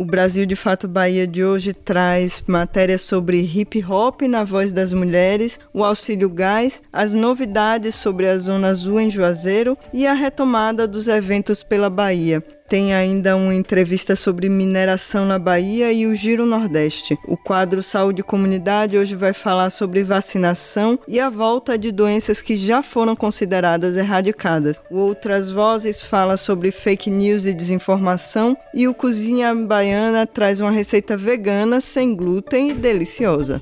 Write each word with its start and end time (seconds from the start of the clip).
O 0.00 0.04
Brasil 0.06 0.46
de 0.46 0.56
Fato 0.56 0.88
Bahia 0.88 1.26
de 1.26 1.44
hoje 1.44 1.74
traz 1.74 2.42
matérias 2.46 3.02
sobre 3.02 3.38
hip 3.42 3.84
hop 3.84 4.22
na 4.22 4.44
voz 4.44 4.72
das 4.72 4.94
mulheres, 4.94 5.60
o 5.74 5.84
auxílio 5.84 6.30
gás, 6.30 6.82
as 6.90 7.12
novidades 7.12 7.96
sobre 7.96 8.26
a 8.26 8.38
Zona 8.38 8.68
Azul 8.68 8.98
em 8.98 9.10
Juazeiro 9.10 9.76
e 9.92 10.06
a 10.06 10.14
retomada 10.14 10.88
dos 10.88 11.06
eventos 11.06 11.62
pela 11.62 11.90
Bahia. 11.90 12.42
Tem 12.70 12.94
ainda 12.94 13.34
uma 13.34 13.52
entrevista 13.52 14.14
sobre 14.14 14.48
mineração 14.48 15.26
na 15.26 15.40
Bahia 15.40 15.92
e 15.92 16.06
o 16.06 16.14
Giro 16.14 16.46
Nordeste. 16.46 17.18
O 17.26 17.36
quadro 17.36 17.82
Saúde 17.82 18.20
e 18.20 18.22
Comunidade 18.22 18.96
hoje 18.96 19.16
vai 19.16 19.32
falar 19.32 19.70
sobre 19.70 20.04
vacinação 20.04 20.96
e 21.08 21.18
a 21.18 21.28
volta 21.28 21.76
de 21.76 21.90
doenças 21.90 22.40
que 22.40 22.56
já 22.56 22.80
foram 22.80 23.16
consideradas 23.16 23.96
erradicadas. 23.96 24.80
O 24.88 24.98
Outras 24.98 25.50
Vozes 25.50 26.00
fala 26.00 26.36
sobre 26.36 26.70
fake 26.70 27.10
news 27.10 27.44
e 27.44 27.52
desinformação 27.52 28.56
e 28.72 28.86
o 28.86 28.94
Cozinha 28.94 29.52
Baiana 29.52 30.24
traz 30.24 30.60
uma 30.60 30.70
receita 30.70 31.16
vegana 31.16 31.80
sem 31.80 32.14
glúten 32.14 32.70
e 32.70 32.72
deliciosa. 32.72 33.60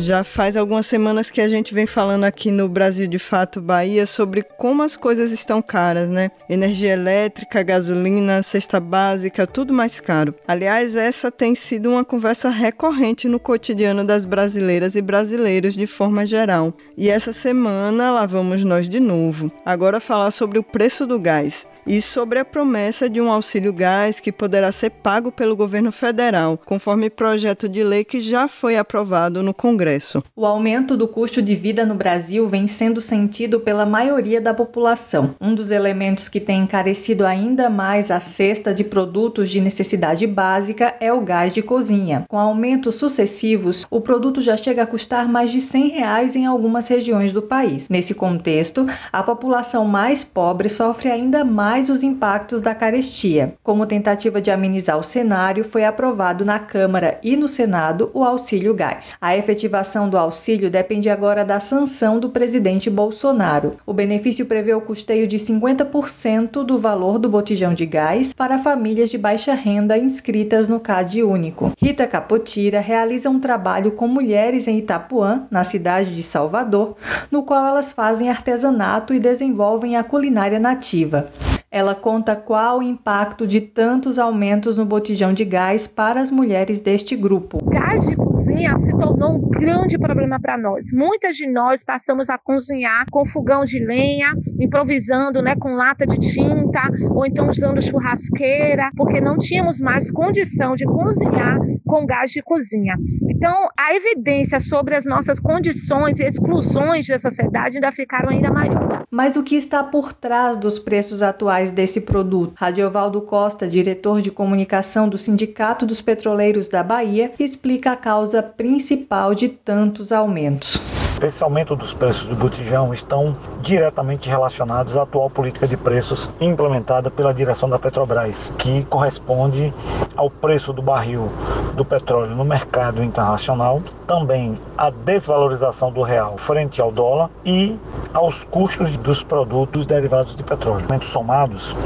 Já 0.00 0.24
faz 0.24 0.56
algumas 0.56 0.86
semanas 0.86 1.30
que 1.30 1.42
a 1.42 1.48
gente 1.48 1.74
vem 1.74 1.84
falando 1.84 2.24
aqui 2.24 2.50
no 2.50 2.66
Brasil 2.66 3.06
de 3.06 3.18
Fato 3.18 3.60
Bahia 3.60 4.06
sobre 4.06 4.42
como 4.42 4.82
as 4.82 4.96
coisas 4.96 5.30
estão 5.30 5.60
caras, 5.60 6.08
né? 6.08 6.30
Energia 6.48 6.94
elétrica, 6.94 7.62
gasolina, 7.62 8.42
cesta 8.42 8.80
básica, 8.80 9.46
tudo 9.46 9.74
mais 9.74 10.00
caro. 10.00 10.34
Aliás, 10.48 10.96
essa 10.96 11.30
tem 11.30 11.54
sido 11.54 11.90
uma 11.90 12.02
conversa 12.02 12.48
recorrente 12.48 13.28
no 13.28 13.38
cotidiano 13.38 14.02
das 14.02 14.24
brasileiras 14.24 14.94
e 14.94 15.02
brasileiros 15.02 15.74
de 15.74 15.86
forma 15.86 16.24
geral. 16.24 16.72
E 16.96 17.10
essa 17.10 17.34
semana 17.34 18.10
lá 18.10 18.24
vamos 18.24 18.64
nós 18.64 18.88
de 18.88 19.00
novo. 19.00 19.52
Agora 19.66 20.00
falar 20.00 20.30
sobre 20.30 20.58
o 20.58 20.62
preço 20.62 21.06
do 21.06 21.18
gás 21.18 21.66
e 21.86 22.00
sobre 22.00 22.38
a 22.38 22.44
promessa 22.44 23.08
de 23.08 23.20
um 23.20 23.30
auxílio 23.30 23.72
gás 23.72 24.18
que 24.18 24.32
poderá 24.32 24.72
ser 24.72 24.90
pago 24.90 25.30
pelo 25.30 25.54
governo 25.54 25.92
federal, 25.92 26.58
conforme 26.64 27.10
projeto 27.10 27.68
de 27.68 27.84
lei 27.84 28.02
que 28.02 28.18
já 28.18 28.48
foi 28.48 28.78
aprovado 28.78 29.42
no 29.42 29.52
Congresso. 29.52 29.89
O 30.36 30.46
aumento 30.46 30.96
do 30.96 31.08
custo 31.08 31.42
de 31.42 31.54
vida 31.54 31.84
no 31.84 31.94
Brasil 31.94 32.46
vem 32.48 32.66
sendo 32.66 33.00
sentido 33.00 33.60
pela 33.60 33.84
maioria 33.86 34.40
da 34.40 34.54
população. 34.54 35.34
Um 35.40 35.54
dos 35.54 35.70
elementos 35.70 36.28
que 36.28 36.40
tem 36.40 36.62
encarecido 36.62 37.26
ainda 37.26 37.68
mais 37.68 38.10
a 38.10 38.20
cesta 38.20 38.72
de 38.72 38.84
produtos 38.84 39.50
de 39.50 39.60
necessidade 39.60 40.26
básica 40.26 40.94
é 41.00 41.12
o 41.12 41.20
gás 41.20 41.52
de 41.52 41.62
cozinha. 41.62 42.24
Com 42.28 42.38
aumentos 42.38 42.96
sucessivos, 42.96 43.86
o 43.90 44.00
produto 44.00 44.40
já 44.40 44.56
chega 44.56 44.82
a 44.82 44.86
custar 44.86 45.28
mais 45.28 45.50
de 45.50 45.60
100 45.60 45.88
reais 45.88 46.36
em 46.36 46.46
algumas 46.46 46.88
regiões 46.88 47.32
do 47.32 47.42
país. 47.42 47.88
Nesse 47.88 48.14
contexto, 48.14 48.86
a 49.12 49.22
população 49.22 49.84
mais 49.84 50.24
pobre 50.24 50.68
sofre 50.68 51.10
ainda 51.10 51.44
mais 51.44 51.90
os 51.90 52.02
impactos 52.02 52.60
da 52.60 52.74
carestia. 52.74 53.54
Como 53.62 53.86
tentativa 53.86 54.40
de 54.40 54.50
amenizar 54.50 54.98
o 54.98 55.02
cenário, 55.02 55.64
foi 55.64 55.84
aprovado 55.84 56.44
na 56.44 56.58
Câmara 56.58 57.18
e 57.22 57.36
no 57.36 57.48
Senado 57.48 58.10
o 58.14 58.24
auxílio 58.24 58.74
gás. 58.74 59.12
A 59.20 59.36
efetivação 59.80 60.08
do 60.08 60.18
auxílio 60.18 60.70
depende 60.70 61.08
agora 61.08 61.44
da 61.44 61.58
sanção 61.58 62.20
do 62.20 62.28
presidente 62.28 62.90
Bolsonaro. 62.90 63.76
O 63.86 63.92
benefício 63.92 64.44
prevê 64.44 64.74
o 64.74 64.80
custeio 64.80 65.26
de 65.26 65.38
50% 65.38 66.62
do 66.62 66.78
valor 66.78 67.18
do 67.18 67.28
botijão 67.28 67.72
de 67.72 67.86
gás 67.86 68.34
para 68.34 68.58
famílias 68.58 69.10
de 69.10 69.18
baixa 69.18 69.54
renda 69.54 69.96
inscritas 69.96 70.68
no 70.68 70.78
CAD 70.78 71.22
único. 71.22 71.72
Rita 71.78 72.06
Capotira 72.06 72.80
realiza 72.80 73.30
um 73.30 73.40
trabalho 73.40 73.92
com 73.92 74.06
mulheres 74.06 74.68
em 74.68 74.78
Itapuã, 74.78 75.46
na 75.50 75.64
cidade 75.64 76.14
de 76.14 76.22
Salvador, 76.22 76.96
no 77.30 77.42
qual 77.42 77.66
elas 77.66 77.92
fazem 77.92 78.28
artesanato 78.28 79.14
e 79.14 79.18
desenvolvem 79.18 79.96
a 79.96 80.04
culinária 80.04 80.58
nativa. 80.58 81.30
Ela 81.72 81.94
conta 81.94 82.34
qual 82.34 82.80
o 82.80 82.82
impacto 82.82 83.46
de 83.46 83.60
tantos 83.60 84.18
aumentos 84.18 84.76
no 84.76 84.84
botijão 84.84 85.32
de 85.32 85.44
gás 85.44 85.86
para 85.86 86.20
as 86.20 86.28
mulheres 86.28 86.80
deste 86.80 87.14
grupo. 87.14 87.58
Gás 87.70 88.08
de 88.08 88.16
cozinha 88.16 88.76
se 88.76 88.90
tornou 88.90 89.36
um 89.36 89.48
grande 89.48 89.96
problema 89.96 90.40
para 90.40 90.58
nós. 90.58 90.86
Muitas 90.92 91.36
de 91.36 91.46
nós 91.46 91.84
passamos 91.84 92.28
a 92.28 92.36
cozinhar 92.36 93.04
com 93.12 93.24
fogão 93.24 93.62
de 93.62 93.78
lenha, 93.78 94.32
improvisando 94.58 95.40
né, 95.40 95.54
com 95.54 95.74
lata 95.74 96.04
de 96.04 96.18
tinta, 96.18 96.82
ou 97.14 97.24
então 97.24 97.48
usando 97.48 97.80
churrasqueira, 97.80 98.90
porque 98.96 99.20
não 99.20 99.38
tínhamos 99.38 99.80
mais 99.80 100.10
condição 100.10 100.74
de 100.74 100.84
cozinhar 100.84 101.56
com 101.86 102.04
gás 102.04 102.32
de 102.32 102.42
cozinha. 102.42 102.96
Então, 103.30 103.68
a 103.78 103.94
evidência 103.94 104.58
sobre 104.58 104.96
as 104.96 105.06
nossas 105.06 105.38
condições 105.38 106.18
e 106.18 106.24
exclusões 106.24 107.06
da 107.06 107.16
sociedade 107.16 107.76
ainda 107.76 107.92
ficaram 107.92 108.30
ainda 108.30 108.50
maiores. 108.50 109.04
Mas 109.08 109.36
o 109.36 109.42
que 109.42 109.54
está 109.54 109.84
por 109.84 110.12
trás 110.12 110.56
dos 110.56 110.78
preços 110.78 111.22
atuais 111.22 111.59
desse 111.68 112.00
produto. 112.00 112.54
Radiovaldo 112.54 113.20
Costa, 113.22 113.66
diretor 113.66 114.22
de 114.22 114.30
comunicação 114.30 115.08
do 115.08 115.18
Sindicato 115.18 115.84
dos 115.84 116.00
Petroleiros 116.00 116.68
da 116.68 116.84
Bahia, 116.84 117.32
explica 117.40 117.90
a 117.90 117.96
causa 117.96 118.40
principal 118.40 119.34
de 119.34 119.48
tantos 119.48 120.12
aumentos. 120.12 120.78
Esse 121.22 121.44
aumento 121.44 121.76
dos 121.76 121.92
preços 121.92 122.26
do 122.26 122.34
botijão 122.34 122.94
estão 122.94 123.34
diretamente 123.60 124.26
relacionados 124.26 124.96
à 124.96 125.02
atual 125.02 125.28
política 125.28 125.68
de 125.68 125.76
preços 125.76 126.30
implementada 126.40 127.10
pela 127.10 127.34
direção 127.34 127.68
da 127.68 127.78
Petrobras, 127.78 128.50
que 128.56 128.84
corresponde 128.84 129.70
ao 130.16 130.30
preço 130.30 130.72
do 130.72 130.80
barril 130.80 131.30
do 131.74 131.84
petróleo 131.84 132.34
no 132.34 132.42
mercado 132.42 133.04
internacional, 133.04 133.82
também 134.06 134.58
à 134.78 134.88
desvalorização 134.88 135.92
do 135.92 136.00
real 136.00 136.38
frente 136.38 136.80
ao 136.80 136.90
dólar 136.90 137.28
e 137.44 137.78
aos 138.14 138.42
custos 138.44 138.96
dos 138.96 139.22
produtos 139.22 139.84
derivados 139.84 140.34
de 140.34 140.42
petróleo. 140.42 140.86
Somados 141.02 141.76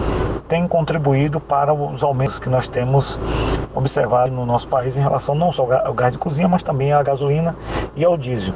têm 0.49 0.69
contribuído 0.69 1.41
para 1.41 1.75
os 1.75 2.03
aumentos 2.03 2.39
que 2.39 2.49
nós 2.49 2.69
temos 2.69 3.19
observado 3.75 4.31
no 4.31 4.47
nosso 4.47 4.69
país 4.69 4.97
em 4.97 5.01
relação 5.01 5.35
não 5.35 5.51
só 5.51 5.67
ao 5.85 5.93
gás 5.93 6.13
de 6.13 6.19
cozinha, 6.19 6.47
mas 6.47 6.63
também 6.63 6.93
à 6.93 7.03
gasolina 7.03 7.57
e 7.97 8.05
ao 8.05 8.17
diesel. 8.17 8.55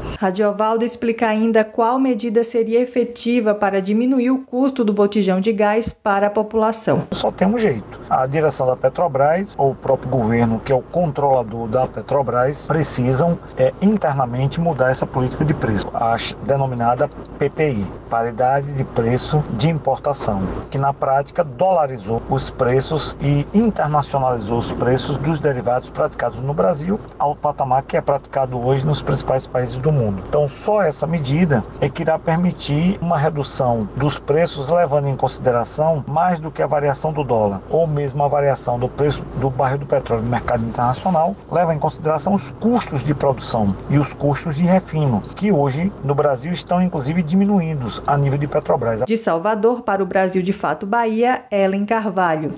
Radiovaldo 0.69 0.85
explica 0.85 1.27
ainda 1.27 1.65
qual 1.65 1.99
medida 1.99 2.45
seria 2.45 2.81
efetiva 2.81 3.55
para 3.55 3.81
diminuir 3.81 4.31
o 4.31 4.41
custo 4.41 4.85
do 4.85 4.93
botijão 4.93 5.41
de 5.41 5.51
gás 5.51 5.89
para 5.89 6.27
a 6.27 6.31
população. 6.31 7.07
Só 7.13 7.31
tem 7.31 7.49
um 7.49 7.57
jeito. 7.57 7.99
A 8.11 8.27
direção 8.27 8.67
da 8.67 8.77
Petrobras, 8.77 9.55
ou 9.57 9.71
o 9.71 9.75
próprio 9.75 10.11
governo, 10.11 10.61
que 10.63 10.71
é 10.71 10.75
o 10.75 10.83
controlador 10.83 11.69
da 11.69 11.87
Petrobras, 11.87 12.67
precisam 12.67 13.39
é, 13.57 13.73
internamente 13.81 14.61
mudar 14.61 14.91
essa 14.91 15.07
política 15.07 15.43
de 15.43 15.55
preço, 15.55 15.89
a 15.95 16.17
denominada 16.45 17.09
PPI, 17.39 17.87
paridade 18.11 18.71
de 18.73 18.85
preço 18.85 19.43
de 19.55 19.71
importação, 19.71 20.43
que 20.71 20.77
na 20.77 20.93
prática 20.93 21.43
dolarizou 21.43 22.21
os 22.29 22.51
preços 22.51 23.17
e 23.23 23.47
internacionalizou 23.55 24.59
os 24.59 24.71
preços 24.73 25.17
dos 25.19 25.41
derivados 25.41 25.89
praticados 25.89 26.41
no 26.41 26.53
Brasil 26.53 27.01
ao 27.19 27.35
patamar 27.35 27.85
que 27.85 27.97
é 27.97 28.01
praticado 28.03 28.59
hoje 28.59 28.87
nos 28.87 29.01
principais 29.01 29.47
países 29.47 29.79
do 29.79 29.91
mundo. 29.91 30.23
Então, 30.29 30.47
só 30.59 30.83
essa 30.83 31.07
medida 31.07 31.65
é 31.81 31.89
que 31.89 32.03
irá 32.03 32.19
permitir 32.19 32.99
uma 33.01 33.17
redução 33.17 33.89
dos 33.97 34.19
preços, 34.19 34.69
levando 34.69 35.09
em 35.09 35.17
consideração 35.17 36.05
mais 36.07 36.41
do 36.41 36.51
que 36.51 36.63
a 36.63 36.67
variação 36.67 37.13
do 37.13 37.25
dólar, 37.25 37.61
ou 37.71 37.87
mesmo 37.87 38.23
a 38.23 38.29
variação 38.29 38.79
do 38.79 38.89
preço 38.89 39.23
do 39.37 39.51
barril 39.51 39.79
do 39.79 39.87
petróleo 39.87 40.23
no 40.23 40.29
mercado 40.29 40.65
internacional, 40.65 41.35
leva 41.51 41.75
em 41.75 41.79
consideração 41.79 42.35
os 42.35 42.51
custos 42.51 43.05
de 43.05 43.15
produção 43.15 43.75
e 43.89 43.99
os 43.99 44.13
custos 44.13 44.57
de 44.57 44.65
refino, 44.65 45.23
que 45.37 45.53
hoje 45.53 45.93
no 46.05 46.15
Brasil 46.15 46.53
estão 46.53 46.83
inclusive 46.83 47.23
diminuídos 47.23 48.03
a 48.07 48.17
nível 48.17 48.39
de 48.39 48.47
Petrobras. 48.47 49.03
De 49.07 49.17
Salvador 49.17 49.83
para 49.83 50.03
o 50.03 50.07
Brasil 50.07 50.43
de 50.43 50.53
Fato 50.53 50.87
Bahia, 50.87 51.45
Ellen 51.51 51.87
Carvalho. 51.87 52.55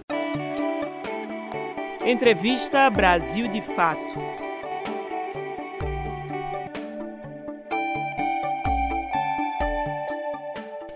Entrevista 2.04 2.88
Brasil 2.88 3.46
de 3.48 3.60
Fato. 3.60 4.49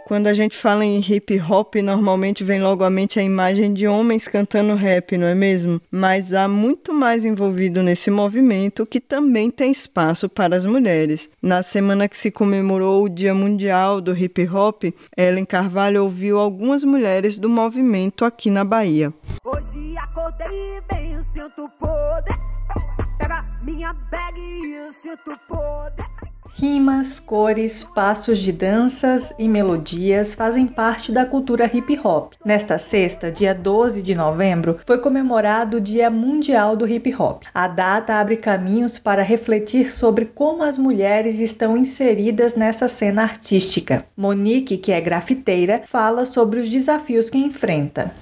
Quando 0.07 0.27
a 0.27 0.35
gente 0.35 0.55
fala 0.55 0.85
em 0.85 1.01
hip 1.01 1.41
hop, 1.41 1.77
normalmente 1.77 2.45
vem 2.45 2.61
logo 2.61 2.85
à 2.85 2.91
mente 2.91 3.19
a 3.19 3.23
imagem 3.23 3.73
de 3.73 3.87
homens 3.89 4.29
cantando 4.29 4.75
rap, 4.75 5.17
não 5.17 5.27
é 5.27 5.35
mesmo? 5.35 5.81
Mas 5.91 6.35
há 6.35 6.47
muito 6.47 6.93
mais 6.93 7.25
envolvido 7.25 7.83
nesse 7.83 8.11
movimento 8.11 8.85
que 8.85 9.01
também 9.01 9.51
tem 9.51 9.71
espaço 9.73 10.29
para 10.29 10.57
as 10.57 10.67
mulheres. 10.67 11.31
Na 11.41 11.63
semana 11.63 12.07
que 12.07 12.19
se 12.19 12.31
comemorou 12.31 13.05
o 13.05 13.09
Dia 13.09 13.33
Mundial 13.33 13.99
do 14.03 14.15
Hip 14.15 14.47
Hop, 14.47 14.85
Ellen 15.17 15.47
Carvalho 15.47 16.05
ouviu 16.05 16.39
algumas 16.39 16.85
mulheres 16.85 17.39
do 17.39 17.49
movimento 17.49 18.27
aqui 18.27 18.51
na 18.51 18.63
Bahia. 18.63 19.11
Hoje 19.43 19.97
acordei 19.97 20.83
bem, 20.87 21.19
sinto 21.33 21.67
poder. 21.81 22.37
Pega 23.19 23.43
minha 23.63 23.95
bag 24.11 24.39
e 24.39 24.93
sinto 25.01 25.35
poder. 25.49 26.14
Rimas, 26.57 27.19
cores, 27.19 27.83
passos 27.83 28.39
de 28.39 28.53
danças 28.53 29.35
e 29.37 29.49
melodias 29.49 30.37
fazem 30.37 30.69
parte 30.69 31.11
da 31.11 31.27
cultura 31.27 31.69
hip 31.73 31.99
hop. 32.05 32.33
Nesta 32.45 32.79
sexta, 32.79 33.29
dia 33.29 33.53
12 33.53 34.01
de 34.01 34.15
novembro, 34.15 34.79
foi 34.87 34.99
comemorado 34.99 35.79
o 35.79 35.81
Dia 35.81 36.09
Mundial 36.09 36.77
do 36.77 36.87
Hip 36.87 37.13
Hop. 37.17 37.43
A 37.53 37.67
data 37.67 38.15
abre 38.15 38.37
caminhos 38.37 39.01
para 39.01 39.25
refletir 39.25 39.91
sobre 39.91 40.27
como 40.27 40.63
as 40.63 40.79
mulheres 40.79 41.41
estão 41.41 41.77
inseridas 41.77 42.55
nessa 42.55 42.87
cena 42.87 43.25
artística. 43.25 44.05
Monique, 44.17 44.79
que 44.79 44.93
é 44.93 45.01
grafiteira, 45.01 45.83
fala 45.87 46.25
sobre 46.25 46.61
os 46.61 46.71
desafios 46.71 47.29
que 47.29 47.39
enfrenta. 47.39 48.13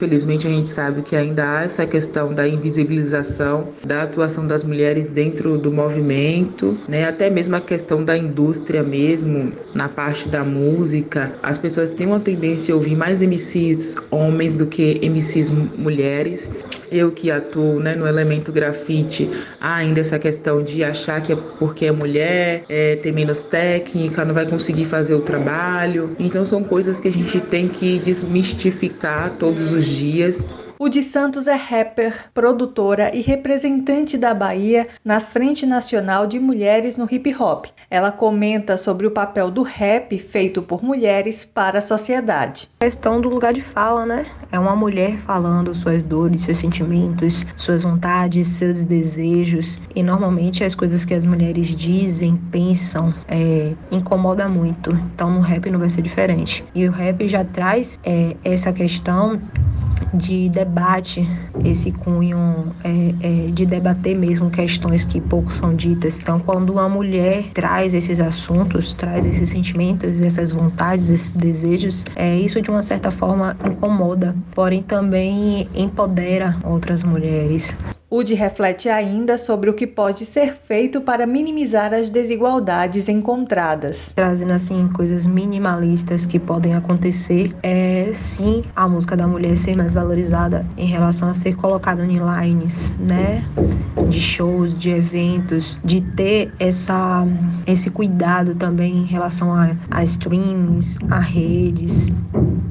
Felizmente 0.00 0.46
a 0.46 0.50
gente 0.50 0.66
sabe 0.70 1.02
que 1.02 1.14
ainda 1.14 1.58
há 1.58 1.64
essa 1.64 1.86
questão 1.86 2.32
da 2.32 2.48
invisibilização 2.48 3.68
da 3.84 4.04
atuação 4.04 4.46
das 4.46 4.64
mulheres 4.64 5.10
dentro 5.10 5.58
do 5.58 5.70
movimento, 5.70 6.74
né? 6.88 7.06
Até 7.06 7.28
mesmo 7.28 7.54
a 7.54 7.60
questão 7.60 8.02
da 8.02 8.16
indústria 8.16 8.82
mesmo, 8.82 9.52
na 9.74 9.90
parte 9.90 10.26
da 10.26 10.42
música. 10.42 11.30
As 11.42 11.58
pessoas 11.58 11.90
têm 11.90 12.06
uma 12.06 12.18
tendência 12.18 12.72
a 12.72 12.78
ouvir 12.78 12.96
mais 12.96 13.20
MCs 13.20 13.96
homens 14.10 14.54
do 14.54 14.64
que 14.64 14.98
MCs 15.06 15.50
mulheres. 15.50 16.48
Eu 16.90 17.12
que 17.12 17.30
atuo 17.30 17.78
né, 17.78 17.94
no 17.94 18.06
elemento 18.06 18.50
grafite, 18.50 19.30
há 19.60 19.76
ainda 19.76 20.00
essa 20.00 20.18
questão 20.18 20.62
de 20.62 20.82
achar 20.82 21.20
que 21.20 21.32
é 21.32 21.36
porque 21.58 21.86
é 21.86 21.92
mulher, 21.92 22.64
é, 22.68 22.96
tem 22.96 23.12
menos 23.12 23.42
técnica, 23.42 24.24
não 24.24 24.34
vai 24.34 24.46
conseguir 24.46 24.86
fazer 24.86 25.14
o 25.14 25.20
trabalho. 25.20 26.16
Então 26.18 26.44
são 26.44 26.64
coisas 26.64 26.98
que 26.98 27.06
a 27.06 27.12
gente 27.12 27.38
tem 27.38 27.68
que 27.68 27.98
desmistificar 28.00 29.30
todos 29.38 29.70
os 29.70 29.89
dias 29.98 30.44
o 30.80 30.88
de 30.88 31.02
Santos 31.02 31.46
é 31.46 31.54
rapper, 31.54 32.30
produtora 32.32 33.14
e 33.14 33.20
representante 33.20 34.16
da 34.16 34.32
Bahia 34.32 34.88
na 35.04 35.20
Frente 35.20 35.66
Nacional 35.66 36.26
de 36.26 36.40
Mulheres 36.40 36.96
no 36.96 37.06
Hip 37.10 37.34
Hop. 37.34 37.66
Ela 37.90 38.10
comenta 38.10 38.78
sobre 38.78 39.06
o 39.06 39.10
papel 39.10 39.50
do 39.50 39.62
rap 39.62 40.16
feito 40.16 40.62
por 40.62 40.82
mulheres 40.82 41.44
para 41.44 41.80
a 41.80 41.82
sociedade. 41.82 42.66
A 42.80 42.86
questão 42.86 43.20
do 43.20 43.28
lugar 43.28 43.52
de 43.52 43.60
fala, 43.60 44.06
né? 44.06 44.24
É 44.50 44.58
uma 44.58 44.74
mulher 44.74 45.18
falando 45.18 45.74
suas 45.74 46.02
dores, 46.02 46.44
seus 46.44 46.56
sentimentos, 46.56 47.44
suas 47.56 47.82
vontades, 47.82 48.46
seus 48.46 48.86
desejos. 48.86 49.78
E 49.94 50.02
normalmente 50.02 50.64
as 50.64 50.74
coisas 50.74 51.04
que 51.04 51.12
as 51.12 51.26
mulheres 51.26 51.76
dizem, 51.76 52.40
pensam, 52.50 53.12
é, 53.28 53.74
incomoda 53.90 54.48
muito. 54.48 54.92
Então 55.14 55.30
no 55.30 55.40
rap 55.40 55.68
não 55.68 55.78
vai 55.78 55.90
ser 55.90 56.00
diferente. 56.00 56.64
E 56.74 56.88
o 56.88 56.90
rap 56.90 57.28
já 57.28 57.44
traz 57.44 58.00
é, 58.02 58.34
essa 58.42 58.72
questão 58.72 59.38
de 60.14 60.48
debate, 60.48 60.69
esse 61.64 61.92
cunho 61.92 62.74
é, 62.84 63.14
é, 63.20 63.50
de 63.50 63.66
debater 63.66 64.16
mesmo 64.16 64.50
questões 64.50 65.04
que 65.04 65.20
pouco 65.20 65.52
são 65.52 65.74
ditas. 65.74 66.18
Então, 66.18 66.40
quando 66.40 66.70
uma 66.70 66.88
mulher 66.88 67.50
traz 67.52 67.94
esses 67.94 68.20
assuntos, 68.20 68.92
traz 68.92 69.26
esses 69.26 69.48
sentimentos, 69.50 70.20
essas 70.20 70.52
vontades, 70.52 71.10
esses 71.10 71.32
desejos, 71.32 72.04
é, 72.16 72.36
isso 72.36 72.60
de 72.62 72.70
uma 72.70 72.82
certa 72.82 73.10
forma 73.10 73.56
incomoda, 73.64 74.34
porém 74.52 74.82
também 74.82 75.68
empodera 75.74 76.56
outras 76.64 77.02
mulheres. 77.04 77.76
UD 78.10 78.34
reflete 78.34 78.88
ainda 78.88 79.38
sobre 79.38 79.70
o 79.70 79.74
que 79.74 79.86
pode 79.86 80.26
ser 80.26 80.54
feito 80.54 81.00
para 81.00 81.28
minimizar 81.28 81.94
as 81.94 82.10
desigualdades 82.10 83.08
encontradas. 83.08 84.12
Trazendo 84.16 84.50
assim 84.50 84.88
coisas 84.88 85.24
minimalistas 85.24 86.26
que 86.26 86.36
podem 86.36 86.74
acontecer, 86.74 87.54
é 87.62 88.10
sim 88.12 88.64
a 88.74 88.88
música 88.88 89.16
da 89.16 89.28
mulher 89.28 89.56
ser 89.56 89.76
mais 89.76 89.94
valorizada 89.94 90.66
em 90.76 90.86
relação 90.86 91.28
a 91.28 91.32
ser 91.32 91.54
colocada 91.54 92.04
em 92.04 92.18
lines, 92.18 92.92
né? 92.98 93.44
De 94.08 94.20
shows, 94.20 94.76
de 94.76 94.90
eventos, 94.90 95.78
de 95.84 96.00
ter 96.00 96.52
essa, 96.58 97.24
esse 97.64 97.90
cuidado 97.90 98.56
também 98.56 98.96
em 98.96 99.06
relação 99.06 99.54
a, 99.54 99.70
a 99.88 100.02
streams, 100.02 100.98
a 101.08 101.20
redes, 101.20 102.08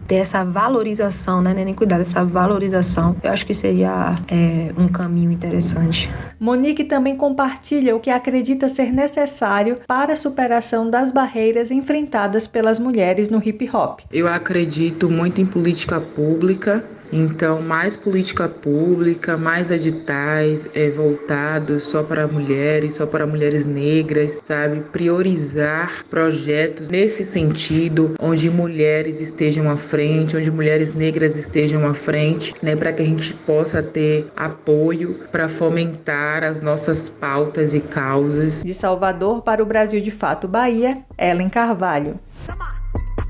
ter 0.10 0.16
essa 0.16 0.44
valorização, 0.44 1.40
né? 1.40 1.54
Nem 1.54 1.74
cuidado, 1.76 2.02
essa 2.02 2.26
valorização, 2.26 3.16
eu 3.22 3.32
acho 3.32 3.46
que 3.46 3.54
seria 3.54 4.18
é, 4.28 4.74
um 4.76 4.88
caminho 4.88 5.32
interessante. 5.32 6.10
Monique 6.40 6.84
também 6.84 7.16
compartilha 7.16 7.96
o 7.96 8.00
que 8.00 8.10
acredita 8.10 8.68
ser 8.68 8.92
necessário 8.92 9.78
para 9.86 10.14
a 10.14 10.16
superação 10.16 10.90
das 10.90 11.12
barreiras 11.12 11.70
enfrentadas 11.70 12.48
pelas 12.48 12.80
mulheres 12.80 13.30
no 13.30 13.38
hip 13.38 13.70
hop. 13.72 14.00
Eu 14.12 14.28
acredito 14.28 15.08
muito 15.10 15.40
em 15.40 15.46
política 15.46 16.02
pública 16.02 16.84
então, 17.12 17.62
mais 17.62 17.96
política 17.96 18.48
pública, 18.48 19.38
mais 19.38 19.72
editais 19.72 20.68
é, 20.74 20.90
voltados 20.90 21.84
só 21.84 22.04
para 22.04 22.28
mulheres, 22.28 22.96
só 22.96 23.06
para 23.06 23.26
mulheres 23.26 23.66
negras, 23.66 24.40
sabe? 24.42 24.82
Priorizar 24.92 26.04
projetos 26.10 26.90
nesse 26.90 27.26
sentido, 27.26 28.14
onde 28.20 28.50
mulheres 28.50 29.22
estejam 29.22 29.70
à 29.70 29.78
frente, 29.78 30.38
onde 30.38 30.52
mulheres 30.52 30.94
negras 30.94 31.36
estejam 31.36 31.86
à 31.88 31.94
frente, 31.94 32.54
né? 32.62 32.76
Para 32.76 32.94
que 32.94 33.02
a 33.02 33.06
gente 33.06 33.34
possa 33.34 33.82
ter 33.82 34.28
apoio 34.36 35.20
para 35.32 35.50
fomentar 35.50 36.44
as 36.44 36.62
nossas 36.62 37.10
pautas 37.10 37.74
e 37.74 37.80
causas. 37.80 38.64
De 38.64 38.74
Salvador 38.74 39.42
para 39.42 39.64
o 39.64 39.66
Brasil 39.66 40.02
de 40.02 40.12
Fato 40.12 40.48
Bahia, 40.48 41.04
Ellen 41.18 41.50
Carvalho. 41.50 42.20
Chama, 42.46 42.70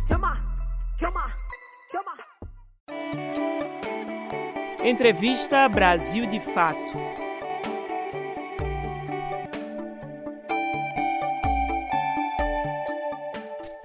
chama, 0.08 0.34
chama. 1.00 1.39
Entrevista 4.84 5.68
Brasil 5.68 6.26
de 6.26 6.40
Fato. 6.40 7.19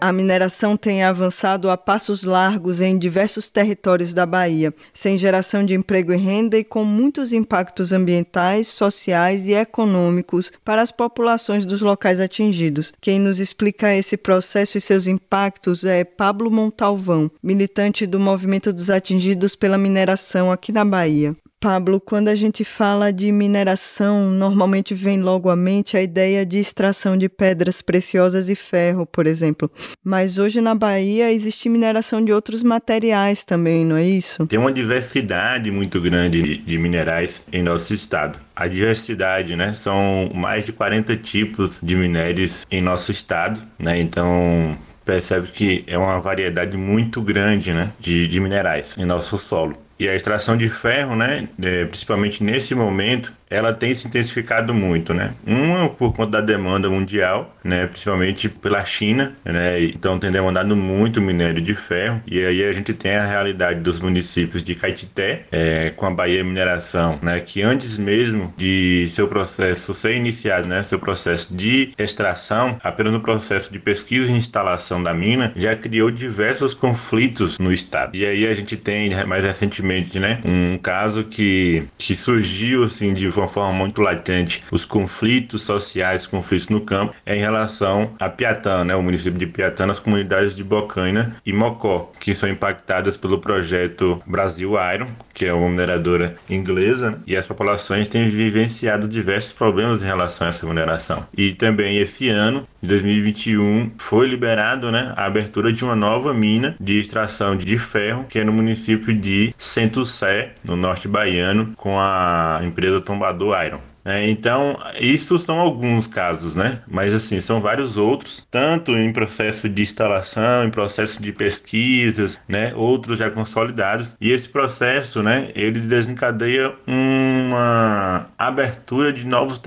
A 0.07 0.13
mineração 0.13 0.77
tem 0.77 1.03
avançado 1.03 1.71
a 1.71 1.79
passos 1.79 2.25
largos 2.25 2.83
em 2.83 2.99
diversos 2.99 3.49
territórios 3.49 4.13
da 4.13 4.27
Bahia, 4.27 4.75
sem 4.93 5.17
geração 5.17 5.65
de 5.65 5.73
emprego 5.73 6.13
e 6.13 6.17
renda 6.19 6.59
e 6.59 6.63
com 6.63 6.85
muitos 6.85 7.33
impactos 7.33 7.91
ambientais, 7.91 8.69
sociais 8.69 9.47
e 9.47 9.55
econômicos 9.55 10.53
para 10.63 10.83
as 10.83 10.91
populações 10.91 11.65
dos 11.65 11.81
locais 11.81 12.21
atingidos. 12.21 12.93
Quem 13.01 13.19
nos 13.19 13.41
explica 13.41 13.95
esse 13.95 14.19
processo 14.19 14.77
e 14.77 14.81
seus 14.83 15.07
impactos 15.07 15.85
é 15.85 16.05
Pablo 16.05 16.51
Montalvão, 16.51 17.31
militante 17.43 18.05
do 18.05 18.21
Movimento 18.21 18.75
dos 18.75 18.91
Atingidos 18.91 19.57
pela 19.57 19.79
Mineração 19.79 20.53
aqui 20.53 20.71
na 20.71 20.85
Bahia. 20.85 21.35
Pablo, 21.65 21.99
quando 21.99 22.29
a 22.29 22.35
gente 22.35 22.63
fala 22.63 23.11
de 23.11 23.33
mineração, 23.33 24.29
normalmente 24.29 24.93
vem 24.93 25.23
logo 25.23 25.49
à 25.49 25.57
mente 25.57 25.97
a 25.97 26.03
ideia 26.03 26.45
de 26.45 26.59
extração 26.59 27.17
de 27.17 27.27
pedras 27.27 27.81
preciosas 27.81 28.51
e 28.51 28.55
ferro, 28.55 29.07
por 29.07 29.27
exemplo. 29.27 29.71
Mas 30.05 30.37
hoje 30.37 30.61
na 30.61 30.75
Bahia 30.75 31.33
existe 31.33 31.71
mineração 31.71 32.23
de 32.23 32.35
outros 32.35 32.63
materiais 32.63 33.47
também, 33.47 33.83
não 33.83 33.97
é 33.97 34.05
isso? 34.05 34.47
Tem 34.47 34.59
uma 34.59 34.71
diversidade 34.71 35.71
muito 35.71 36.03
grande 36.03 36.59
de 36.59 36.77
minerais 36.77 37.43
em 37.51 37.63
nosso 37.63 37.95
estado. 37.95 38.39
A 38.55 38.69
diversidade, 38.69 39.57
né? 39.57 39.73
São 39.73 40.31
mais 40.35 40.67
de 40.67 40.73
40 40.73 41.17
tipos 41.17 41.79
de 41.83 41.97
minérios 41.97 42.67
em 42.71 42.83
nosso 42.83 43.11
estado, 43.11 43.63
né? 43.79 43.99
Então, 43.99 44.77
percebe 45.03 45.49
que 45.49 45.85
é 45.87 45.97
uma 45.97 46.19
variedade 46.21 46.77
muito 46.77 47.23
grande 47.23 47.73
né, 47.73 47.91
de, 48.01 48.27
de 48.27 48.41
minerais 48.41 48.97
em 48.99 49.05
nosso 49.05 49.39
solo. 49.39 49.84
E 49.99 50.09
a 50.09 50.15
extração 50.15 50.57
de 50.57 50.69
ferro, 50.69 51.15
né, 51.15 51.49
é, 51.63 51.85
principalmente 51.85 52.43
nesse 52.43 52.75
momento, 52.75 53.33
ela 53.55 53.73
tem 53.73 53.95
se 53.95 54.07
intensificado 54.07 54.75
muito, 54.75 55.15
né? 55.15 55.35
Uma 55.47 55.89
por 55.89 56.15
conta 56.15 56.33
da 56.33 56.41
demanda 56.41 56.89
mundial, 56.89 57.55
né? 57.63 57.87
Principalmente 57.87 58.49
pela 58.49 58.85
China, 58.85 59.35
né? 59.45 59.83
Então 59.85 60.19
tem 60.19 60.31
demandado 60.31 60.75
muito 60.75 61.21
minério 61.21 61.63
de 61.63 61.75
ferro 61.75 62.21
e 62.27 62.45
aí 62.45 62.65
a 62.65 62.73
gente 62.73 62.93
tem 62.93 63.17
a 63.17 63.27
realidade 63.27 63.81
dos 63.81 64.01
municípios 64.01 64.63
de 64.63 64.75
Caetité, 64.75 65.47
é, 65.53 65.91
com 65.91 66.07
a 66.07 66.11
Bahia 66.11 66.43
Mineração, 66.45 67.19
né? 67.23 67.41
Que 67.41 67.63
antes 67.63 67.97
mesmo 67.99 68.53
de 68.57 69.09
seu 69.11 69.29
processo 69.29 69.95
ser 69.95 70.17
iniciado, 70.17 70.67
né? 70.67 70.83
Seu 70.83 70.99
processo 70.99 71.55
de 71.55 71.93
extração, 71.99 72.79
apenas 72.83 73.13
no 73.13 73.21
processo 73.21 73.73
de 73.73 73.79
pesquisa 73.79 74.31
e 74.31 74.37
instalação 74.37 75.03
da 75.03 75.15
mina, 75.15 75.53
já 75.57 75.75
criou 75.77 76.11
diversos 76.11 76.75
conflitos 76.75 77.59
no 77.59 77.73
estado. 77.73 78.17
E 78.17 78.27
aí 78.27 78.47
a 78.47 78.55
gente 78.55 78.77
tem 78.77 79.11
mais 79.27 79.45
recentemente, 79.45 80.19
né? 80.19 80.41
Um 80.45 80.79
caso 80.79 81.25
que, 81.25 81.85
que 81.97 82.17
surgiu 82.17 82.85
assim 82.85 83.13
de 83.13 83.29
uma 83.45 83.49
forma 83.49 83.73
muito 83.73 84.01
latente 84.01 84.65
os 84.71 84.85
conflitos 84.85 85.63
sociais, 85.63 86.27
conflitos 86.27 86.69
no 86.69 86.81
campo, 86.81 87.15
é 87.25 87.37
em 87.37 87.41
relação 87.41 88.13
a 88.19 88.29
Piatã, 88.29 88.85
né, 88.85 88.97
o 88.97 89.03
município 89.03 89.39
de 89.39 89.47
Piatã, 89.47 89.87
nas 89.87 89.99
comunidades 89.99 90.57
de 90.57 90.65
Bocaina 90.65 91.37
e 91.45 91.53
Mocó, 91.53 92.11
que 92.19 92.35
são 92.35 92.49
impactadas 92.49 93.17
pelo 93.17 93.39
projeto 93.39 94.23
Brasil 94.27 94.73
Iron, 94.95 95.09
que 95.33 95.45
é 95.45 95.53
uma 95.53 95.69
mineradora 95.69 96.37
inglesa, 96.49 97.13
né, 97.13 97.19
e 97.27 97.37
as 97.37 97.47
populações 97.47 98.09
têm 98.09 98.29
vivenciado 98.29 99.07
diversos 99.07 99.53
problemas 99.53 100.03
em 100.03 100.07
relação 100.07 100.47
a 100.47 100.51
essa 100.51 100.67
mineração. 100.67 101.27
E 101.37 101.53
também 101.53 101.99
esse 101.99 102.29
ano, 102.29 102.67
de 102.85 102.89
2021, 102.89 103.93
foi 103.99 104.29
liberado 104.29 104.93
né, 104.93 105.13
a 105.17 105.25
abertura 105.25 105.73
de 105.73 105.83
uma 105.85 105.97
nova 105.97 106.35
mina 106.35 106.77
de 106.79 107.01
extração 107.01 107.57
de 107.57 107.79
ferro, 107.79 108.25
que 108.29 108.39
é 108.39 108.45
no 108.45 108.53
município 108.53 109.15
de 109.15 109.55
Centro 109.57 110.05
Sé, 110.05 110.53
no 110.63 110.77
norte 110.77 111.09
baiano, 111.09 111.73
com 111.77 111.99
a 111.99 112.61
empresa 112.63 113.01
Tombador 113.01 113.57
Iron. 113.65 113.94
É, 114.05 114.29
então, 114.29 114.79
isso 115.01 115.39
são 115.39 115.59
alguns 115.59 116.07
casos, 116.07 116.55
né? 116.55 116.83
Mas 116.87 117.15
assim, 117.15 117.41
são 117.41 117.61
vários 117.61 117.97
outros, 117.97 118.47
tanto 118.51 118.93
em 118.93 119.13
processo 119.13 119.69
de 119.69 119.83
instalação, 119.83 120.65
em 120.65 120.71
processo 120.71 121.23
de 121.23 121.33
pesquisas, 121.33 122.39
né? 122.47 122.75
Outros 122.75 123.19
já 123.19 123.31
consolidados. 123.31 124.15
E 124.21 124.31
esse 124.31 124.49
processo, 124.49 125.23
né? 125.23 125.51
Ele 125.55 125.81
desencadeia 125.81 126.75
uma 126.87 128.27
abertura 128.37 129.13
de 129.13 129.27
novos 129.27 129.61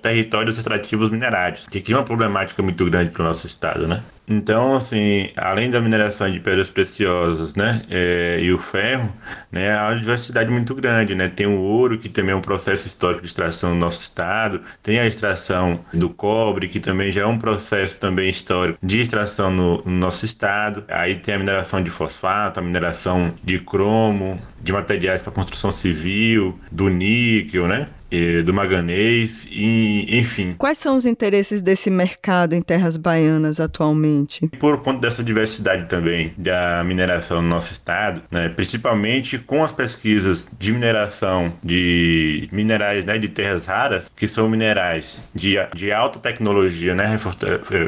territórios 0.00 0.58
extrativos 0.58 1.10
minerários, 1.10 1.66
que 1.68 1.80
cria 1.80 1.96
uma 1.96 2.04
problemática 2.04 2.62
muito 2.62 2.84
grande 2.84 3.10
para 3.10 3.22
o 3.22 3.26
nosso 3.26 3.46
estado, 3.46 3.88
né? 3.88 4.02
Então, 4.36 4.76
assim, 4.76 5.30
além 5.36 5.70
da 5.70 5.80
mineração 5.80 6.30
de 6.30 6.40
pedras 6.40 6.70
preciosas, 6.70 7.54
né, 7.54 7.84
é, 7.90 8.38
e 8.40 8.52
o 8.52 8.58
ferro, 8.58 9.12
né, 9.50 9.76
há 9.76 9.88
uma 9.88 10.00
diversidade 10.00 10.50
muito 10.50 10.74
grande, 10.74 11.14
né. 11.14 11.28
Tem 11.28 11.46
o 11.46 11.60
ouro, 11.60 11.98
que 11.98 12.08
também 12.08 12.32
é 12.32 12.36
um 12.36 12.40
processo 12.40 12.88
histórico 12.88 13.20
de 13.20 13.26
extração 13.26 13.70
no 13.70 13.76
nosso 13.76 14.02
estado. 14.02 14.62
Tem 14.82 14.98
a 14.98 15.06
extração 15.06 15.84
do 15.92 16.08
cobre, 16.08 16.68
que 16.68 16.80
também 16.80 17.12
já 17.12 17.22
é 17.22 17.26
um 17.26 17.38
processo 17.38 17.98
também 17.98 18.30
histórico 18.30 18.78
de 18.82 19.00
extração 19.00 19.50
no, 19.50 19.82
no 19.84 19.90
nosso 19.90 20.24
estado. 20.24 20.84
Aí 20.88 21.16
tem 21.16 21.34
a 21.34 21.38
mineração 21.38 21.82
de 21.82 21.90
fosfato, 21.90 22.58
a 22.58 22.62
mineração 22.62 23.34
de 23.44 23.58
cromo, 23.58 24.40
de 24.62 24.72
materiais 24.72 25.22
para 25.22 25.32
construção 25.32 25.70
civil, 25.72 26.58
do 26.70 26.88
níquel, 26.88 27.68
né? 27.68 27.88
Do 28.44 28.52
maganês, 28.52 29.46
e, 29.50 30.18
enfim. 30.18 30.54
Quais 30.58 30.78
são 30.78 30.96
os 30.96 31.06
interesses 31.06 31.62
desse 31.62 31.90
mercado 31.90 32.54
em 32.54 32.62
terras 32.62 32.96
baianas 32.96 33.60
atualmente? 33.60 34.48
Por 34.58 34.82
conta 34.82 35.00
dessa 35.00 35.22
diversidade 35.22 35.88
também 35.88 36.34
da 36.36 36.82
mineração 36.84 37.40
no 37.40 37.48
nosso 37.48 37.72
estado, 37.72 38.22
né, 38.30 38.48
principalmente 38.48 39.38
com 39.38 39.64
as 39.64 39.72
pesquisas 39.72 40.48
de 40.58 40.72
mineração 40.72 41.52
de 41.62 42.48
minerais 42.52 43.04
né, 43.04 43.18
de 43.18 43.28
terras 43.28 43.66
raras, 43.66 44.10
que 44.14 44.28
são 44.28 44.48
minerais 44.48 45.28
de, 45.34 45.56
de 45.74 45.92
alta 45.92 46.18
tecnologia, 46.18 46.94
né, 46.94 47.16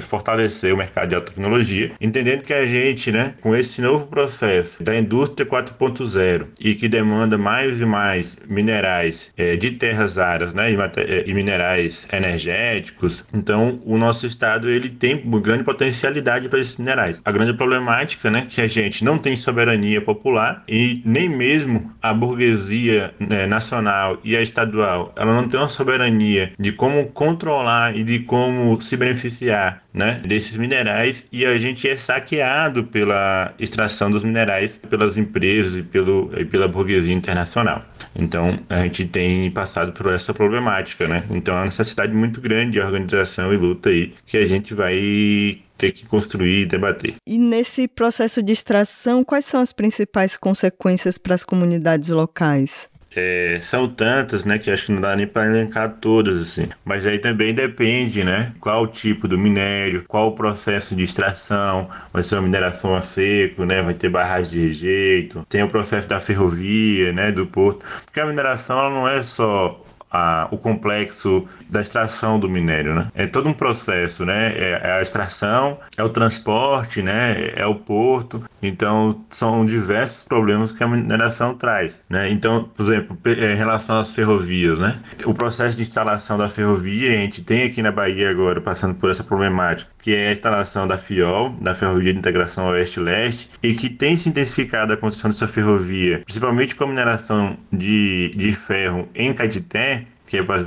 fortalecer 0.01 0.73
o 0.73 0.77
mercado 0.77 1.09
de 1.09 1.15
alta 1.15 1.33
tecnologia, 1.33 1.93
entendendo 2.01 2.43
que 2.43 2.53
a 2.53 2.67
gente, 2.67 3.13
né, 3.13 3.35
com 3.41 3.55
esse 3.55 3.81
novo 3.81 4.07
processo 4.07 4.83
da 4.83 4.97
indústria 4.97 5.47
4.0 5.47 6.47
e 6.61 6.75
que 6.75 6.89
demanda 6.89 7.37
mais 7.37 7.81
e 7.81 7.87
mais 7.87 8.39
minerais 8.47 9.33
é, 9.37 9.57
de 9.57 9.73
terras 9.73 10.14
áreas, 10.19 10.53
né, 10.53 10.73
e, 10.73 10.77
eh, 10.77 11.25
e, 11.27 11.35
minerais 11.35 12.07
energéticos. 12.13 13.27
Então, 13.33 13.81
o 13.85 13.97
nosso 13.97 14.27
estado 14.27 14.69
ele 14.69 14.91
tem 14.91 15.23
grande 15.41 15.65
potencialidade 15.65 16.49
para 16.49 16.59
esses 16.59 16.77
minerais. 16.77 17.21
A 17.25 17.33
grande 17.33 17.53
problemática, 17.55 18.31
né, 18.31 18.47
que 18.49 18.61
a 18.61 18.67
gente 18.67 19.05
não 19.05 19.19
tem 19.19 19.37
soberania 19.37 20.01
popular 20.01 20.63
e 20.69 21.03
nem 21.05 21.29
mesmo 21.29 21.93
a 22.01 22.13
burguesia 22.13 23.15
né, 23.19 23.47
nacional 23.47 24.19
e 24.25 24.37
a 24.37 24.43
estadual, 24.43 25.13
ela 25.17 25.35
não 25.35 25.49
tem 25.49 25.59
uma 25.59 25.69
soberania 25.69 26.53
de 26.59 26.73
como 26.73 27.07
controlar 27.07 27.97
e 27.97 28.03
de 28.03 28.21
como 28.21 28.81
se 28.81 28.97
beneficiar 28.97 29.84
né, 29.95 30.21
desses 30.27 30.57
minerais 30.57 31.25
e 31.31 31.47
a 31.47 31.57
gente 31.57 31.89
é 31.89 31.97
saqueado 31.97 32.83
pela 32.85 33.55
extração 33.61 34.11
dos 34.11 34.25
minerais 34.25 34.77
pelas 34.91 35.17
empresas 35.17 35.77
e, 35.77 35.83
pelo, 35.83 36.33
e 36.37 36.45
pela 36.45 36.67
burguesia 36.67 37.15
internacional. 37.15 37.85
Então 38.17 38.59
a 38.69 38.81
gente 38.81 39.07
tem 39.07 39.49
passado 39.53 39.93
por 39.93 40.13
essa 40.13 40.35
problemática, 40.35 41.07
né? 41.07 41.25
Então 41.31 41.55
é 41.55 41.59
uma 41.59 41.65
necessidade 41.67 42.13
muito 42.13 42.41
grande 42.41 42.73
de 42.73 42.81
organização 42.81 43.55
e 43.55 43.57
luta 43.57 43.91
aí 43.91 44.13
que 44.27 44.37
a 44.37 44.47
gente 44.47 44.75
vai 44.75 45.61
ter 45.79 45.93
que 45.93 46.07
construir 46.07 46.63
e 46.63 46.67
debater. 46.67 47.15
E 47.27 47.39
nesse 47.39 47.87
processo 47.89 48.43
de 48.43 48.53
extração, 48.53 49.25
quais 49.25 49.45
são 49.45 49.61
as 49.61 49.73
principais 49.73 50.37
consequências 50.37 51.19
para 51.19 51.35
as 51.35 51.45
comunidades 51.45 52.11
locais? 52.11 52.89
É, 53.17 53.61
são 53.63 53.89
tantas, 53.89 54.45
né, 54.45 54.59
que 54.59 54.71
acho 54.71 54.87
que 54.87 54.93
não 54.93 55.01
dá 55.01 55.15
nem 55.15 55.27
para 55.27 55.47
elencar 55.47 55.99
todas, 56.01 56.37
assim. 56.41 56.69
Mas 56.85 57.07
aí 57.07 57.19
também 57.19 57.55
depende, 57.55 58.25
né, 58.25 58.53
qual 58.61 58.83
o 58.83 58.87
tipo 58.87 59.29
do 59.29 59.39
minério, 59.39 60.05
qual 60.09 60.29
o 60.29 60.33
processo 60.33 60.97
de 60.97 61.03
extração, 61.05 61.89
vai 62.13 62.23
ser 62.23 62.35
uma 62.37 62.43
mineração 62.43 62.95
a 62.95 63.03
seco, 63.03 63.65
né, 63.65 63.83
vai 63.83 63.95
ter 63.95 64.09
barragem 64.09 64.61
de 64.61 64.67
rejeito, 64.67 65.45
tem 65.49 65.63
o 65.63 65.69
processo 65.69 66.09
da 66.09 66.21
ferrovia, 66.21 67.13
né, 67.13 67.31
do 67.31 67.47
porto. 67.47 67.85
Porque 68.05 68.21
a 68.21 68.27
mineração 68.27 68.79
ela 68.79 68.91
não 68.91 69.09
é 69.09 69.23
só 69.23 69.81
a, 70.15 70.47
o 70.53 70.57
complexo 70.57 71.45
da 71.69 71.83
extração 71.83 72.39
do 72.39 72.49
minério, 72.49 72.95
né? 72.95 73.09
É 73.17 73.27
todo 73.27 73.49
um 73.49 73.53
processo, 73.53 74.25
né? 74.25 74.53
É, 74.57 74.81
é, 74.85 74.93
a 74.93 75.03
extração, 75.03 75.79
é 75.97 76.05
o 76.05 76.09
transporte, 76.09 77.03
né? 77.03 77.51
É 77.57 77.67
o 77.67 77.75
porto. 77.75 78.43
Então, 78.63 79.25
são 79.29 79.67
diversos 79.67 80.23
problemas 80.23 80.71
que 80.71 80.85
a 80.85 80.87
mineração 80.87 81.55
traz, 81.55 81.99
né? 82.09 82.31
Então, 82.31 82.71
por 82.75 82.87
exemplo, 82.87 83.19
em 83.27 83.57
relação 83.57 83.99
às 83.99 84.13
ferrovias, 84.13 84.79
né? 84.79 84.97
O 85.27 85.35
processo 85.35 85.77
de 85.77 85.83
instalação 85.83 86.39
da 86.39 86.49
ferrovia, 86.49 87.11
a 87.11 87.17
gente 87.17 87.43
tem 87.43 87.65
aqui 87.65 87.83
na 87.83 87.91
Bahia 87.91 88.31
agora, 88.31 88.61
passando 88.61 88.95
por 88.95 89.11
essa 89.11 89.25
problemática, 89.25 89.91
que 90.05 90.15
é 90.15 90.29
a 90.29 90.33
instalação 90.33 90.87
da 90.87 90.99
FIOL, 90.99 91.57
da 91.63 91.75
Ferrovia 91.75 92.13
de 92.13 92.19
Integração 92.19 92.67
Oeste-Leste, 92.67 93.49
e 93.63 93.73
que 93.73 93.89
tem 93.89 94.15
se 94.19 94.29
intensificado 94.29 94.93
a 94.93 94.99
construção 94.99 95.31
dessa 95.31 95.49
ferrovia, 95.49 96.21
principalmente 96.27 96.75
com 96.75 96.85
a 96.85 96.89
mineração 96.89 97.57
de, 97.73 98.31
de 98.37 98.53
ferro 98.53 99.09
em 99.15 99.33
Caetité, 99.33 100.05
que 100.27 100.37
é 100.37 100.43
para 100.43 100.63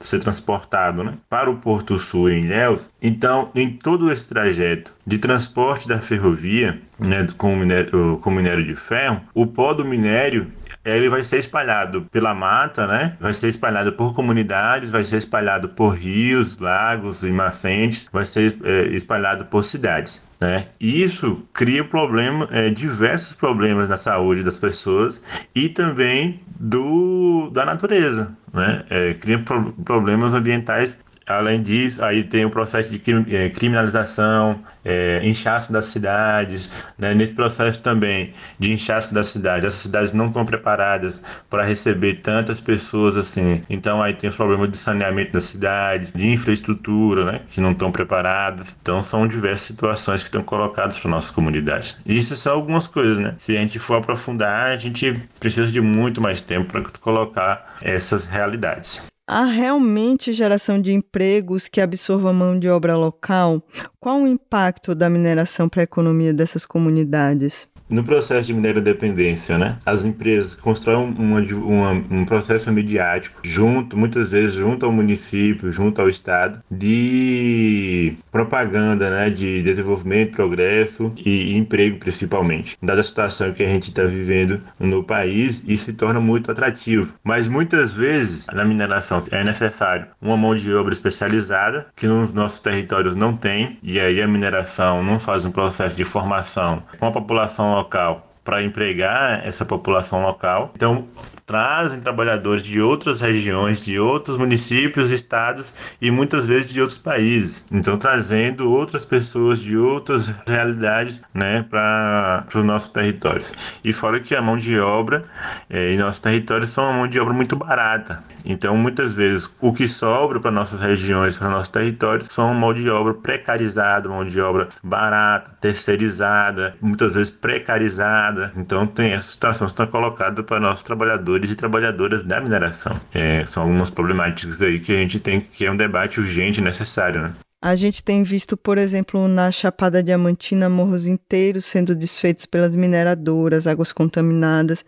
ser 0.00 0.18
transportado 0.18 1.02
né, 1.02 1.14
para 1.30 1.50
o 1.50 1.56
Porto 1.56 1.98
Sul 1.98 2.28
em 2.28 2.42
Ilhéus. 2.42 2.90
Então, 3.00 3.50
em 3.54 3.70
todo 3.70 4.12
esse 4.12 4.28
trajeto 4.28 4.92
de 5.06 5.16
transporte 5.16 5.88
da 5.88 5.98
ferrovia 5.98 6.78
né, 6.98 7.26
com, 7.38 7.56
minério, 7.56 8.18
com 8.22 8.30
minério 8.30 8.66
de 8.66 8.76
ferro, 8.76 9.22
o 9.32 9.46
pó 9.46 9.72
do 9.72 9.82
minério 9.82 10.46
ele 10.84 11.08
vai 11.08 11.22
ser 11.22 11.38
espalhado 11.38 12.02
pela 12.10 12.34
mata, 12.34 12.86
né? 12.86 13.16
Vai 13.20 13.32
ser 13.32 13.48
espalhado 13.48 13.92
por 13.92 14.14
comunidades, 14.14 14.90
vai 14.90 15.04
ser 15.04 15.16
espalhado 15.16 15.68
por 15.68 15.94
rios, 15.94 16.58
lagos 16.58 17.22
e 17.22 17.30
nascentes, 17.30 18.08
vai 18.12 18.26
ser 18.26 18.56
é, 18.62 18.82
espalhado 18.88 19.46
por 19.46 19.64
cidades. 19.64 20.28
Né? 20.40 20.66
Isso 20.78 21.46
cria 21.52 21.84
problema, 21.84 22.46
é, 22.50 22.68
diversos 22.68 23.34
problemas 23.34 23.88
na 23.88 23.96
saúde 23.96 24.42
das 24.42 24.58
pessoas 24.58 25.24
e 25.54 25.68
também 25.68 26.40
do, 26.58 27.50
da 27.50 27.64
natureza. 27.64 28.30
Né? 28.52 28.84
É, 28.90 29.14
cria 29.14 29.38
pro, 29.38 29.72
problemas 29.84 30.34
ambientais 30.34 31.02
Além 31.26 31.62
disso, 31.62 32.04
aí 32.04 32.22
tem 32.22 32.44
o 32.44 32.50
processo 32.50 32.90
de 32.90 33.00
é, 33.34 33.48
criminalização, 33.48 34.62
é, 34.84 35.20
inchaço 35.26 35.72
das 35.72 35.86
cidades. 35.86 36.70
Né? 36.98 37.14
Nesse 37.14 37.32
processo 37.32 37.80
também 37.80 38.34
de 38.58 38.72
inchaço 38.72 39.14
das 39.14 39.28
cidades, 39.28 39.66
as 39.66 39.74
cidades 39.74 40.12
não 40.12 40.26
estão 40.26 40.44
preparadas 40.44 41.22
para 41.48 41.64
receber 41.64 42.16
tantas 42.16 42.60
pessoas 42.60 43.16
assim. 43.16 43.62
Então 43.70 44.02
aí 44.02 44.12
tem 44.12 44.28
os 44.28 44.36
problemas 44.36 44.70
de 44.70 44.76
saneamento 44.76 45.32
da 45.32 45.40
cidade, 45.40 46.12
de 46.14 46.28
infraestrutura, 46.28 47.24
né? 47.24 47.40
que 47.50 47.60
não 47.60 47.72
estão 47.72 47.90
preparadas. 47.90 48.76
Então 48.82 49.02
são 49.02 49.26
diversas 49.26 49.62
situações 49.62 50.20
que 50.20 50.28
estão 50.28 50.42
colocadas 50.42 50.98
para 50.98 51.10
nossas 51.10 51.30
comunidades. 51.30 51.96
Isso 52.04 52.36
são 52.36 52.52
algumas 52.52 52.86
coisas, 52.86 53.18
né? 53.18 53.34
Se 53.40 53.56
a 53.56 53.60
gente 53.60 53.78
for 53.78 53.94
aprofundar, 53.94 54.66
a 54.66 54.76
gente 54.76 55.20
precisa 55.40 55.66
de 55.68 55.80
muito 55.80 56.20
mais 56.20 56.40
tempo 56.40 56.70
para 56.70 56.82
colocar 57.00 57.76
essas 57.80 58.26
realidades. 58.26 59.13
Há 59.26 59.46
realmente 59.46 60.34
geração 60.34 60.78
de 60.78 60.92
empregos 60.92 61.66
que 61.66 61.80
absorva 61.80 62.30
mão 62.30 62.58
de 62.58 62.68
obra 62.68 62.94
local? 62.94 63.62
Qual 63.98 64.20
o 64.20 64.28
impacto 64.28 64.94
da 64.94 65.08
mineração 65.08 65.66
para 65.66 65.80
a 65.80 65.84
economia 65.84 66.34
dessas 66.34 66.66
comunidades? 66.66 67.66
No 67.94 68.02
processo 68.02 68.48
de 68.48 68.54
minério 68.54 68.82
dependência, 68.82 69.56
né? 69.56 69.78
As 69.86 70.04
empresas 70.04 70.54
constroem 70.54 71.14
uma, 71.16 71.40
uma, 71.40 71.90
um 72.10 72.24
processo 72.24 72.70
midiático 72.72 73.40
junto, 73.44 73.96
muitas 73.96 74.32
vezes 74.32 74.54
junto 74.54 74.84
ao 74.84 74.90
município, 74.90 75.70
junto 75.70 76.00
ao 76.00 76.08
estado, 76.08 76.60
de 76.70 78.16
propaganda, 78.32 79.10
né? 79.10 79.30
De 79.30 79.62
desenvolvimento, 79.62 80.32
progresso 80.32 81.12
e 81.24 81.56
emprego 81.56 81.98
principalmente. 81.98 82.76
Dada 82.82 83.00
a 83.00 83.04
situação 83.04 83.52
que 83.52 83.62
a 83.62 83.66
gente 83.66 83.90
está 83.90 84.02
vivendo 84.02 84.60
no 84.78 85.04
país, 85.04 85.62
isso 85.66 85.84
se 85.84 85.92
torna 85.92 86.20
muito 86.20 86.50
atrativo. 86.50 87.14
Mas 87.22 87.46
muitas 87.46 87.92
vezes 87.92 88.46
na 88.52 88.64
mineração 88.64 89.22
é 89.30 89.44
necessário 89.44 90.06
uma 90.20 90.36
mão 90.36 90.56
de 90.56 90.74
obra 90.74 90.92
especializada 90.92 91.86
que 91.94 92.06
nos 92.06 92.32
nossos 92.32 92.58
territórios 92.58 93.14
não 93.14 93.36
tem 93.36 93.78
e 93.82 94.00
aí 94.00 94.20
a 94.20 94.26
mineração 94.26 95.02
não 95.02 95.20
faz 95.20 95.44
um 95.44 95.50
processo 95.50 95.96
de 95.96 96.04
formação 96.04 96.82
com 96.98 97.06
a 97.06 97.12
população 97.12 97.83
local 97.84 98.34
para 98.42 98.62
empregar 98.62 99.46
essa 99.46 99.64
população 99.64 100.22
local. 100.22 100.72
Então, 100.74 101.06
trazem 101.46 102.00
trabalhadores 102.00 102.62
de 102.62 102.80
outras 102.80 103.20
regiões, 103.20 103.84
de 103.84 103.98
outros 103.98 104.36
municípios, 104.36 105.10
estados 105.10 105.74
e 106.00 106.10
muitas 106.10 106.46
vezes 106.46 106.72
de 106.72 106.80
outros 106.80 106.98
países. 106.98 107.64
Então, 107.72 107.98
trazendo 107.98 108.70
outras 108.70 109.04
pessoas 109.04 109.60
de 109.60 109.76
outras 109.76 110.32
realidades 110.46 111.22
né, 111.32 111.62
para 111.68 112.46
os 112.54 112.64
nossos 112.64 112.88
territórios. 112.88 113.52
E 113.82 113.92
fora 113.92 114.20
que 114.20 114.34
a 114.34 114.42
mão 114.42 114.56
de 114.56 114.78
obra 114.78 115.24
é, 115.68 115.92
em 115.92 115.98
nossos 115.98 116.20
territórios 116.20 116.70
são 116.70 116.84
uma 116.84 116.92
mão 116.92 117.08
de 117.08 117.18
obra 117.20 117.34
muito 117.34 117.56
barata. 117.56 118.22
Então, 118.44 118.76
muitas 118.76 119.14
vezes, 119.14 119.50
o 119.58 119.72
que 119.72 119.88
sobra 119.88 120.38
para 120.38 120.50
nossas 120.50 120.80
regiões, 120.80 121.36
para 121.36 121.48
nossos 121.48 121.68
territórios, 121.68 122.28
são 122.30 122.52
mão 122.54 122.74
de 122.74 122.88
obra 122.90 123.14
precarizada, 123.14 124.08
mão 124.08 124.24
de 124.24 124.38
obra 124.38 124.68
barata, 124.82 125.56
terceirizada, 125.60 126.76
muitas 126.80 127.14
vezes 127.14 127.30
precarizada. 127.30 128.52
Então, 128.54 128.86
tem 128.86 129.12
essa 129.12 129.28
situação 129.28 129.66
que 129.66 129.72
está 129.72 129.86
colocada 129.86 130.42
para 130.42 130.60
nossos 130.60 130.84
trabalhadores 130.84 131.33
trabalhadores 131.34 131.50
e 131.50 131.54
trabalhadoras 131.54 132.22
da 132.22 132.40
mineração. 132.40 133.00
É, 133.12 133.44
são 133.46 133.62
algumas 133.64 133.90
problemáticas 133.90 134.60
aí 134.62 134.80
que 134.80 134.92
a 134.92 134.96
gente 134.96 135.18
tem 135.18 135.40
que 135.40 135.64
é 135.64 135.70
um 135.70 135.76
debate 135.76 136.20
urgente 136.20 136.60
e 136.60 136.64
necessário, 136.64 137.22
né? 137.22 137.32
A 137.60 137.74
gente 137.74 138.04
tem 138.04 138.22
visto, 138.22 138.58
por 138.58 138.76
exemplo, 138.76 139.26
na 139.26 139.50
Chapada 139.50 140.02
Diamantina, 140.02 140.68
morros 140.68 141.06
inteiros 141.06 141.64
sendo 141.64 141.94
desfeitos 141.94 142.44
pelas 142.44 142.76
mineradoras, 142.76 143.66
águas 143.66 143.90
contaminadas. 143.90 144.84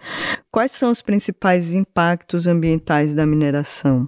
Quais 0.50 0.72
são 0.72 0.90
os 0.90 1.00
principais 1.00 1.72
impactos 1.72 2.46
ambientais 2.46 3.14
da 3.14 3.24
mineração? 3.24 4.06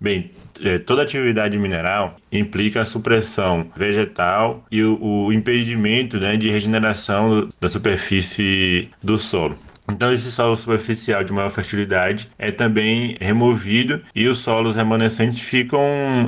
Bem, 0.00 0.30
é, 0.62 0.78
toda 0.78 1.02
atividade 1.02 1.58
mineral 1.58 2.16
implica 2.30 2.80
a 2.80 2.84
supressão 2.84 3.66
vegetal 3.76 4.64
e 4.70 4.84
o, 4.84 4.98
o 5.02 5.32
impedimento 5.32 6.18
né, 6.18 6.36
de 6.36 6.48
regeneração 6.48 7.48
da 7.60 7.68
superfície 7.68 8.88
do 9.02 9.18
solo. 9.18 9.58
Então, 9.88 10.12
esse 10.12 10.30
solo 10.30 10.56
superficial 10.56 11.22
de 11.22 11.32
maior 11.32 11.50
fertilidade 11.50 12.30
é 12.38 12.50
também 12.50 13.16
removido 13.20 14.02
e 14.14 14.26
os 14.26 14.38
solos 14.38 14.74
remanescentes 14.74 15.40
ficam 15.40 15.80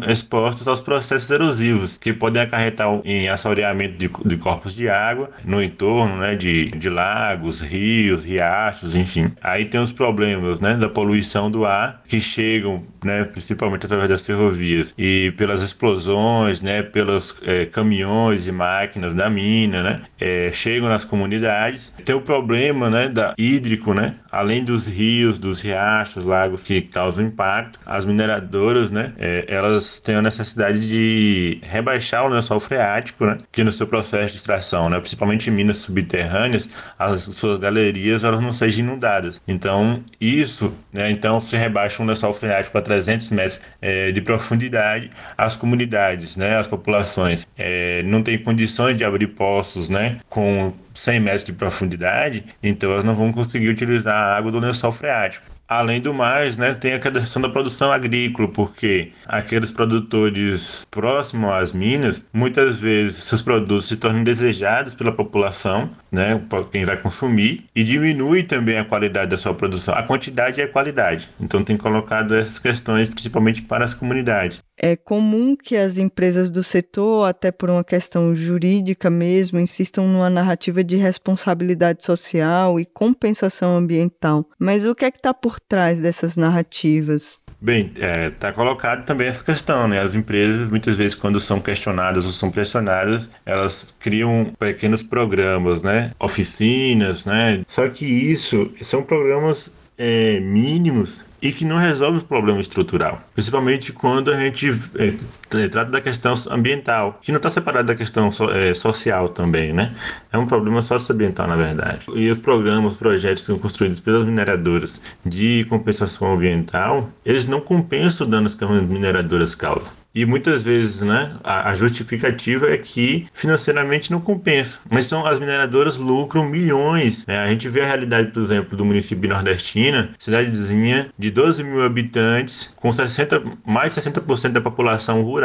expostos 0.07 0.69
aos 0.69 0.81
processos 0.81 1.31
erosivos, 1.31 1.99
que 1.99 2.13
podem 2.13 2.43
acarretar 2.43 2.89
em 3.05 3.29
assoreamento 3.29 3.97
de, 3.97 4.09
de 4.25 4.37
corpos 4.37 4.75
de 4.75 4.89
água 4.89 5.31
no 5.45 5.63
entorno 5.63 6.17
né, 6.19 6.35
de, 6.35 6.71
de 6.71 6.89
lagos, 6.89 7.61
rios, 7.61 8.25
riachos, 8.25 8.95
enfim. 8.95 9.33
Aí 9.43 9.65
tem 9.65 9.81
os 9.81 9.93
problemas 9.93 10.61
né, 10.61 10.75
da 10.77 10.89
poluição 10.89 11.51
do 11.51 11.65
ar, 11.65 12.03
que 12.07 12.21
chegam 12.21 12.85
né, 13.05 13.25
principalmente 13.25 13.87
através 13.87 14.09
das 14.09 14.23
ferrovias 14.23 14.95
e 14.97 15.33
pelas 15.37 15.63
explosões, 15.63 16.61
né, 16.61 16.83
pelos 16.83 17.37
é, 17.43 17.67
caminhões 17.67 18.47
e 18.47 18.53
máquinas 18.53 19.15
da 19.15 19.29
mina, 19.29 19.83
né, 19.83 20.03
é, 20.19 20.51
chegam 20.53 20.89
nas 20.89 21.05
comunidades. 21.05 21.95
Tem 22.05 22.15
o 22.15 22.21
problema 22.21 22.89
né, 22.91 23.09
da 23.09 23.35
hídrico, 23.49 23.95
né? 23.95 24.17
Além 24.31 24.63
dos 24.63 24.87
rios, 24.87 25.39
dos 25.39 25.61
riachos, 25.61 26.25
lagos 26.25 26.65
que 26.65 26.83
causam 26.83 27.25
impacto, 27.25 27.81
as 27.87 28.05
mineradoras, 28.05 28.91
né? 28.91 29.13
É, 29.19 29.45
elas 29.49 29.99
têm 29.99 30.17
a 30.17 30.23
necessidade 30.23 30.81
de 30.81 31.59
rebaixar 31.63 32.25
o 32.25 32.29
lençol 32.29 32.61
freático, 32.61 33.25
né? 33.27 33.39
Que 33.51 33.65
no 33.65 33.73
seu 33.73 33.87
processo 33.87 34.33
de 34.33 34.39
extração, 34.39 34.89
né? 34.89 34.99
Principalmente 34.99 35.49
em 35.49 35.53
minas 35.53 35.79
subterrâneas, 35.79 36.69
as 36.99 37.23
suas 37.23 37.59
galerias 37.59 38.25
elas 38.25 38.43
não 38.43 38.53
sejam 38.53 38.81
inundadas. 38.81 39.41
Então 39.47 40.03
isso, 40.21 40.75
né? 40.93 41.11
Então 41.11 41.41
se 41.41 41.57
rebaixa 41.57 42.03
um 42.03 42.07
lençol 42.07 42.33
freático 42.33 42.77
a 42.77 42.83
300 42.83 43.31
metros 43.31 43.61
é, 43.81 44.13
de 44.13 44.21
profundidade, 44.21 45.11
as 45.37 45.57
comunidades, 45.57 46.37
né? 46.37 46.57
As 46.57 46.67
populações 46.67 47.47
é, 47.57 48.03
não 48.05 48.23
têm 48.23 48.39
condições 48.39 48.97
de 48.97 49.05
abrir 49.05 49.29
poços, 49.29 49.89
né? 49.89 50.19
Com 50.29 50.73
100 50.99 51.21
metros 51.21 51.45
de 51.45 51.53
profundidade, 51.53 52.45
então 52.63 52.91
elas 52.91 53.05
não 53.05 53.15
vão 53.15 53.33
conseguir 53.33 53.69
utilizar 53.69 54.15
a 54.15 54.37
água 54.37 54.51
do 54.51 54.59
lençol 54.59 54.91
freático. 54.91 55.47
Além 55.69 56.01
do 56.01 56.15
mais, 56.15 56.57
né, 56.57 56.73
tem 56.73 56.95
a 56.95 56.99
questão 56.99 57.43
da 57.43 57.49
produção 57.51 57.93
agrícola, 57.93 58.49
porque 58.49 59.13
aqueles 59.27 59.71
produtores 59.71 60.87
próximos 60.91 61.53
às 61.53 61.73
minas, 61.73 62.27
muitas 62.33 62.79
vezes 62.79 63.25
seus 63.25 63.43
produtos 63.43 63.87
se 63.87 63.99
tornam 63.99 64.25
desejados 64.25 64.95
pela 64.95 65.13
população, 65.13 65.91
né, 66.11 66.41
quem 66.73 66.87
vai 66.87 66.97
consumir, 66.97 67.67
e 67.77 67.85
diminui 67.85 68.45
também 68.45 68.79
a 68.79 68.85
qualidade 68.85 69.31
da 69.31 69.37
sua 69.37 69.53
produção. 69.53 69.95
A 69.95 70.03
quantidade 70.03 70.59
e 70.59 70.65
a 70.65 70.69
qualidade. 70.69 71.29
Então 71.39 71.63
tem 71.63 71.77
colocado 71.77 72.35
essas 72.35 72.59
questões 72.59 73.07
principalmente 73.07 73.61
para 73.61 73.85
as 73.85 73.93
comunidades. 73.93 74.63
É 74.81 74.95
comum 74.95 75.57
que 75.57 75.77
as 75.77 75.99
empresas 75.99 76.51
do 76.51 76.63
setor, 76.63 77.29
até 77.29 77.51
por 77.51 77.69
uma 77.69 77.83
questão 77.83 78.35
jurídica 78.37 79.11
mesmo, 79.11 79.59
insistam 79.59 80.07
numa 80.07 80.31
narrativa 80.31 80.85
de 80.85 80.97
responsabilidade 80.97 82.05
social 82.05 82.79
e 82.79 82.87
compensação 82.87 83.77
ambiental. 83.77 84.49
Mas 84.57 84.85
o 84.85 84.95
que 84.95 85.05
é 85.05 85.11
que 85.11 85.19
está 85.19 85.35
por 85.35 85.59
trás 85.59 85.99
dessas 85.99 86.37
narrativas? 86.37 87.39
Bem, 87.61 87.87
está 87.93 88.07
é, 88.07 88.31
tá 88.31 88.53
colocado 88.53 89.05
também 89.05 89.27
essa 89.27 89.43
questão, 89.43 89.89
né? 89.89 90.01
As 90.01 90.15
empresas, 90.15 90.71
muitas 90.71 90.97
vezes, 90.97 91.17
quando 91.17 91.41
são 91.41 91.61
questionadas 91.61 92.25
ou 92.25 92.31
são 92.31 92.53
pressionadas, 92.53 93.29
elas 93.45 93.97
criam 93.99 94.53
pequenos 94.57 95.03
programas, 95.03 95.83
né? 95.83 96.13
Oficinas, 96.21 97.25
né? 97.25 97.65
Só 97.67 97.89
que 97.89 98.07
isso 98.07 98.71
são 98.81 99.03
programas 99.03 99.77
é, 99.99 100.39
mínimos 100.39 101.21
e 101.41 101.53
que 101.53 101.65
não 101.65 101.77
resolve 101.77 102.19
o 102.19 102.25
problema 102.25 102.61
estrutural, 102.61 103.23
principalmente 103.35 103.93
quando 103.93 104.31
a 104.31 104.37
gente 104.37 104.69
é, 104.97 105.15
trata 105.49 105.91
da 105.91 106.01
questão 106.01 106.35
ambiental, 106.51 107.19
que 107.23 107.33
não 107.33 107.39
está 107.39 107.51
separado 107.51 107.89
da 107.89 107.95
questão 107.95 108.31
so, 108.31 108.51
é, 108.51 108.75
social 108.75 109.29
também, 109.29 109.73
né? 109.73 109.95
É 110.33 110.39
um 110.39 110.47
problema 110.47 110.83
socioambiental, 110.83 111.47
na 111.47 111.57
verdade. 111.57 112.07
E 112.15 112.31
os 112.31 112.39
programas, 112.39 112.93
os 112.93 112.99
projetos 112.99 113.43
que 113.43 113.47
são 113.47 113.59
construídos 113.59 114.01
pelas 114.01 114.25
mineradoras 114.25 115.01
de 115.25 115.67
compensação 115.69 116.33
ambiental, 116.33 117.11
eles 117.25 117.47
não 117.47 117.61
compensam 117.61 118.27
o 118.27 118.31
dano 118.31 118.49
que 118.49 118.65
as 118.65 118.83
mineradoras 118.83 119.55
causam. 119.55 119.93
E 120.15 120.25
muitas 120.25 120.65
vezes, 120.65 121.01
né, 121.03 121.37
a, 121.45 121.71
a, 121.71 121.77
justificativa 121.77 122.69
é 122.69 122.77
que 122.77 123.29
financeiramente 123.33 124.11
não 124.11 124.21
compensa. 124.21 124.81
Mas 124.91 125.07
são 125.07 125.25
as 125.25 125.39
mineradoras 125.39 125.97
lucram 125.97 126.45
milhões. 126.45 127.25
Né? 127.27 127.39
A 127.39 127.49
gente 127.49 127.69
vê 127.69 127.83
a 127.83 127.87
realidade, 127.87 128.33
por 128.33 128.43
exemplo, 128.43 128.77
do 128.77 128.85
município 128.85 129.29
nordestina, 129.29 130.11
cidadezinha 130.19 131.11
de 131.17 131.31
12 131.31 131.63
mil 131.63 131.85
habitantes, 131.85 132.75
com 132.77 132.93
60, 132.93 133.43
mais 133.65 133.95
de 133.95 134.01
60% 134.01 134.49
da 134.49 134.61
população 134.61 135.23
rural, 135.23 135.38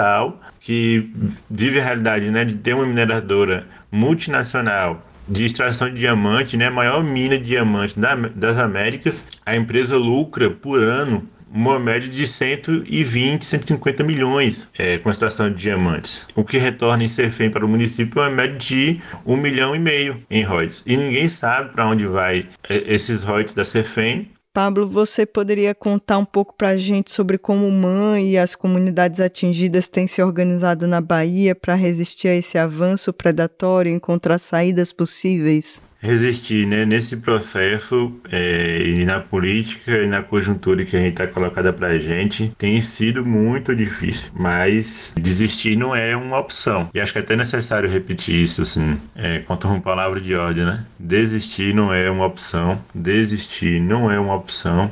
que 0.59 1.11
vive 1.49 1.79
a 1.79 1.83
realidade 1.83 2.29
né, 2.29 2.45
de 2.45 2.55
ter 2.55 2.73
uma 2.73 2.85
mineradora 2.85 3.65
multinacional 3.91 5.05
de 5.27 5.45
extração 5.45 5.89
de 5.89 5.95
diamante, 5.95 6.57
né, 6.57 6.67
a 6.67 6.71
maior 6.71 7.03
mina 7.03 7.37
de 7.37 7.45
diamantes 7.45 7.97
da, 7.97 8.15
das 8.15 8.57
Américas, 8.57 9.25
a 9.45 9.55
empresa 9.55 9.95
lucra 9.95 10.49
por 10.49 10.79
ano 10.79 11.27
uma 11.53 11.79
média 11.79 12.09
de 12.09 12.25
120, 12.25 13.45
150 13.45 14.03
milhões 14.03 14.67
é, 14.77 14.97
com 14.97 15.11
extração 15.11 15.51
de 15.51 15.55
diamantes. 15.55 16.27
O 16.35 16.43
que 16.43 16.57
retorna 16.57 17.03
em 17.03 17.07
Serfém 17.07 17.49
para 17.49 17.63
o 17.63 17.69
município 17.69 18.19
é 18.19 18.27
uma 18.27 18.35
média 18.35 18.57
de 18.57 18.99
1 19.23 19.37
milhão 19.37 19.75
e 19.75 19.79
meio 19.79 20.23
em 20.31 20.43
royalties. 20.43 20.81
E 20.85 20.97
ninguém 20.97 21.29
sabe 21.29 21.71
para 21.71 21.85
onde 21.85 22.07
vai 22.07 22.47
é, 22.67 22.83
esses 22.87 23.21
royalties 23.21 23.53
da 23.53 23.63
Serfém. 23.63 24.31
Pablo, 24.53 24.87
você 24.87 25.25
poderia 25.25 25.73
contar 25.73 26.19
um 26.19 26.25
pouco 26.25 26.53
para 26.53 26.69
a 26.69 26.77
gente 26.77 27.11
sobre 27.11 27.39
como 27.39 27.67
o 27.67 27.71
MAN 27.71 28.19
e 28.19 28.37
as 28.37 28.53
comunidades 28.53 29.19
atingidas 29.19 29.87
têm 29.87 30.05
se 30.05 30.21
organizado 30.21 30.85
na 30.85 31.01
Bahia 31.01 31.55
para 31.55 31.73
resistir 31.73 32.27
a 32.27 32.35
esse 32.35 32.55
avanço 32.55 33.11
predatório 33.11 33.91
e 33.91 33.95
encontrar 33.95 34.37
saídas 34.37 34.93
possíveis? 34.93 35.81
Resistir 36.03 36.67
né, 36.67 36.85
nesse 36.85 37.17
processo 37.17 38.13
é, 38.29 38.83
e 38.83 39.05
na 39.05 39.21
política 39.21 39.91
e 40.03 40.07
na 40.07 40.21
conjuntura 40.21 40.83
que 40.83 40.97
a 40.97 40.99
gente 40.99 41.13
está 41.13 41.27
colocada 41.27 41.71
para 41.71 41.87
a 41.87 41.97
gente 41.97 42.53
tem 42.57 42.79
sido 42.81 43.25
muito 43.25 43.73
difícil, 43.73 44.29
mas 44.33 45.13
desistir 45.15 45.77
não 45.77 45.95
é 45.95 46.15
uma 46.15 46.37
opção. 46.37 46.89
E 46.93 46.99
acho 46.99 47.13
que 47.13 47.19
é 47.19 47.21
até 47.21 47.37
necessário 47.37 47.89
repetir 47.89 48.35
isso, 48.35 48.61
assim, 48.61 48.99
é, 49.15 49.39
quanto 49.39 49.67
uma 49.67 49.79
palavra 49.79 50.19
de 50.19 50.35
ordem, 50.35 50.65
né? 50.65 50.85
Desistir 50.99 51.73
não 51.73 51.93
é 51.93 52.11
uma 52.11 52.25
opção, 52.25 52.83
desistir 52.93 53.79
não 53.79 54.11
é 54.11 54.19
uma 54.19 54.35
opção, 54.35 54.91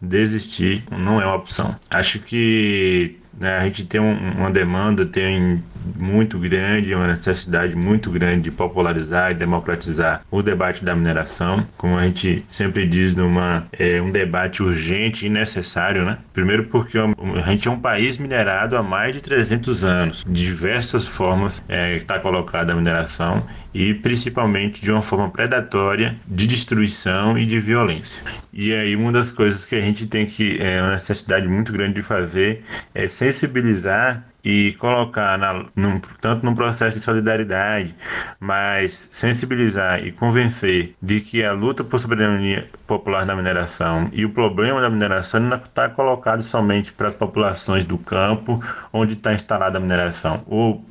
desistir 0.00 0.84
não 0.90 1.22
é 1.22 1.24
uma 1.24 1.36
opção. 1.36 1.74
Acho 1.88 2.18
que 2.18 3.16
né, 3.40 3.56
a 3.56 3.64
gente 3.64 3.86
tem 3.86 4.00
um, 4.00 4.14
uma 4.32 4.50
demanda, 4.50 5.06
tem 5.06 5.64
muito 5.96 6.38
grande, 6.38 6.94
uma 6.94 7.08
necessidade 7.08 7.74
muito 7.74 8.10
grande 8.10 8.42
de 8.42 8.50
popularizar 8.50 9.30
e 9.30 9.34
democratizar 9.34 10.22
o 10.30 10.42
debate 10.42 10.84
da 10.84 10.94
mineração. 10.94 11.66
Como 11.76 11.96
a 11.96 12.04
gente 12.04 12.44
sempre 12.48 12.86
diz, 12.86 13.14
numa, 13.14 13.66
é 13.72 14.00
um 14.00 14.10
debate 14.10 14.62
urgente 14.62 15.26
e 15.26 15.28
necessário, 15.28 16.04
né? 16.04 16.18
Primeiro 16.32 16.64
porque 16.64 16.98
a 16.98 17.50
gente 17.50 17.68
é 17.68 17.70
um 17.70 17.78
país 17.80 18.18
minerado 18.18 18.76
há 18.76 18.82
mais 18.82 19.14
de 19.14 19.22
300 19.22 19.84
anos, 19.84 20.24
de 20.26 20.44
diversas 20.44 21.06
formas 21.06 21.62
é, 21.68 21.96
está 21.96 22.18
colocada 22.18 22.72
a 22.72 22.76
mineração 22.76 23.46
e 23.72 23.94
principalmente 23.94 24.82
de 24.82 24.90
uma 24.90 25.02
forma 25.02 25.30
predatória 25.30 26.16
de 26.26 26.46
destruição 26.46 27.38
e 27.38 27.46
de 27.46 27.58
violência. 27.60 28.22
E 28.52 28.74
aí 28.74 28.96
uma 28.96 29.12
das 29.12 29.30
coisas 29.30 29.64
que 29.64 29.76
a 29.76 29.80
gente 29.80 30.06
tem 30.06 30.26
que 30.26 30.58
é 30.60 30.82
uma 30.82 30.92
necessidade 30.92 31.46
muito 31.46 31.72
grande 31.72 31.94
de 31.94 32.02
fazer 32.02 32.64
é 32.94 33.06
sensibilizar 33.06 34.24
e 34.44 34.74
colocar 34.78 35.38
na, 35.38 35.64
num, 35.74 36.00
tanto 36.20 36.44
num 36.44 36.54
processo 36.54 36.98
de 36.98 37.04
solidariedade, 37.04 37.94
mas 38.38 39.08
sensibilizar 39.12 40.04
e 40.04 40.12
convencer 40.12 40.94
de 41.00 41.20
que 41.20 41.44
a 41.44 41.52
luta 41.52 41.84
por 41.84 41.98
soberania 41.98 42.68
popular 42.86 43.24
na 43.26 43.36
mineração 43.36 44.08
e 44.12 44.24
o 44.24 44.30
problema 44.30 44.80
da 44.80 44.90
mineração 44.90 45.40
não 45.40 45.56
está 45.56 45.88
colocado 45.88 46.42
somente 46.42 46.92
para 46.92 47.08
as 47.08 47.14
populações 47.14 47.84
do 47.84 47.98
campo 47.98 48.62
onde 48.92 49.14
está 49.14 49.34
instalada 49.34 49.78
a 49.78 49.80
mineração. 49.80 50.42
Ou, 50.46 50.84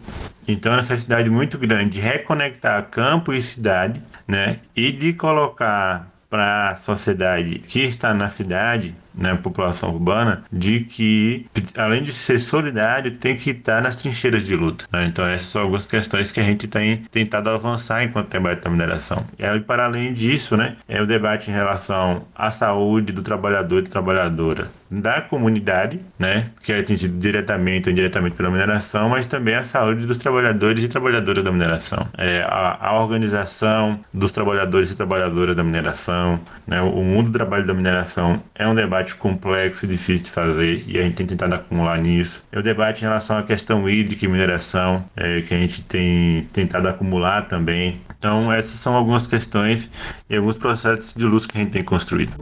então, 0.47 0.73
a 0.73 0.77
necessidade 0.77 1.29
muito 1.29 1.57
grande 1.57 1.91
de 1.91 1.99
reconectar 1.99 2.83
campo 2.89 3.33
e 3.33 3.41
cidade, 3.41 4.01
né, 4.27 4.59
e 4.75 4.91
de 4.91 5.13
colocar 5.13 6.07
para 6.29 6.71
a 6.71 6.75
sociedade 6.75 7.59
que 7.59 7.79
está 7.79 8.13
na 8.13 8.29
cidade 8.29 8.95
na 9.19 9.35
população 9.35 9.91
urbana 9.91 10.43
de 10.51 10.81
que, 10.81 11.45
além 11.75 12.03
de 12.03 12.11
ser 12.11 12.39
solidário, 12.39 13.15
tem 13.17 13.35
que 13.35 13.51
estar 13.51 13.81
nas 13.81 13.95
trincheiras 13.95 14.45
de 14.45 14.55
luta. 14.55 14.85
Né? 14.91 15.05
Então, 15.05 15.25
essas 15.25 15.47
são 15.47 15.61
algumas 15.61 15.85
questões 15.85 16.31
que 16.31 16.39
a 16.39 16.43
gente 16.43 16.67
tem 16.67 17.03
tentado 17.11 17.49
avançar 17.49 18.03
enquanto 18.03 18.29
debate 18.29 18.63
da 18.63 18.69
mineração. 18.69 19.25
E, 19.37 19.59
para 19.61 19.85
além 19.85 20.13
disso, 20.13 20.55
né, 20.55 20.77
é 20.87 21.01
o 21.01 21.05
debate 21.05 21.51
em 21.51 21.53
relação 21.53 22.25
à 22.35 22.51
saúde 22.51 23.11
do 23.11 23.21
trabalhador 23.21 23.79
e 23.79 23.81
da 23.83 23.89
trabalhadora 23.89 24.71
da 24.89 25.21
comunidade, 25.21 25.99
né, 26.17 26.49
que 26.63 26.73
é 26.73 26.79
atingido 26.79 27.17
diretamente 27.19 27.87
ou 27.87 27.91
indiretamente 27.91 28.35
pela 28.35 28.49
mineração, 28.49 29.09
mas 29.09 29.25
também 29.25 29.55
a 29.55 29.63
saúde 29.63 30.07
dos 30.07 30.17
trabalhadores 30.17 30.83
e 30.83 30.87
trabalhadoras 30.87 31.43
da 31.43 31.51
mineração. 31.51 32.07
É, 32.17 32.41
a, 32.41 32.87
a 32.87 32.99
organização 32.99 33.99
dos 34.11 34.31
trabalhadores 34.31 34.91
e 34.91 34.95
trabalhadoras 34.95 35.55
da 35.55 35.63
mineração, 35.63 36.39
né, 36.65 36.81
o 36.81 37.03
mundo 37.03 37.29
do 37.29 37.33
trabalho 37.33 37.65
da 37.65 37.73
mineração 37.73 38.41
é 38.55 38.67
um 38.67 38.73
debate 38.73 39.08
debate 39.09 39.15
complexo 39.15 39.85
e 39.85 39.87
difícil 39.87 40.25
de 40.25 40.31
fazer 40.31 40.83
e 40.87 40.97
a 40.97 41.01
gente 41.01 41.15
tem 41.15 41.25
tentado 41.25 41.55
acumular 41.55 41.99
nisso. 41.99 42.43
É 42.51 42.59
o 42.59 42.63
debate 42.63 42.99
em 42.99 43.07
relação 43.07 43.37
à 43.37 43.43
questão 43.43 43.89
hídrica 43.89 44.25
e 44.25 44.27
mineração, 44.27 45.03
é, 45.15 45.41
que 45.41 45.53
a 45.53 45.57
gente 45.57 45.81
tem 45.83 46.47
tentado 46.53 46.87
acumular 46.87 47.47
também. 47.47 48.01
Então, 48.17 48.51
essas 48.51 48.79
são 48.79 48.95
algumas 48.95 49.25
questões 49.25 49.89
e 50.29 50.35
alguns 50.35 50.57
processos 50.57 51.13
de 51.13 51.23
luz 51.23 51.45
que 51.45 51.57
a 51.57 51.61
gente 51.61 51.71
tem 51.71 51.83
construído. 51.83 52.33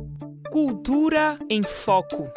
Cultura 0.50 1.38
em 1.50 1.62
Foco. 1.64 2.30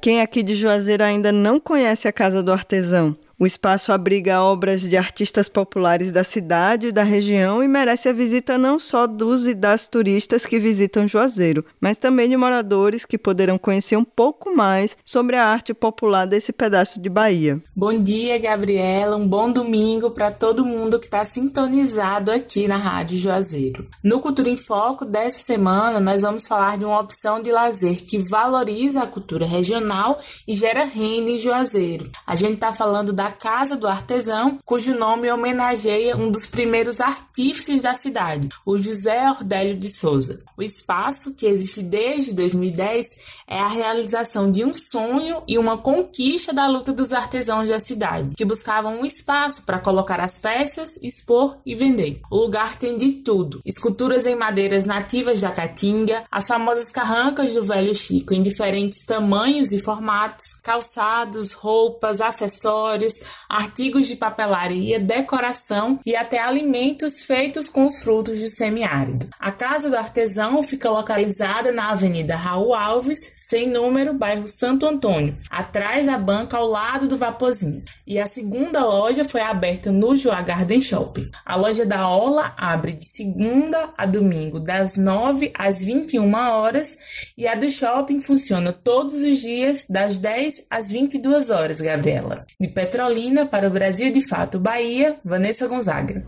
Quem 0.00 0.20
aqui 0.20 0.42
de 0.42 0.54
Juazeiro 0.54 1.02
ainda 1.02 1.32
não 1.32 1.58
conhece 1.58 2.06
a 2.06 2.12
Casa 2.12 2.42
do 2.42 2.52
Artesão? 2.52 3.16
O 3.38 3.46
espaço 3.46 3.92
abriga 3.92 4.40
obras 4.42 4.80
de 4.80 4.96
artistas 4.96 5.46
populares 5.46 6.10
da 6.10 6.24
cidade 6.24 6.86
e 6.86 6.92
da 6.92 7.02
região 7.02 7.62
e 7.62 7.68
merece 7.68 8.08
a 8.08 8.12
visita 8.12 8.56
não 8.56 8.78
só 8.78 9.06
dos 9.06 9.46
e 9.46 9.52
das 9.52 9.88
turistas 9.88 10.46
que 10.46 10.58
visitam 10.58 11.06
Juazeiro, 11.06 11.62
mas 11.78 11.98
também 11.98 12.30
de 12.30 12.36
moradores 12.36 13.04
que 13.04 13.18
poderão 13.18 13.58
conhecer 13.58 13.94
um 13.94 14.04
pouco 14.04 14.56
mais 14.56 14.96
sobre 15.04 15.36
a 15.36 15.44
arte 15.44 15.74
popular 15.74 16.26
desse 16.26 16.50
pedaço 16.50 16.98
de 16.98 17.10
Bahia. 17.10 17.60
Bom 17.76 18.02
dia, 18.02 18.38
Gabriela. 18.38 19.16
Um 19.16 19.28
bom 19.28 19.52
domingo 19.52 20.12
para 20.12 20.32
todo 20.32 20.64
mundo 20.64 20.98
que 20.98 21.04
está 21.04 21.22
sintonizado 21.22 22.30
aqui 22.30 22.66
na 22.66 22.78
Rádio 22.78 23.18
Juazeiro. 23.18 23.86
No 24.02 24.20
Cultura 24.20 24.48
em 24.48 24.56
Foco 24.56 25.04
dessa 25.04 25.40
semana, 25.40 26.00
nós 26.00 26.22
vamos 26.22 26.46
falar 26.46 26.78
de 26.78 26.86
uma 26.86 27.00
opção 27.00 27.42
de 27.42 27.52
lazer 27.52 28.02
que 28.02 28.16
valoriza 28.16 29.02
a 29.02 29.06
cultura 29.06 29.44
regional 29.44 30.18
e 30.48 30.54
gera 30.54 30.86
renda 30.86 31.32
em 31.32 31.36
Juazeiro. 31.36 32.10
A 32.26 32.34
gente 32.34 32.54
está 32.54 32.72
falando 32.72 33.12
da 33.12 33.25
da 33.26 33.32
Casa 33.32 33.74
do 33.74 33.88
Artesão, 33.88 34.60
cujo 34.64 34.96
nome 34.96 35.28
homenageia 35.32 36.16
um 36.16 36.30
dos 36.30 36.46
primeiros 36.46 37.00
artífices 37.00 37.82
da 37.82 37.96
cidade, 37.96 38.48
o 38.64 38.78
José 38.78 39.28
Ordélio 39.28 39.76
de 39.76 39.88
Souza. 39.88 40.44
O 40.56 40.62
espaço, 40.62 41.34
que 41.34 41.44
existe 41.44 41.82
desde 41.82 42.32
2010, 42.34 43.06
é 43.48 43.58
a 43.58 43.66
realização 43.66 44.48
de 44.48 44.64
um 44.64 44.72
sonho 44.72 45.42
e 45.46 45.58
uma 45.58 45.76
conquista 45.76 46.52
da 46.52 46.68
luta 46.68 46.92
dos 46.92 47.12
artesãos 47.12 47.68
da 47.68 47.80
cidade, 47.80 48.36
que 48.36 48.44
buscavam 48.44 49.00
um 49.00 49.04
espaço 49.04 49.62
para 49.62 49.80
colocar 49.80 50.20
as 50.20 50.38
peças, 50.38 50.96
expor 51.02 51.58
e 51.66 51.74
vender. 51.74 52.20
O 52.30 52.36
lugar 52.36 52.76
tem 52.76 52.96
de 52.96 53.10
tudo: 53.10 53.60
esculturas 53.66 54.24
em 54.24 54.36
madeiras 54.36 54.86
nativas 54.86 55.40
da 55.40 55.50
Caatinga, 55.50 56.22
as 56.30 56.46
famosas 56.46 56.92
carrancas 56.92 57.54
do 57.54 57.64
Velho 57.64 57.94
Chico 57.94 58.32
em 58.32 58.40
diferentes 58.40 59.04
tamanhos 59.04 59.72
e 59.72 59.80
formatos, 59.80 60.54
calçados, 60.62 61.52
roupas, 61.52 62.20
acessórios, 62.20 63.15
artigos 63.48 64.06
de 64.06 64.16
papelaria, 64.16 65.00
decoração 65.00 65.98
e 66.04 66.14
até 66.14 66.38
alimentos 66.38 67.22
feitos 67.22 67.68
com 67.68 67.86
os 67.86 68.02
frutos 68.02 68.40
do 68.40 68.48
semiárido. 68.48 69.28
A 69.38 69.50
Casa 69.50 69.88
do 69.88 69.96
Artesão 69.96 70.62
fica 70.62 70.90
localizada 70.90 71.72
na 71.72 71.90
Avenida 71.90 72.36
Raul 72.36 72.74
Alves, 72.74 73.18
sem 73.48 73.66
número, 73.66 74.12
bairro 74.12 74.48
Santo 74.48 74.86
Antônio, 74.86 75.36
atrás 75.50 76.06
da 76.06 76.18
banca 76.18 76.56
ao 76.56 76.66
lado 76.66 77.06
do 77.06 77.16
Vapozinho. 77.16 77.82
E 78.06 78.18
a 78.18 78.26
segunda 78.26 78.84
loja 78.84 79.24
foi 79.24 79.40
aberta 79.40 79.90
no 79.90 80.16
Joa 80.16 80.42
Garden 80.42 80.80
Shopping. 80.80 81.30
A 81.44 81.56
loja 81.56 81.86
da 81.86 82.08
Ola 82.08 82.54
abre 82.56 82.92
de 82.92 83.04
segunda 83.04 83.90
a 83.96 84.06
domingo, 84.06 84.60
das 84.60 84.96
9 84.96 85.52
às 85.54 85.82
21 85.82 86.34
horas, 86.34 86.96
e 87.36 87.46
a 87.46 87.54
do 87.54 87.70
shopping 87.70 88.20
funciona 88.20 88.72
todos 88.72 89.14
os 89.22 89.38
dias, 89.38 89.86
das 89.88 90.18
10 90.18 90.66
às 90.70 90.90
22 90.90 91.50
horas, 91.50 91.80
Gabriela. 91.80 92.46
De 92.60 92.68
Petrolina 92.68 93.05
Para 93.48 93.68
o 93.68 93.70
Brasil 93.70 94.10
de 94.10 94.20
Fato 94.20 94.58
Bahia, 94.58 95.14
Vanessa 95.24 95.68
Gonzaga. 95.68 96.24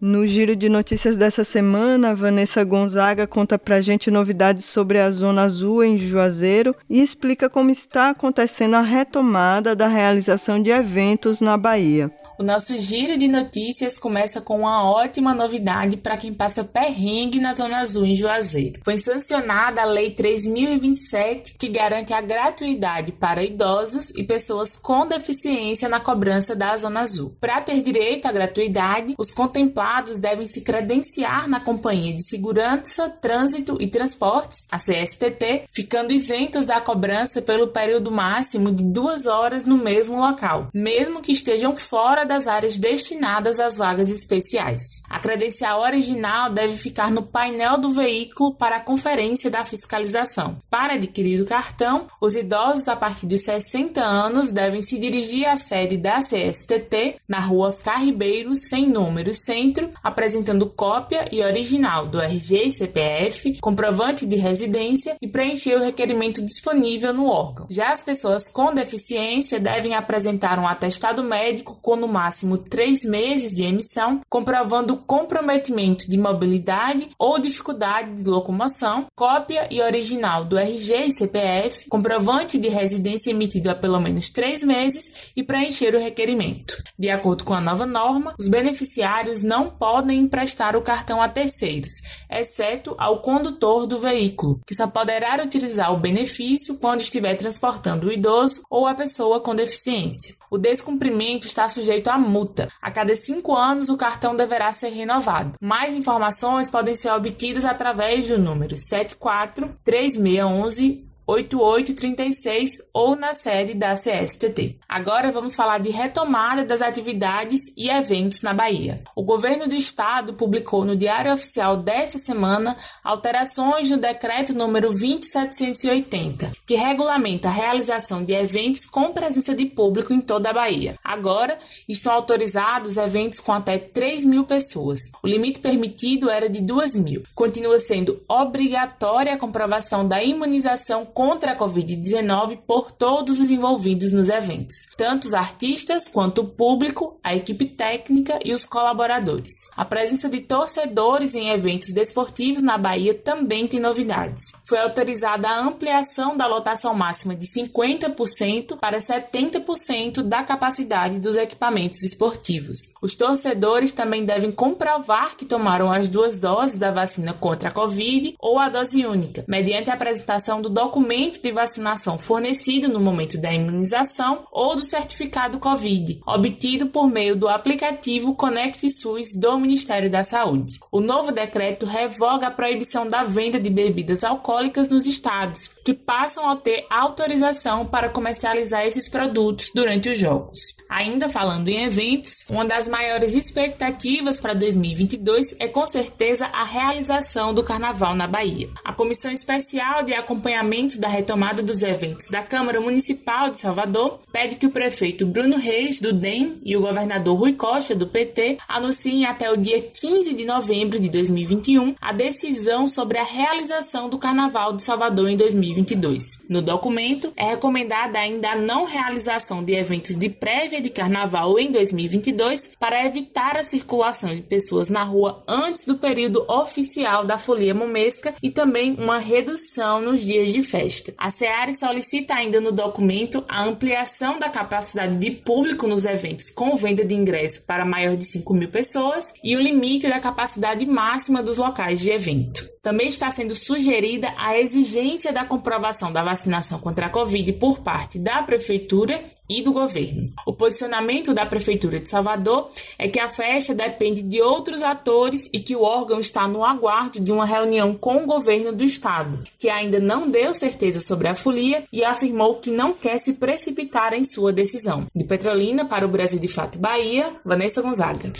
No 0.00 0.24
giro 0.24 0.54
de 0.54 0.68
notícias 0.68 1.16
dessa 1.16 1.42
semana, 1.42 2.14
Vanessa 2.14 2.62
Gonzaga 2.62 3.26
conta 3.26 3.58
pra 3.58 3.80
gente 3.80 4.08
novidades 4.08 4.66
sobre 4.66 5.00
a 5.00 5.10
Zona 5.10 5.42
Azul 5.42 5.82
em 5.82 5.98
Juazeiro 5.98 6.76
e 6.88 7.02
explica 7.02 7.50
como 7.50 7.70
está 7.70 8.10
acontecendo 8.10 8.76
a 8.76 8.82
retomada 8.82 9.74
da 9.74 9.88
realização 9.88 10.62
de 10.62 10.70
eventos 10.70 11.40
na 11.40 11.56
Bahia. 11.56 12.12
O 12.36 12.42
nosso 12.42 12.76
giro 12.80 13.16
de 13.16 13.28
notícias 13.28 13.96
começa 13.96 14.40
com 14.40 14.58
uma 14.58 14.82
ótima 14.90 15.32
novidade 15.32 15.96
para 15.96 16.16
quem 16.16 16.34
passa 16.34 16.64
perrengue 16.64 17.38
na 17.38 17.54
Zona 17.54 17.78
Azul 17.78 18.04
em 18.04 18.16
Juazeiro. 18.16 18.80
Foi 18.84 18.98
sancionada 18.98 19.82
a 19.82 19.84
Lei 19.84 20.10
3027, 20.10 21.54
que 21.56 21.68
garante 21.68 22.12
a 22.12 22.20
gratuidade 22.20 23.12
para 23.12 23.44
idosos 23.44 24.10
e 24.16 24.24
pessoas 24.24 24.74
com 24.74 25.06
deficiência 25.06 25.88
na 25.88 26.00
cobrança 26.00 26.56
da 26.56 26.76
Zona 26.76 27.02
Azul. 27.02 27.36
Para 27.40 27.60
ter 27.60 27.80
direito 27.80 28.26
à 28.26 28.32
gratuidade, 28.32 29.14
os 29.16 29.30
contemplados 29.30 30.18
devem 30.18 30.46
se 30.46 30.60
credenciar 30.62 31.48
na 31.48 31.60
Companhia 31.60 32.14
de 32.14 32.24
Segurança, 32.24 33.08
Trânsito 33.08 33.76
e 33.80 33.86
Transportes, 33.86 34.66
a 34.72 34.76
CSTT, 34.76 35.68
ficando 35.70 36.12
isentos 36.12 36.64
da 36.64 36.80
cobrança 36.80 37.40
pelo 37.40 37.68
período 37.68 38.10
máximo 38.10 38.72
de 38.72 38.82
duas 38.82 39.26
horas 39.26 39.64
no 39.64 39.78
mesmo 39.78 40.18
local, 40.18 40.68
mesmo 40.74 41.22
que 41.22 41.30
estejam 41.30 41.76
fora 41.76 42.23
das 42.24 42.46
áreas 42.46 42.78
destinadas 42.78 43.60
às 43.60 43.76
vagas 43.76 44.10
especiais. 44.10 45.02
A 45.08 45.18
credencial 45.18 45.80
original 45.80 46.50
deve 46.50 46.76
ficar 46.76 47.10
no 47.10 47.22
painel 47.22 47.78
do 47.78 47.90
veículo 47.90 48.54
para 48.54 48.76
a 48.76 48.80
conferência 48.80 49.50
da 49.50 49.64
fiscalização. 49.64 50.58
Para 50.70 50.94
adquirir 50.94 51.40
o 51.40 51.46
cartão, 51.46 52.06
os 52.20 52.36
idosos 52.36 52.88
a 52.88 52.96
partir 52.96 53.26
dos 53.26 53.42
60 53.42 54.02
anos 54.02 54.50
devem 54.52 54.82
se 54.82 54.98
dirigir 54.98 55.46
à 55.46 55.56
sede 55.56 55.96
da 55.96 56.20
CSTT 56.20 57.16
na 57.28 57.40
rua 57.40 57.68
Oscar 57.68 58.02
Ribeiro, 58.02 58.54
sem 58.54 58.86
número, 58.86 59.34
centro, 59.34 59.90
apresentando 60.02 60.66
cópia 60.66 61.28
e 61.32 61.42
original 61.42 62.06
do 62.06 62.20
RG 62.20 62.66
e 62.66 62.72
CPF, 62.72 63.58
comprovante 63.60 64.26
de 64.26 64.36
residência 64.36 65.16
e 65.20 65.28
preencher 65.28 65.76
o 65.76 65.82
requerimento 65.82 66.44
disponível 66.44 67.12
no 67.12 67.26
órgão. 67.26 67.66
Já 67.70 67.92
as 67.92 68.02
pessoas 68.02 68.48
com 68.48 68.72
deficiência 68.72 69.58
devem 69.58 69.94
apresentar 69.94 70.58
um 70.58 70.68
atestado 70.68 71.22
médico 71.22 71.78
com 71.80 71.96
no 71.96 72.08
máximo 72.14 72.56
três 72.56 73.04
meses 73.04 73.50
de 73.50 73.64
emissão, 73.64 74.20
comprovando 74.30 74.96
comprometimento 74.96 76.08
de 76.08 76.16
mobilidade 76.16 77.08
ou 77.18 77.40
dificuldade 77.40 78.22
de 78.22 78.30
locomoção, 78.30 79.06
cópia 79.16 79.66
e 79.68 79.82
original 79.82 80.44
do 80.44 80.56
RG 80.56 81.06
e 81.06 81.10
CPF, 81.10 81.88
comprovante 81.88 82.56
de 82.56 82.68
residência 82.68 83.30
emitido 83.30 83.68
há 83.68 83.74
pelo 83.74 84.00
menos 84.00 84.30
três 84.30 84.62
meses 84.62 85.32
e 85.36 85.42
preencher 85.42 85.92
o 85.96 86.00
requerimento. 86.00 86.80
De 86.96 87.10
acordo 87.10 87.42
com 87.42 87.52
a 87.52 87.60
nova 87.60 87.84
norma, 87.84 88.34
os 88.38 88.46
beneficiários 88.46 89.42
não 89.42 89.68
podem 89.68 90.20
emprestar 90.20 90.76
o 90.76 90.82
cartão 90.82 91.20
a 91.20 91.28
terceiros, 91.28 91.90
exceto 92.30 92.94
ao 92.96 93.20
condutor 93.20 93.86
do 93.86 93.98
veículo, 93.98 94.60
que 94.64 94.74
só 94.74 94.86
poderá 94.86 95.42
utilizar 95.42 95.92
o 95.92 95.98
benefício 95.98 96.78
quando 96.78 97.00
estiver 97.00 97.34
transportando 97.34 98.06
o 98.06 98.12
idoso 98.12 98.62
ou 98.70 98.86
a 98.86 98.94
pessoa 98.94 99.40
com 99.40 99.54
deficiência. 99.54 100.36
O 100.50 100.58
descumprimento 100.58 101.46
está 101.46 101.68
sujeito 101.68 102.03
a 102.10 102.18
multa. 102.18 102.68
A 102.80 102.90
cada 102.90 103.14
cinco 103.14 103.54
anos, 103.54 103.88
o 103.88 103.96
cartão 103.96 104.36
deverá 104.36 104.72
ser 104.72 104.90
renovado. 104.90 105.52
Mais 105.60 105.94
informações 105.94 106.68
podem 106.68 106.94
ser 106.94 107.10
obtidas 107.10 107.64
através 107.64 108.28
do 108.28 108.38
número 108.38 108.76
74 108.76 109.74
3611 109.84 111.13
8836 111.26 112.70
ou 112.92 113.16
na 113.16 113.32
sede 113.32 113.74
da 113.74 113.94
CSTT. 113.94 114.76
Agora 114.88 115.32
vamos 115.32 115.56
falar 115.56 115.78
de 115.78 115.90
retomada 115.90 116.64
das 116.64 116.82
atividades 116.82 117.72
e 117.76 117.88
eventos 117.88 118.42
na 118.42 118.52
Bahia. 118.52 119.02
O 119.16 119.22
governo 119.22 119.66
do 119.66 119.74
estado 119.74 120.34
publicou 120.34 120.84
no 120.84 120.96
Diário 120.96 121.32
Oficial 121.32 121.76
desta 121.76 122.18
semana 122.18 122.76
alterações 123.02 123.90
no 123.90 123.96
decreto 123.96 124.54
número 124.54 124.90
20780, 124.92 126.52
que 126.66 126.74
regulamenta 126.74 127.48
a 127.48 127.52
realização 127.52 128.22
de 128.22 128.34
eventos 128.34 128.84
com 128.84 129.12
presença 129.12 129.54
de 129.54 129.64
público 129.64 130.12
em 130.12 130.20
toda 130.20 130.50
a 130.50 130.52
Bahia. 130.52 130.98
Agora 131.02 131.58
estão 131.88 132.12
autorizados 132.12 132.96
eventos 132.96 133.40
com 133.40 133.52
até 133.52 133.78
3 133.78 134.24
mil 134.24 134.44
pessoas. 134.44 135.00
O 135.22 135.26
limite 135.26 135.60
permitido 135.60 136.28
era 136.28 136.48
de 136.48 136.60
2 136.60 136.96
mil. 136.96 137.22
Continua 137.34 137.78
sendo 137.78 138.22
obrigatória 138.28 139.32
a 139.32 139.38
comprovação 139.38 140.06
da 140.06 140.22
imunização 140.22 141.06
contra 141.14 141.52
a 141.52 141.56
Covid-19 141.56 142.58
por 142.66 142.90
todos 142.90 143.38
os 143.38 143.48
envolvidos 143.48 144.10
nos 144.10 144.28
eventos, 144.28 144.88
tanto 144.96 145.28
os 145.28 145.32
artistas 145.32 146.08
quanto 146.08 146.40
o 146.40 146.48
público, 146.48 147.18
a 147.22 147.34
equipe 147.34 147.66
técnica 147.66 148.40
e 148.44 148.52
os 148.52 148.66
colaboradores. 148.66 149.52
A 149.76 149.84
presença 149.84 150.28
de 150.28 150.40
torcedores 150.40 151.36
em 151.36 151.50
eventos 151.50 151.92
desportivos 151.92 152.62
na 152.62 152.76
Bahia 152.76 153.14
também 153.14 153.68
tem 153.68 153.78
novidades. 153.78 154.52
Foi 154.64 154.78
autorizada 154.78 155.48
a 155.48 155.60
ampliação 155.60 156.36
da 156.36 156.48
lotação 156.48 156.94
máxima 156.94 157.36
de 157.36 157.46
50% 157.46 158.76
para 158.78 158.98
70% 158.98 160.22
da 160.22 160.42
capacidade 160.42 161.20
dos 161.20 161.36
equipamentos 161.36 162.02
esportivos. 162.02 162.92
Os 163.00 163.14
torcedores 163.14 163.92
também 163.92 164.24
devem 164.24 164.50
comprovar 164.50 165.36
que 165.36 165.44
tomaram 165.44 165.92
as 165.92 166.08
duas 166.08 166.36
doses 166.36 166.76
da 166.76 166.90
vacina 166.90 167.32
contra 167.32 167.68
a 167.68 167.72
Covid 167.72 168.34
ou 168.40 168.58
a 168.58 168.68
dose 168.68 169.06
única, 169.06 169.44
mediante 169.46 169.90
a 169.90 169.94
apresentação 169.94 170.60
do 170.60 170.68
documento 170.68 171.03
documento 171.04 171.42
de 171.42 171.50
vacinação 171.52 172.18
fornecido 172.18 172.88
no 172.88 172.98
momento 172.98 173.38
da 173.38 173.52
imunização 173.52 174.44
ou 174.50 174.74
do 174.74 174.82
certificado 174.86 175.58
COVID, 175.58 176.22
obtido 176.26 176.86
por 176.86 177.06
meio 177.06 177.36
do 177.36 177.46
aplicativo 177.46 178.34
Conect 178.34 178.88
SUS 178.88 179.34
do 179.34 179.58
Ministério 179.58 180.10
da 180.10 180.24
Saúde. 180.24 180.80
O 180.90 181.00
novo 181.00 181.30
decreto 181.30 181.84
revoga 181.84 182.46
a 182.46 182.50
proibição 182.50 183.06
da 183.06 183.22
venda 183.22 183.60
de 183.60 183.68
bebidas 183.68 184.24
alcoólicas 184.24 184.88
nos 184.88 185.06
estados, 185.06 185.68
que 185.84 185.92
passam 185.92 186.48
a 186.48 186.56
ter 186.56 186.86
autorização 186.88 187.84
para 187.84 188.08
comercializar 188.08 188.86
esses 188.86 189.06
produtos 189.06 189.70
durante 189.74 190.08
os 190.08 190.18
jogos. 190.18 190.74
Ainda 190.88 191.28
falando 191.28 191.68
em 191.68 191.84
eventos, 191.84 192.46
uma 192.48 192.64
das 192.64 192.88
maiores 192.88 193.34
expectativas 193.34 194.40
para 194.40 194.54
2022 194.54 195.54
é 195.58 195.68
com 195.68 195.84
certeza 195.86 196.46
a 196.46 196.64
realização 196.64 197.52
do 197.52 197.62
Carnaval 197.62 198.14
na 198.14 198.26
Bahia. 198.26 198.70
A 198.82 198.92
Comissão 198.92 199.30
Especial 199.30 200.02
de 200.02 200.14
Acompanhamento 200.14 200.93
da 200.98 201.08
retomada 201.08 201.62
dos 201.62 201.82
eventos 201.82 202.28
da 202.30 202.42
Câmara 202.42 202.80
Municipal 202.80 203.50
de 203.50 203.58
Salvador, 203.58 204.20
pede 204.32 204.56
que 204.56 204.66
o 204.66 204.70
prefeito 204.70 205.26
Bruno 205.26 205.56
Reis, 205.56 206.00
do 206.00 206.12
DEM, 206.12 206.58
e 206.64 206.76
o 206.76 206.80
governador 206.80 207.38
Rui 207.38 207.52
Costa, 207.52 207.94
do 207.94 208.06
PT, 208.06 208.58
anunciem 208.68 209.26
até 209.26 209.50
o 209.50 209.56
dia 209.56 209.80
15 209.80 210.34
de 210.34 210.44
novembro 210.44 210.98
de 210.98 211.08
2021 211.08 211.94
a 212.00 212.12
decisão 212.12 212.86
sobre 212.86 213.18
a 213.18 213.24
realização 213.24 214.08
do 214.08 214.18
Carnaval 214.18 214.74
de 214.74 214.82
Salvador 214.82 215.28
em 215.28 215.36
2022. 215.36 216.42
No 216.48 216.62
documento, 216.62 217.32
é 217.36 217.50
recomendada 217.50 218.18
ainda 218.18 218.50
a 218.50 218.56
não 218.56 218.84
realização 218.84 219.64
de 219.64 219.74
eventos 219.74 220.16
de 220.16 220.28
prévia 220.28 220.80
de 220.80 220.90
Carnaval 220.90 221.58
em 221.58 221.70
2022 221.70 222.70
para 222.78 223.04
evitar 223.04 223.56
a 223.56 223.62
circulação 223.62 224.34
de 224.34 224.42
pessoas 224.42 224.88
na 224.88 225.02
rua 225.02 225.42
antes 225.48 225.84
do 225.84 225.96
período 225.96 226.44
oficial 226.48 227.24
da 227.24 227.38
folia 227.38 227.74
momesca 227.74 228.34
e 228.42 228.50
também 228.50 228.94
uma 228.94 229.18
redução 229.18 230.00
nos 230.00 230.20
dias 230.20 230.52
de 230.52 230.62
festa 230.62 230.83
festa. 230.84 231.14
A 231.16 231.30
SEARE 231.30 231.74
solicita 231.74 232.34
ainda 232.34 232.60
no 232.60 232.70
documento 232.70 233.44
a 233.48 233.64
ampliação 233.64 234.38
da 234.38 234.50
capacidade 234.50 235.16
de 235.16 235.30
público 235.30 235.86
nos 235.86 236.04
eventos 236.04 236.50
com 236.50 236.76
venda 236.76 237.04
de 237.04 237.14
ingresso 237.14 237.64
para 237.66 237.84
maior 237.84 238.16
de 238.16 238.24
5 238.24 238.54
mil 238.54 238.68
pessoas 238.68 239.32
e 239.42 239.56
o 239.56 239.60
limite 239.60 240.08
da 240.08 240.20
capacidade 240.20 240.84
máxima 240.86 241.42
dos 241.42 241.56
locais 241.56 242.00
de 242.00 242.10
evento. 242.10 242.73
Também 242.84 243.08
está 243.08 243.30
sendo 243.30 243.54
sugerida 243.54 244.34
a 244.36 244.58
exigência 244.58 245.32
da 245.32 245.42
comprovação 245.42 246.12
da 246.12 246.22
vacinação 246.22 246.78
contra 246.78 247.06
a 247.06 247.08
Covid 247.10 247.50
por 247.54 247.78
parte 247.78 248.18
da 248.18 248.42
Prefeitura 248.42 249.24
e 249.48 249.62
do 249.62 249.72
governo. 249.72 250.30
O 250.46 250.52
posicionamento 250.52 251.32
da 251.32 251.46
Prefeitura 251.46 251.98
de 251.98 252.10
Salvador 252.10 252.68
é 252.98 253.08
que 253.08 253.18
a 253.18 253.26
festa 253.26 253.74
depende 253.74 254.20
de 254.20 254.42
outros 254.42 254.82
atores 254.82 255.48
e 255.50 255.60
que 255.60 255.74
o 255.74 255.80
órgão 255.80 256.20
está 256.20 256.46
no 256.46 256.62
aguardo 256.62 257.20
de 257.20 257.32
uma 257.32 257.46
reunião 257.46 257.94
com 257.94 258.22
o 258.22 258.26
governo 258.26 258.70
do 258.70 258.84
estado, 258.84 259.42
que 259.58 259.70
ainda 259.70 259.98
não 259.98 260.30
deu 260.30 260.52
certeza 260.52 261.00
sobre 261.00 261.26
a 261.26 261.34
folia 261.34 261.84
e 261.90 262.04
afirmou 262.04 262.56
que 262.56 262.70
não 262.70 262.92
quer 262.92 263.16
se 263.16 263.34
precipitar 263.34 264.12
em 264.12 264.24
sua 264.24 264.52
decisão. 264.52 265.06
De 265.14 265.24
Petrolina 265.24 265.86
para 265.86 266.04
o 266.04 266.10
Brasil 266.10 266.38
de 266.38 266.48
Fato 266.48 266.78
Bahia, 266.78 267.32
Vanessa 267.46 267.80
Gonzaga 267.80 268.30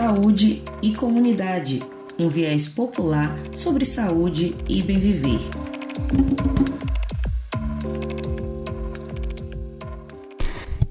saúde 0.00 0.62
e 0.80 0.94
comunidade, 0.94 1.78
um 2.18 2.30
viés 2.30 2.66
popular 2.66 3.36
sobre 3.54 3.84
saúde 3.84 4.56
e 4.66 4.80
bem 4.80 4.98
viver. 4.98 5.38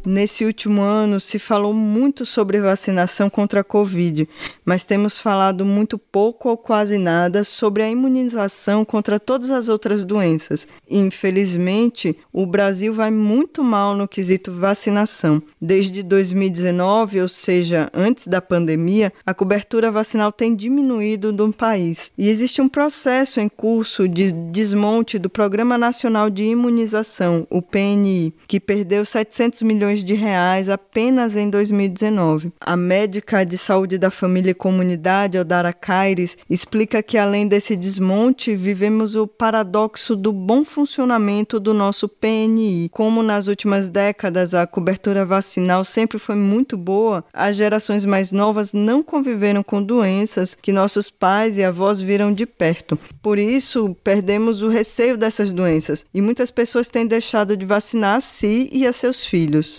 Nesse 0.06 0.46
último 0.46 0.82
ano 0.82 1.20
se 1.20 1.38
falou 1.38 1.74
muito 1.74 2.26
sobre 2.26 2.62
vacinação 2.62 3.30
contra 3.30 3.60
a 3.60 3.64
Covid, 3.64 4.28
mas 4.64 4.86
temos 4.86 5.18
falado 5.18 5.66
muito 5.66 5.98
pouco 5.98 6.50
ou 6.50 6.58
quase 6.58 6.98
nada 6.98 7.44
sobre 7.44 7.84
a 7.84 7.90
imunização 7.90 8.86
contra 8.86 9.20
todas 9.20 9.52
as 9.52 9.68
outras 9.68 10.06
doenças. 10.06 10.68
Infelizmente, 10.90 12.16
o 12.32 12.46
Brasil 12.46 12.94
vai 12.94 13.12
muito 13.12 13.62
mal 13.62 13.94
no 13.94 14.08
quesito 14.08 14.54
vacinação. 14.54 15.42
Desde 15.62 16.02
2019, 16.02 17.22
ou 17.22 17.28
seja, 17.28 17.90
antes 17.94 18.26
da 18.26 18.42
pandemia, 18.42 19.12
a 19.26 19.34
cobertura 19.34 19.92
vacinal 19.92 20.32
tem 20.32 20.56
diminuído 20.56 21.34
no 21.34 21.52
país. 21.52 22.12
E 22.18 22.30
existe 22.30 22.62
um 22.62 22.70
processo 22.70 23.42
em 23.42 23.50
curso 23.50 24.08
de 24.08 24.32
desmonte 24.32 25.20
do 25.20 25.30
Programa 25.30 25.78
Nacional 25.78 26.30
de 26.30 26.44
Imunização, 26.44 27.46
o 27.50 27.62
PNI, 27.62 28.34
que 28.48 28.60
perdeu 28.60 29.04
700 29.04 29.62
milhões 29.64 29.89
de 29.98 30.14
reais 30.14 30.70
apenas 30.70 31.36
em 31.36 31.50
2019. 31.50 32.54
A 32.62 32.78
médica 32.78 33.44
de 33.44 33.58
saúde 33.58 33.98
da 33.98 34.12
família 34.12 34.52
e 34.52 34.54
comunidade, 34.54 35.38
Odara 35.38 35.74
Caires, 35.74 36.38
explica 36.48 37.02
que 37.02 37.18
além 37.18 37.48
desse 37.48 37.76
desmonte, 37.76 38.56
vivemos 38.56 39.16
o 39.16 39.26
paradoxo 39.26 40.16
do 40.16 40.32
bom 40.32 40.64
funcionamento 40.64 41.60
do 41.60 41.74
nosso 41.74 42.08
PNI. 42.08 42.90
Como 42.92 43.24
nas 43.24 43.48
últimas 43.48 43.90
décadas 43.90 44.54
a 44.54 44.68
cobertura 44.68 45.26
vacinal 45.26 45.84
sempre 45.84 46.20
foi 46.20 46.36
muito 46.36 46.78
boa, 46.78 47.24
as 47.34 47.56
gerações 47.56 48.06
mais 48.06 48.32
novas 48.32 48.74
não 48.74 49.02
conviveram 49.02 49.64
com 49.64 49.82
doenças 49.82 50.56
que 50.62 50.72
nossos 50.72 51.10
pais 51.10 51.58
e 51.58 51.64
avós 51.64 52.00
viram 52.00 52.34
de 52.34 52.46
perto. 52.46 53.00
Por 53.22 53.40
isso, 53.40 53.96
perdemos 54.04 54.62
o 54.62 54.70
receio 54.70 55.18
dessas 55.18 55.52
doenças 55.52 56.06
e 56.14 56.22
muitas 56.22 56.52
pessoas 56.52 56.90
têm 56.90 57.08
deixado 57.08 57.56
de 57.56 57.66
vacinar 57.66 58.18
a 58.18 58.22
si 58.22 58.70
e 58.72 58.86
a 58.86 58.94
seus 58.94 59.26
filhos. 59.26 59.79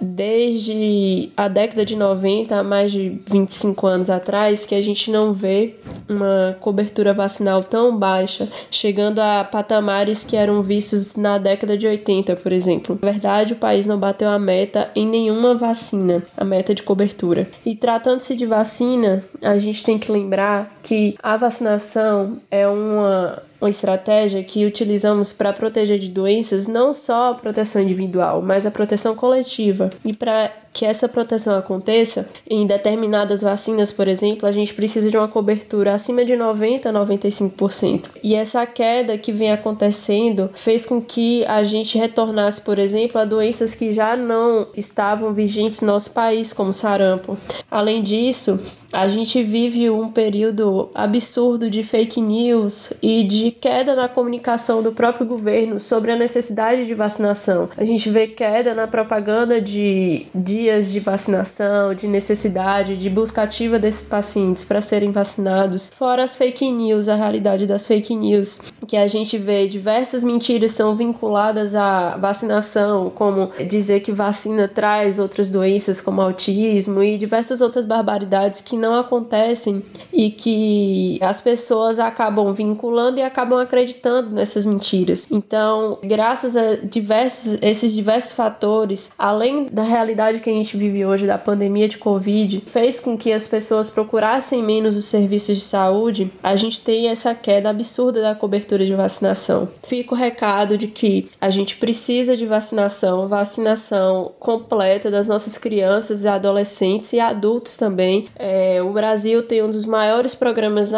Desde 0.00 1.30
a 1.36 1.48
década 1.48 1.84
de 1.84 1.94
90, 1.94 2.62
mais 2.62 2.90
de 2.90 3.20
25 3.30 3.86
anos 3.86 4.10
atrás, 4.10 4.64
que 4.64 4.74
a 4.74 4.82
gente 4.82 5.10
não 5.10 5.32
vê 5.32 5.76
uma 6.08 6.56
cobertura 6.60 7.12
vacinal 7.12 7.62
tão 7.62 7.96
baixa, 7.96 8.48
chegando 8.70 9.18
a 9.18 9.44
patamares 9.44 10.24
que 10.24 10.36
eram 10.36 10.62
vistos 10.62 11.16
na 11.16 11.38
década 11.38 11.76
de 11.76 11.86
80, 11.86 12.36
por 12.36 12.52
exemplo. 12.52 12.98
Na 13.00 13.10
verdade, 13.10 13.52
o 13.52 13.56
país 13.56 13.86
não 13.86 13.98
bateu 13.98 14.28
a 14.28 14.38
meta 14.38 14.90
em 14.94 15.06
nenhuma 15.06 15.54
vacina, 15.54 16.22
a 16.36 16.44
meta 16.44 16.74
de 16.74 16.82
cobertura. 16.82 17.48
E 17.64 17.74
tratando-se 17.74 18.34
de 18.34 18.46
vacina, 18.46 19.22
a 19.42 19.58
gente 19.58 19.84
tem 19.84 19.98
que 19.98 20.10
lembrar 20.10 20.78
que 20.82 21.16
a 21.22 21.36
vacinação 21.36 22.38
é 22.50 22.66
uma 22.66 23.42
uma 23.60 23.68
estratégia 23.68 24.42
que 24.42 24.64
utilizamos 24.64 25.32
para 25.32 25.52
proteger 25.52 25.98
de 25.98 26.08
doenças 26.08 26.66
não 26.66 26.94
só 26.94 27.30
a 27.30 27.34
proteção 27.34 27.82
individual, 27.82 28.40
mas 28.40 28.64
a 28.64 28.70
proteção 28.70 29.14
coletiva. 29.14 29.89
E 30.04 30.12
para 30.14 30.52
que 30.72 30.84
essa 30.84 31.08
proteção 31.08 31.56
aconteça, 31.56 32.28
em 32.48 32.66
determinadas 32.66 33.42
vacinas, 33.42 33.90
por 33.92 34.06
exemplo, 34.08 34.48
a 34.48 34.52
gente 34.52 34.72
precisa 34.74 35.10
de 35.10 35.16
uma 35.16 35.28
cobertura 35.28 35.94
acima 35.94 36.24
de 36.24 36.36
90 36.36 36.88
a 36.88 36.92
95%. 36.92 38.10
E 38.22 38.34
essa 38.34 38.64
queda 38.66 39.18
que 39.18 39.32
vem 39.32 39.52
acontecendo 39.52 40.50
fez 40.54 40.86
com 40.86 41.00
que 41.00 41.44
a 41.46 41.62
gente 41.64 41.98
retornasse, 41.98 42.60
por 42.60 42.78
exemplo, 42.78 43.20
a 43.20 43.24
doenças 43.24 43.74
que 43.74 43.92
já 43.92 44.16
não 44.16 44.68
estavam 44.74 45.32
vigentes 45.32 45.80
no 45.80 45.88
nosso 45.88 46.10
país, 46.12 46.52
como 46.52 46.72
sarampo. 46.72 47.36
Além 47.70 48.02
disso, 48.02 48.60
a 48.92 49.06
gente 49.06 49.42
vive 49.42 49.88
um 49.88 50.08
período 50.08 50.90
absurdo 50.94 51.70
de 51.70 51.82
fake 51.82 52.20
news 52.20 52.92
e 53.02 53.22
de 53.24 53.50
queda 53.50 53.94
na 53.94 54.08
comunicação 54.08 54.82
do 54.82 54.92
próprio 54.92 55.26
governo 55.26 55.78
sobre 55.78 56.10
a 56.10 56.16
necessidade 56.16 56.86
de 56.86 56.94
vacinação. 56.94 57.68
A 57.76 57.84
gente 57.84 58.10
vê 58.10 58.26
queda 58.26 58.74
na 58.74 58.86
propaganda 58.86 59.60
de 59.60 60.26
dias 60.60 60.92
de 60.92 61.00
vacinação, 61.00 61.94
de 61.94 62.06
necessidade, 62.06 62.94
de 62.94 63.08
busca 63.08 63.42
ativa 63.42 63.78
desses 63.78 64.06
pacientes 64.06 64.62
para 64.62 64.82
serem 64.82 65.10
vacinados. 65.10 65.90
Fora 65.94 66.22
as 66.22 66.36
fake 66.36 66.70
news, 66.70 67.08
a 67.08 67.14
realidade 67.14 67.66
das 67.66 67.86
fake 67.86 68.14
news, 68.14 68.60
que 68.86 68.96
a 68.96 69.08
gente 69.08 69.38
vê 69.38 69.66
diversas 69.66 70.22
mentiras 70.22 70.72
são 70.72 70.94
vinculadas 70.94 71.74
à 71.74 72.16
vacinação, 72.18 73.08
como 73.08 73.50
dizer 73.68 74.00
que 74.00 74.12
vacina 74.12 74.68
traz 74.68 75.18
outras 75.18 75.50
doenças 75.50 75.98
como 76.00 76.20
autismo 76.20 77.02
e 77.02 77.16
diversas 77.16 77.62
outras 77.62 77.86
barbaridades 77.86 78.60
que 78.60 78.76
não 78.76 78.94
acontecem 78.94 79.82
e 80.12 80.30
que 80.30 81.18
as 81.22 81.40
pessoas 81.40 81.98
acabam 81.98 82.52
vinculando 82.52 83.18
e 83.18 83.22
acabam 83.22 83.58
acreditando 83.58 84.30
nessas 84.30 84.66
mentiras. 84.66 85.26
Então, 85.30 85.98
graças 86.02 86.54
a 86.54 86.74
diversos 86.76 87.56
esses 87.62 87.92
diversos 87.92 88.32
fatores, 88.32 89.10
além 89.16 89.66
da 89.66 89.82
realidade 89.82 90.40
que 90.40 90.49
a 90.58 90.62
gente 90.62 90.76
vive 90.76 91.04
hoje 91.04 91.26
da 91.26 91.38
pandemia 91.38 91.88
de 91.88 91.98
Covid, 91.98 92.62
fez 92.66 93.00
com 93.00 93.16
que 93.16 93.32
as 93.32 93.46
pessoas 93.46 93.90
procurassem 93.90 94.62
menos 94.62 94.96
os 94.96 95.04
serviços 95.04 95.56
de 95.56 95.62
saúde, 95.62 96.32
a 96.42 96.56
gente 96.56 96.80
tem 96.80 97.08
essa 97.08 97.34
queda 97.34 97.70
absurda 97.70 98.20
da 98.22 98.34
cobertura 98.34 98.84
de 98.84 98.94
vacinação. 98.94 99.68
Fica 99.86 100.14
o 100.14 100.16
recado 100.16 100.76
de 100.76 100.86
que 100.86 101.28
a 101.40 101.50
gente 101.50 101.76
precisa 101.76 102.36
de 102.36 102.46
vacinação, 102.46 103.28
vacinação 103.28 104.32
completa 104.38 105.10
das 105.10 105.28
nossas 105.28 105.56
crianças 105.56 106.24
e 106.24 106.28
adolescentes 106.28 107.12
e 107.12 107.20
adultos 107.20 107.76
também. 107.76 108.28
É, 108.36 108.82
o 108.82 108.92
Brasil 108.92 109.42
tem 109.42 109.62
um 109.62 109.70
dos 109.70 109.84
maiores 109.84 110.34
programas 110.34 110.92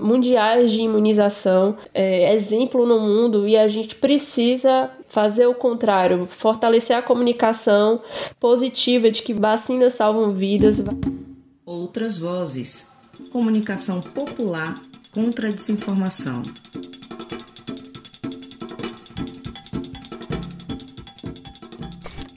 mundiais 0.00 0.70
de 0.70 0.82
imunização, 0.82 1.76
é, 1.92 2.34
exemplo 2.34 2.86
no 2.86 3.00
mundo, 3.00 3.46
e 3.46 3.56
a 3.56 3.68
gente 3.68 3.94
precisa 3.94 4.90
fazer 5.12 5.46
o 5.46 5.54
contrário, 5.54 6.26
fortalecer 6.26 6.96
a 6.96 7.02
comunicação 7.02 8.00
positiva 8.40 9.10
de 9.10 9.20
que 9.20 9.34
vacinas 9.34 9.92
salvam 9.92 10.32
vidas. 10.32 10.82
Outras 11.66 12.16
vozes. 12.16 12.90
Comunicação 13.30 14.00
popular 14.00 14.74
contra 15.12 15.48
a 15.48 15.52
desinformação. 15.52 16.40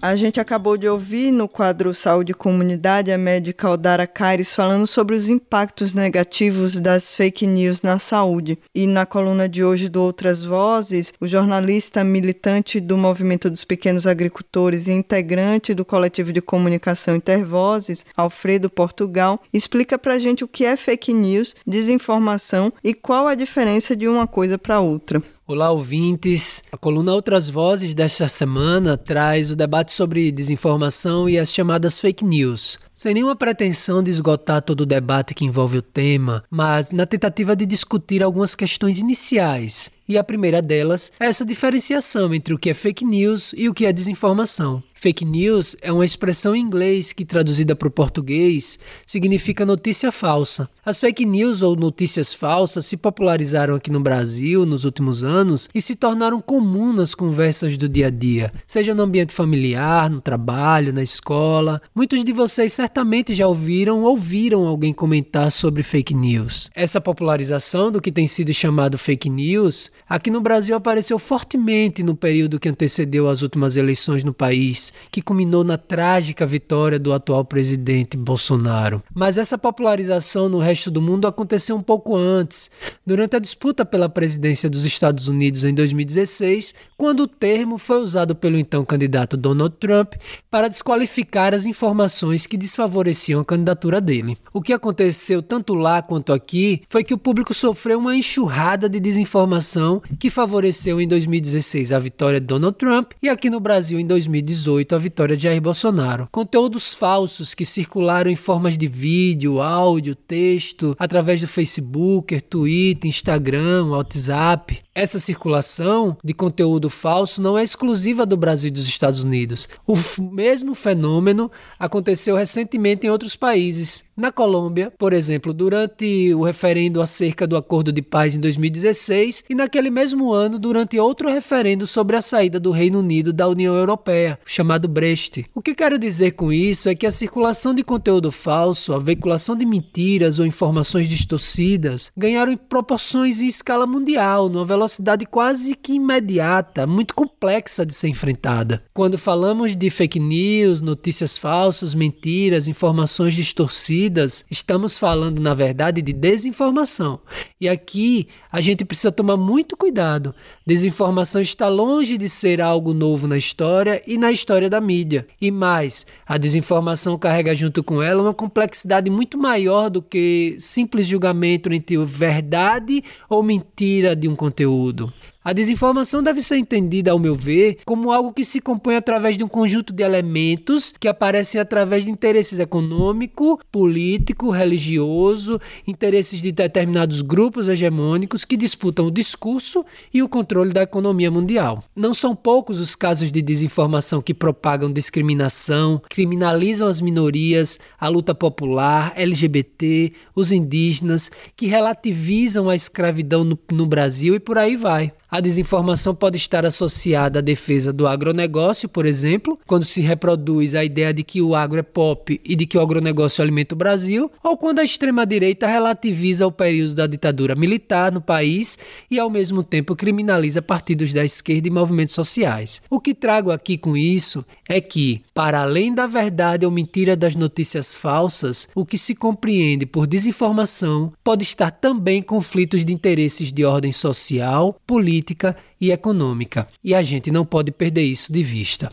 A 0.07 0.15
gente 0.15 0.39
acabou 0.39 0.77
de 0.77 0.87
ouvir 0.87 1.31
no 1.31 1.47
quadro 1.47 1.91
Saúde 1.91 2.31
e 2.31 2.35
Comunidade 2.35 3.11
a 3.11 3.17
médica 3.17 3.67
Aldara 3.67 4.05
Caires 4.05 4.55
falando 4.55 4.85
sobre 4.85 5.15
os 5.15 5.27
impactos 5.29 5.95
negativos 5.95 6.79
das 6.79 7.15
fake 7.15 7.47
news 7.47 7.81
na 7.81 7.97
saúde. 7.97 8.55
E 8.75 8.85
na 8.85 9.03
coluna 9.03 9.49
de 9.49 9.63
hoje 9.63 9.89
do 9.89 10.03
Outras 10.03 10.43
Vozes, 10.43 11.11
o 11.19 11.25
jornalista 11.25 12.03
militante 12.03 12.79
do 12.79 12.95
Movimento 12.95 13.49
dos 13.49 13.63
Pequenos 13.63 14.05
Agricultores 14.05 14.87
e 14.87 14.91
integrante 14.91 15.73
do 15.73 15.83
coletivo 15.83 16.31
de 16.31 16.39
comunicação 16.39 17.15
Intervozes, 17.15 18.05
Alfredo 18.15 18.69
Portugal, 18.69 19.41
explica 19.51 19.97
pra 19.97 20.19
gente 20.19 20.43
o 20.43 20.47
que 20.47 20.65
é 20.65 20.77
fake 20.77 21.11
news, 21.11 21.55
desinformação 21.65 22.71
e 22.83 22.93
qual 22.93 23.25
a 23.25 23.33
diferença 23.33 23.95
de 23.95 24.07
uma 24.07 24.27
coisa 24.27 24.55
para 24.55 24.79
outra. 24.79 25.19
Olá, 25.47 25.69
ouvintes. 25.69 26.63
A 26.71 26.77
coluna 26.77 27.13
Outras 27.13 27.47
Vozes 27.47 27.93
desta 27.93 28.27
semana 28.27 28.97
traz 28.97 29.51
o 29.51 29.55
debate 29.55 29.93
sobre 29.93 30.31
desinformação 30.31 31.29
e 31.29 31.37
as 31.37 31.53
chamadas 31.53 31.99
fake 31.99 32.25
news. 32.25 32.79
Sem 32.95 33.13
nenhuma 33.13 33.35
pretensão 33.35 34.01
de 34.01 34.09
esgotar 34.09 34.63
todo 34.63 34.81
o 34.81 34.85
debate 34.87 35.35
que 35.35 35.45
envolve 35.45 35.77
o 35.77 35.83
tema, 35.83 36.43
mas 36.49 36.89
na 36.89 37.05
tentativa 37.05 37.55
de 37.55 37.63
discutir 37.67 38.23
algumas 38.23 38.55
questões 38.55 38.97
iniciais. 38.97 39.91
E 40.09 40.17
a 40.17 40.23
primeira 40.23 40.63
delas 40.63 41.11
é 41.19 41.27
essa 41.27 41.45
diferenciação 41.45 42.33
entre 42.33 42.51
o 42.51 42.57
que 42.57 42.71
é 42.71 42.73
fake 42.73 43.05
news 43.05 43.53
e 43.55 43.69
o 43.69 43.73
que 43.73 43.85
é 43.85 43.93
desinformação. 43.93 44.81
Fake 45.05 45.23
news 45.23 45.75
é 45.83 45.91
uma 45.91 46.03
expressão 46.03 46.55
em 46.55 46.61
inglês 46.61 47.13
que, 47.13 47.23
traduzida 47.23 47.75
para 47.75 47.87
o 47.87 47.91
português, 47.91 48.79
significa 49.05 49.63
notícia 49.63 50.11
falsa. 50.11 50.67
As 50.83 50.99
fake 50.99 51.23
news 51.27 51.61
ou 51.61 51.75
notícias 51.75 52.33
falsas 52.33 52.87
se 52.87 52.97
popularizaram 52.97 53.75
aqui 53.75 53.91
no 53.91 53.99
Brasil 53.99 54.65
nos 54.65 54.83
últimos 54.83 55.23
anos 55.23 55.69
e 55.75 55.79
se 55.79 55.95
tornaram 55.95 56.41
comum 56.41 56.91
nas 56.91 57.13
conversas 57.13 57.77
do 57.77 57.87
dia 57.87 58.07
a 58.07 58.09
dia, 58.09 58.51
seja 58.65 58.95
no 58.95 59.03
ambiente 59.03 59.31
familiar, 59.31 60.09
no 60.09 60.19
trabalho, 60.19 60.91
na 60.91 61.03
escola. 61.03 61.79
Muitos 61.93 62.23
de 62.23 62.33
vocês 62.33 62.73
certamente 62.73 63.35
já 63.35 63.47
ouviram 63.47 64.01
ou 64.01 64.09
ouviram 64.09 64.65
alguém 64.65 64.91
comentar 64.91 65.51
sobre 65.51 65.83
fake 65.83 66.15
news. 66.15 66.67
Essa 66.73 66.99
popularização 66.99 67.91
do 67.91 68.01
que 68.01 68.11
tem 68.11 68.27
sido 68.27 68.51
chamado 68.55 68.97
fake 68.97 69.29
news 69.29 69.91
aqui 70.09 70.31
no 70.31 70.41
Brasil 70.41 70.75
apareceu 70.75 71.19
fortemente 71.19 72.01
no 72.01 72.15
período 72.15 72.59
que 72.59 72.69
antecedeu 72.69 73.29
as 73.29 73.43
últimas 73.43 73.77
eleições 73.77 74.23
no 74.23 74.33
país 74.33 74.94
que 75.11 75.21
culminou 75.21 75.63
na 75.63 75.77
trágica 75.77 76.45
vitória 76.45 76.99
do 76.99 77.13
atual 77.13 77.43
presidente 77.43 78.17
Bolsonaro. 78.17 79.01
Mas 79.13 79.37
essa 79.37 79.57
popularização 79.57 80.49
no 80.49 80.59
resto 80.59 80.91
do 80.91 81.01
mundo 81.01 81.27
aconteceu 81.27 81.75
um 81.75 81.81
pouco 81.81 82.15
antes, 82.15 82.69
durante 83.05 83.35
a 83.35 83.39
disputa 83.39 83.85
pela 83.85 84.09
presidência 84.09 84.69
dos 84.69 84.85
Estados 84.85 85.27
Unidos 85.27 85.63
em 85.63 85.73
2016, 85.73 86.73
quando 86.97 87.21
o 87.21 87.27
termo 87.27 87.77
foi 87.77 87.97
usado 87.99 88.35
pelo 88.35 88.57
então 88.57 88.85
candidato 88.85 89.37
Donald 89.37 89.75
Trump 89.79 90.13
para 90.51 90.67
desqualificar 90.67 91.53
as 91.53 91.65
informações 91.65 92.45
que 92.45 92.57
desfavoreciam 92.57 93.41
a 93.41 93.45
candidatura 93.45 93.99
dele. 93.99 94.37
O 94.53 94.61
que 94.61 94.73
aconteceu 94.73 95.41
tanto 95.41 95.73
lá 95.73 96.01
quanto 96.01 96.33
aqui 96.33 96.81
foi 96.89 97.03
que 97.03 97.13
o 97.13 97.17
público 97.17 97.53
sofreu 97.53 97.99
uma 97.99 98.15
enxurrada 98.15 98.87
de 98.89 98.99
desinformação 98.99 100.01
que 100.19 100.29
favoreceu 100.29 100.99
em 101.01 101.07
2016 101.07 101.91
a 101.91 101.99
vitória 101.99 102.39
de 102.39 102.47
Donald 102.47 102.77
Trump 102.77 103.11
e 103.21 103.29
aqui 103.29 103.49
no 103.49 103.59
Brasil 103.59 103.99
em 103.99 104.05
2018 104.05 104.84
2018 104.85 104.95
a 104.95 104.97
vitória 104.97 105.37
de 105.37 105.43
Jair 105.43 105.61
Bolsonaro. 105.61 106.27
Conteúdos 106.31 106.93
falsos 106.93 107.53
que 107.53 107.65
circularam 107.65 108.29
em 108.29 108.35
formas 108.35 108.77
de 108.77 108.87
vídeo, 108.87 109.61
áudio, 109.61 110.15
texto, 110.15 110.95
através 110.99 111.41
do 111.41 111.47
Facebook, 111.47 112.39
Twitter, 112.41 113.09
Instagram, 113.09 113.87
WhatsApp, 113.87 114.85
essa 114.97 115.19
circulação 115.19 116.17
de 116.23 116.33
conteúdo 116.33 116.89
falso 116.89 117.41
não 117.41 117.57
é 117.57 117.63
exclusiva 117.63 118.25
do 118.25 118.37
Brasil 118.37 118.69
e 118.69 118.71
dos 118.71 118.87
Estados 118.87 119.25
Unidos. 119.25 119.67
O 119.85 119.97
mesmo 120.31 120.73
fenômeno 120.73 121.51
aconteceu 121.77 122.37
recentemente 122.37 123.05
em 123.05 123.09
outros 123.09 123.35
países. 123.35 124.05
Na 124.15 124.31
Colômbia, 124.31 124.93
por 124.97 125.11
exemplo, 125.11 125.51
durante 125.51 126.33
o 126.33 126.43
referendo 126.43 127.01
acerca 127.01 127.45
do 127.45 127.57
acordo 127.57 127.91
de 127.91 128.01
paz 128.01 128.37
em 128.37 128.39
2016 128.39 129.43
e 129.49 129.53
naquele 129.53 129.89
mesmo 129.89 130.31
ano 130.31 130.57
durante 130.57 130.97
outro 130.97 131.29
referendo 131.29 131.85
sobre 131.85 132.15
a 132.15 132.21
saída 132.21 132.57
do 132.57 132.71
Reino 132.71 132.99
Unido 132.99 133.33
da 133.33 133.49
União 133.49 133.75
Europeia, 133.75 134.39
chamado 134.45 134.64
Brexit. 134.87 135.45
O 135.53 135.61
que 135.61 135.75
quero 135.75 135.99
dizer 135.99 136.31
com 136.31 136.51
isso 136.51 136.89
é 136.89 136.95
que 136.95 137.05
a 137.05 137.11
circulação 137.11 137.73
de 137.73 137.83
conteúdo 137.83 138.31
falso, 138.31 138.93
a 138.93 138.99
veiculação 138.99 139.55
de 139.55 139.65
mentiras 139.65 140.39
ou 140.39 140.45
informações 140.45 141.07
distorcidas 141.07 142.11
ganharam 142.17 142.57
proporções 142.57 143.41
em 143.41 143.47
escala 143.47 143.85
mundial, 143.85 144.49
numa 144.49 144.65
velocidade 144.65 145.25
quase 145.25 145.75
que 145.75 145.93
imediata, 145.93 146.87
muito 146.87 147.13
complexa 147.13 147.85
de 147.85 147.93
ser 147.93 148.07
enfrentada. 148.07 148.83
Quando 148.93 149.17
falamos 149.17 149.75
de 149.75 149.89
fake 149.89 150.19
news, 150.19 150.81
notícias 150.81 151.37
falsas, 151.37 151.93
mentiras, 151.93 152.67
informações 152.67 153.33
distorcidas, 153.33 154.43
estamos 154.49 154.97
falando, 154.97 155.39
na 155.41 155.53
verdade, 155.53 156.01
de 156.01 156.13
desinformação. 156.13 157.19
E 157.59 157.69
aqui 157.69 158.27
a 158.55 158.61
gente 158.61 158.85
precisa 158.85 159.11
tomar 159.11 159.35
muito 159.35 159.75
cuidado. 159.75 160.33
Desinformação 160.65 161.41
está 161.41 161.67
longe 161.67 162.17
de 162.17 162.29
ser 162.29 162.61
algo 162.61 162.93
novo 162.93 163.27
na 163.27 163.37
história 163.37 164.01
e 164.07 164.17
na 164.17 164.31
história 164.31 164.69
da 164.69 164.79
mídia. 164.79 165.27
E 165.41 165.51
mais, 165.51 166.05
a 166.25 166.37
desinformação 166.37 167.17
carrega 167.17 167.53
junto 167.53 167.83
com 167.83 168.01
ela 168.01 168.21
uma 168.21 168.33
complexidade 168.33 169.11
muito 169.11 169.37
maior 169.37 169.89
do 169.89 170.01
que 170.01 170.55
simples 170.57 171.05
julgamento 171.05 171.69
entre 171.73 171.97
verdade 172.05 173.03
ou 173.27 173.43
mentira 173.43 174.15
de 174.15 174.29
um 174.29 174.35
conteúdo. 174.37 175.11
A 175.45 175.53
desinformação 175.53 176.23
deve 176.23 176.41
ser 176.41 176.57
entendida, 176.57 177.11
ao 177.11 177.19
meu 177.19 177.35
ver, 177.35 177.77
como 177.85 178.11
algo 178.11 178.33
que 178.33 178.43
se 178.43 178.59
compõe 178.59 178.95
através 178.95 179.37
de 179.37 179.43
um 179.43 179.47
conjunto 179.47 179.93
de 179.93 180.01
elementos 180.01 180.91
que 180.99 181.07
aparecem 181.07 181.61
através 181.61 182.05
de 182.05 182.09
interesses 182.09 182.57
econômico, 182.57 183.59
político, 183.71 184.49
religioso, 184.49 185.61
interesses 185.85 186.41
de 186.41 186.51
determinados 186.51 187.21
grupos 187.21 187.67
hegemônicos 187.67 188.43
que 188.43 188.57
disputam 188.57 189.05
o 189.05 189.11
discurso 189.11 189.85
e 190.11 190.23
o 190.23 190.27
controle 190.27 190.73
da 190.73 190.81
economia 190.81 191.29
mundial. 191.29 191.83
Não 191.95 192.15
são 192.15 192.35
poucos 192.35 192.79
os 192.79 192.95
casos 192.95 193.31
de 193.31 193.39
desinformação 193.43 194.23
que 194.23 194.33
propagam 194.33 194.91
discriminação, 194.91 196.01
criminalizam 196.09 196.87
as 196.87 196.99
minorias, 196.99 197.77
a 197.99 198.07
luta 198.07 198.33
popular, 198.33 199.13
LGBT, 199.15 200.11
os 200.33 200.51
indígenas, 200.51 201.29
que 201.55 201.67
relativizam 201.67 202.67
a 202.67 202.75
escravidão 202.75 203.43
no, 203.43 203.59
no 203.71 203.85
Brasil 203.85 204.33
e 204.33 204.39
por 204.39 204.57
aí 204.57 204.75
vai. 204.75 205.13
A 205.29 205.39
desinformação 205.39 206.13
pode 206.13 206.37
estar 206.37 206.65
associada 206.65 207.39
à 207.39 207.41
defesa 207.41 207.91
do 207.91 208.07
agronegócio, 208.07 208.87
por 208.87 209.05
exemplo, 209.05 209.59
quando 209.65 209.83
se 209.83 209.99
reproduz 210.01 210.75
a 210.75 210.83
ideia 210.83 211.13
de 211.13 211.23
que 211.23 211.41
o 211.41 211.55
agro 211.55 211.79
é 211.79 211.83
pop 211.83 212.39
e 212.43 212.55
de 212.55 212.65
que 212.65 212.77
o 212.77 212.81
agronegócio 212.81 213.41
alimenta 213.41 213.73
o 213.73 213.77
Brasil, 213.77 214.31
ou 214.43 214.55
quando 214.55 214.79
a 214.79 214.83
extrema-direita 214.83 215.67
relativiza 215.67 216.45
o 216.45 216.51
período 216.51 216.93
da 216.93 217.07
ditadura 217.07 217.55
militar 217.55 218.11
no 218.11 218.21
país 218.21 218.77
e, 219.09 219.19
ao 219.19 219.29
mesmo 219.29 219.63
tempo, 219.63 219.95
criminaliza 219.95 220.61
partidos 220.61 221.11
da 221.11 221.25
esquerda 221.25 221.67
e 221.67 221.71
movimentos 221.71 222.13
sociais. 222.13 222.81
O 222.89 222.99
que 222.99 223.13
trago 223.13 223.51
aqui 223.51 223.77
com 223.77 223.97
isso 223.97 224.45
é 224.67 224.79
que, 224.79 225.21
para 225.33 225.61
além 225.61 225.93
da 225.93 226.07
verdade 226.07 226.65
ou 226.65 226.71
mentira 226.71 227.15
das 227.15 227.35
notícias 227.35 227.93
falsas, 227.93 228.67
o 228.75 228.85
que 228.85 228.97
se 228.97 229.15
compreende 229.15 229.85
por 229.85 230.07
desinformação 230.07 231.11
pode 231.23 231.43
estar 231.43 231.71
também 231.71 232.21
conflitos 232.21 232.85
de 232.85 232.93
interesses 232.93 233.51
de 233.51 233.65
ordem 233.65 233.91
social, 233.91 234.79
política, 234.85 235.24
política 235.25 235.55
e 235.81 235.91
econômica, 235.91 236.67
e 236.83 236.93
a 236.93 237.01
gente 237.01 237.31
não 237.31 237.43
pode 237.43 237.71
perder 237.71 238.03
isso 238.03 238.31
de 238.31 238.43
vista. 238.43 238.91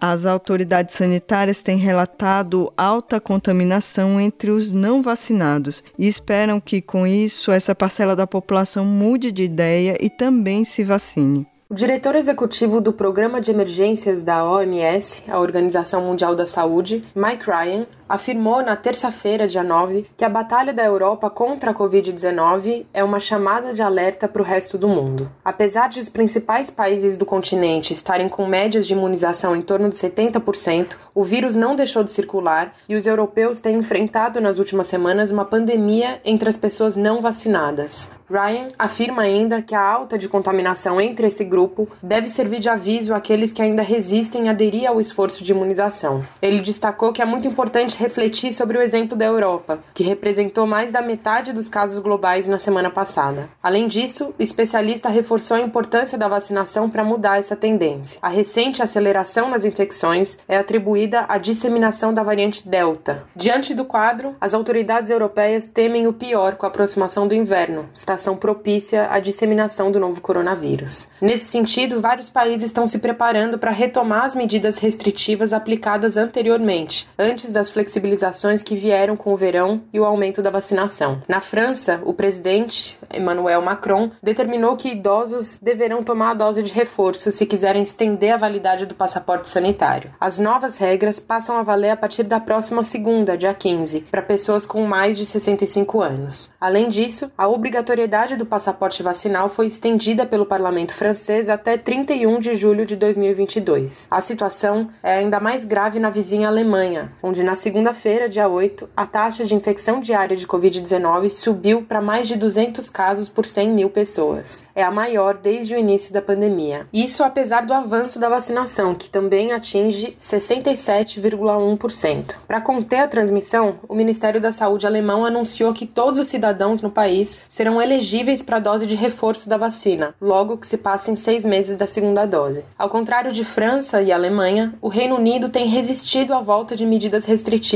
As 0.00 0.24
autoridades 0.26 0.94
sanitárias 0.94 1.60
têm 1.60 1.76
relatado 1.76 2.72
alta 2.76 3.20
contaminação 3.20 4.20
entre 4.20 4.48
os 4.48 4.72
não 4.72 5.02
vacinados 5.02 5.82
e 5.98 6.06
esperam 6.06 6.60
que, 6.60 6.80
com 6.80 7.04
isso, 7.04 7.50
essa 7.50 7.74
parcela 7.74 8.14
da 8.14 8.24
população 8.24 8.84
mude 8.84 9.32
de 9.32 9.42
ideia 9.42 9.96
e 10.00 10.08
também 10.08 10.62
se 10.62 10.84
vacine. 10.84 11.44
O 11.68 11.74
diretor 11.74 12.14
executivo 12.14 12.80
do 12.80 12.92
Programa 12.92 13.40
de 13.40 13.50
Emergências 13.50 14.22
da 14.22 14.42
OMS, 14.42 15.24
a 15.28 15.38
Organização 15.38 16.02
Mundial 16.02 16.34
da 16.34 16.46
Saúde, 16.46 17.04
Mike 17.14 17.44
Ryan, 17.44 17.86
afirmou 18.08 18.62
na 18.62 18.74
terça-feira, 18.74 19.46
dia 19.46 19.62
9, 19.62 20.06
que 20.16 20.24
a 20.24 20.28
batalha 20.28 20.72
da 20.72 20.84
Europa 20.84 21.28
contra 21.28 21.70
a 21.70 21.74
Covid-19 21.74 22.86
é 22.92 23.04
uma 23.04 23.20
chamada 23.20 23.72
de 23.72 23.82
alerta 23.82 24.26
para 24.26 24.42
o 24.42 24.44
resto 24.44 24.78
do 24.78 24.88
mundo. 24.88 25.30
Apesar 25.44 25.88
de 25.88 26.00
os 26.00 26.08
principais 26.08 26.70
países 26.70 27.18
do 27.18 27.26
continente 27.26 27.92
estarem 27.92 28.28
com 28.28 28.46
médias 28.46 28.86
de 28.86 28.94
imunização 28.94 29.54
em 29.54 29.62
torno 29.62 29.88
de 29.88 29.96
70%, 29.96 30.96
o 31.14 31.24
vírus 31.24 31.54
não 31.54 31.76
deixou 31.76 32.02
de 32.02 32.12
circular 32.12 32.72
e 32.88 32.94
os 32.94 33.06
europeus 33.06 33.60
têm 33.60 33.76
enfrentado 33.76 34.40
nas 34.40 34.58
últimas 34.58 34.86
semanas 34.86 35.30
uma 35.30 35.44
pandemia 35.44 36.20
entre 36.24 36.48
as 36.48 36.56
pessoas 36.56 36.96
não 36.96 37.18
vacinadas. 37.18 38.10
Ryan 38.30 38.68
afirma 38.78 39.22
ainda 39.22 39.62
que 39.62 39.74
a 39.74 39.80
alta 39.80 40.18
de 40.18 40.28
contaminação 40.28 41.00
entre 41.00 41.26
esse 41.26 41.42
grupo 41.42 41.88
deve 42.02 42.28
servir 42.28 42.60
de 42.60 42.68
aviso 42.68 43.14
àqueles 43.14 43.52
que 43.52 43.62
ainda 43.62 43.82
resistem 43.82 44.48
a 44.48 44.50
aderir 44.52 44.86
ao 44.86 45.00
esforço 45.00 45.42
de 45.42 45.52
imunização. 45.52 46.22
Ele 46.42 46.60
destacou 46.60 47.10
que 47.10 47.22
é 47.22 47.24
muito 47.24 47.48
importante 47.48 47.97
refletir 47.98 48.52
sobre 48.52 48.78
o 48.78 48.82
exemplo 48.82 49.16
da 49.16 49.24
Europa, 49.24 49.80
que 49.92 50.04
representou 50.04 50.66
mais 50.66 50.92
da 50.92 51.02
metade 51.02 51.52
dos 51.52 51.68
casos 51.68 51.98
globais 51.98 52.46
na 52.46 52.58
semana 52.58 52.88
passada. 52.88 53.48
Além 53.60 53.88
disso, 53.88 54.32
o 54.38 54.42
especialista 54.42 55.08
reforçou 55.08 55.56
a 55.56 55.60
importância 55.60 56.16
da 56.16 56.28
vacinação 56.28 56.88
para 56.88 57.02
mudar 57.02 57.38
essa 57.38 57.56
tendência. 57.56 58.18
A 58.22 58.28
recente 58.28 58.82
aceleração 58.82 59.50
nas 59.50 59.64
infecções 59.64 60.38
é 60.48 60.56
atribuída 60.56 61.26
à 61.28 61.38
disseminação 61.38 62.14
da 62.14 62.22
variante 62.22 62.68
Delta. 62.68 63.24
Diante 63.34 63.74
do 63.74 63.84
quadro, 63.84 64.36
as 64.40 64.54
autoridades 64.54 65.10
europeias 65.10 65.66
temem 65.66 66.06
o 66.06 66.12
pior 66.12 66.54
com 66.54 66.66
a 66.66 66.68
aproximação 66.68 67.26
do 67.26 67.34
inverno, 67.34 67.88
estação 67.92 68.36
propícia 68.36 69.08
à 69.10 69.18
disseminação 69.18 69.90
do 69.90 69.98
novo 69.98 70.20
coronavírus. 70.20 71.08
Nesse 71.20 71.46
sentido, 71.46 72.00
vários 72.00 72.30
países 72.30 72.66
estão 72.66 72.86
se 72.86 73.00
preparando 73.00 73.58
para 73.58 73.72
retomar 73.72 74.24
as 74.24 74.36
medidas 74.36 74.78
restritivas 74.78 75.52
aplicadas 75.52 76.16
anteriormente, 76.16 77.08
antes 77.18 77.50
das 77.50 77.70
flexibilizações 77.70 77.87
flexibilizações 77.88 78.62
que 78.62 78.76
vieram 78.76 79.16
com 79.16 79.32
o 79.32 79.36
verão 79.36 79.80
e 79.92 79.98
o 79.98 80.04
aumento 80.04 80.42
da 80.42 80.50
vacinação. 80.50 81.22
Na 81.26 81.40
França, 81.40 82.00
o 82.04 82.12
presidente 82.12 82.98
Emmanuel 83.12 83.62
Macron 83.62 84.10
determinou 84.22 84.76
que 84.76 84.90
idosos 84.90 85.58
deverão 85.60 86.02
tomar 86.02 86.30
a 86.30 86.34
dose 86.34 86.62
de 86.62 86.72
reforço 86.72 87.32
se 87.32 87.46
quiserem 87.46 87.82
estender 87.82 88.34
a 88.34 88.36
validade 88.36 88.84
do 88.84 88.94
passaporte 88.94 89.48
sanitário. 89.48 90.10
As 90.20 90.38
novas 90.38 90.76
regras 90.76 91.18
passam 91.18 91.56
a 91.56 91.62
valer 91.62 91.90
a 91.90 91.96
partir 91.96 92.24
da 92.24 92.38
próxima 92.38 92.82
segunda, 92.82 93.38
dia 93.38 93.54
15, 93.54 94.02
para 94.10 94.20
pessoas 94.20 94.66
com 94.66 94.82
mais 94.82 95.16
de 95.16 95.24
65 95.24 96.02
anos. 96.02 96.52
Além 96.60 96.88
disso, 96.88 97.32
a 97.38 97.48
obrigatoriedade 97.48 98.36
do 98.36 98.44
passaporte 98.44 99.02
vacinal 99.02 99.48
foi 99.48 99.66
estendida 99.66 100.26
pelo 100.26 100.44
parlamento 100.44 100.92
francês 100.92 101.48
até 101.48 101.78
31 101.78 102.38
de 102.38 102.54
julho 102.54 102.84
de 102.84 102.96
2022. 102.96 104.08
A 104.10 104.20
situação 104.20 104.90
é 105.02 105.14
ainda 105.14 105.40
mais 105.40 105.64
grave 105.64 105.98
na 105.98 106.10
vizinha 106.10 106.48
Alemanha, 106.48 107.12
onde 107.22 107.42
na 107.42 107.54
segunda 107.54 107.77
segunda-feira, 107.78 108.28
dia 108.28 108.48
8, 108.48 108.88
a 108.96 109.06
taxa 109.06 109.44
de 109.44 109.54
infecção 109.54 110.00
diária 110.00 110.36
de 110.36 110.48
Covid-19 110.48 111.28
subiu 111.28 111.82
para 111.82 112.00
mais 112.00 112.26
de 112.26 112.34
200 112.34 112.90
casos 112.90 113.28
por 113.28 113.46
100 113.46 113.70
mil 113.70 113.88
pessoas. 113.88 114.64
É 114.74 114.82
a 114.82 114.90
maior 114.90 115.36
desde 115.36 115.76
o 115.76 115.78
início 115.78 116.12
da 116.12 116.20
pandemia. 116.20 116.88
Isso 116.92 117.22
apesar 117.22 117.64
do 117.64 117.72
avanço 117.72 118.18
da 118.18 118.28
vacinação, 118.28 118.96
que 118.96 119.08
também 119.08 119.52
atinge 119.52 120.16
67,1%. 120.18 122.34
Para 122.48 122.60
conter 122.60 122.98
a 122.98 123.06
transmissão, 123.06 123.76
o 123.88 123.94
Ministério 123.94 124.40
da 124.40 124.50
Saúde 124.50 124.84
alemão 124.84 125.24
anunciou 125.24 125.72
que 125.72 125.86
todos 125.86 126.18
os 126.18 126.26
cidadãos 126.26 126.82
no 126.82 126.90
país 126.90 127.40
serão 127.46 127.80
elegíveis 127.80 128.42
para 128.42 128.56
a 128.56 128.60
dose 128.60 128.88
de 128.88 128.96
reforço 128.96 129.48
da 129.48 129.56
vacina, 129.56 130.16
logo 130.20 130.58
que 130.58 130.66
se 130.66 130.78
passem 130.78 131.14
seis 131.14 131.44
meses 131.44 131.76
da 131.76 131.86
segunda 131.86 132.26
dose. 132.26 132.64
Ao 132.76 132.88
contrário 132.88 133.30
de 133.30 133.44
França 133.44 134.02
e 134.02 134.10
Alemanha, 134.10 134.74
o 134.82 134.88
Reino 134.88 135.14
Unido 135.14 135.48
tem 135.48 135.68
resistido 135.68 136.34
à 136.34 136.40
volta 136.40 136.74
de 136.74 136.84
medidas 136.84 137.24
restritivas 137.24 137.67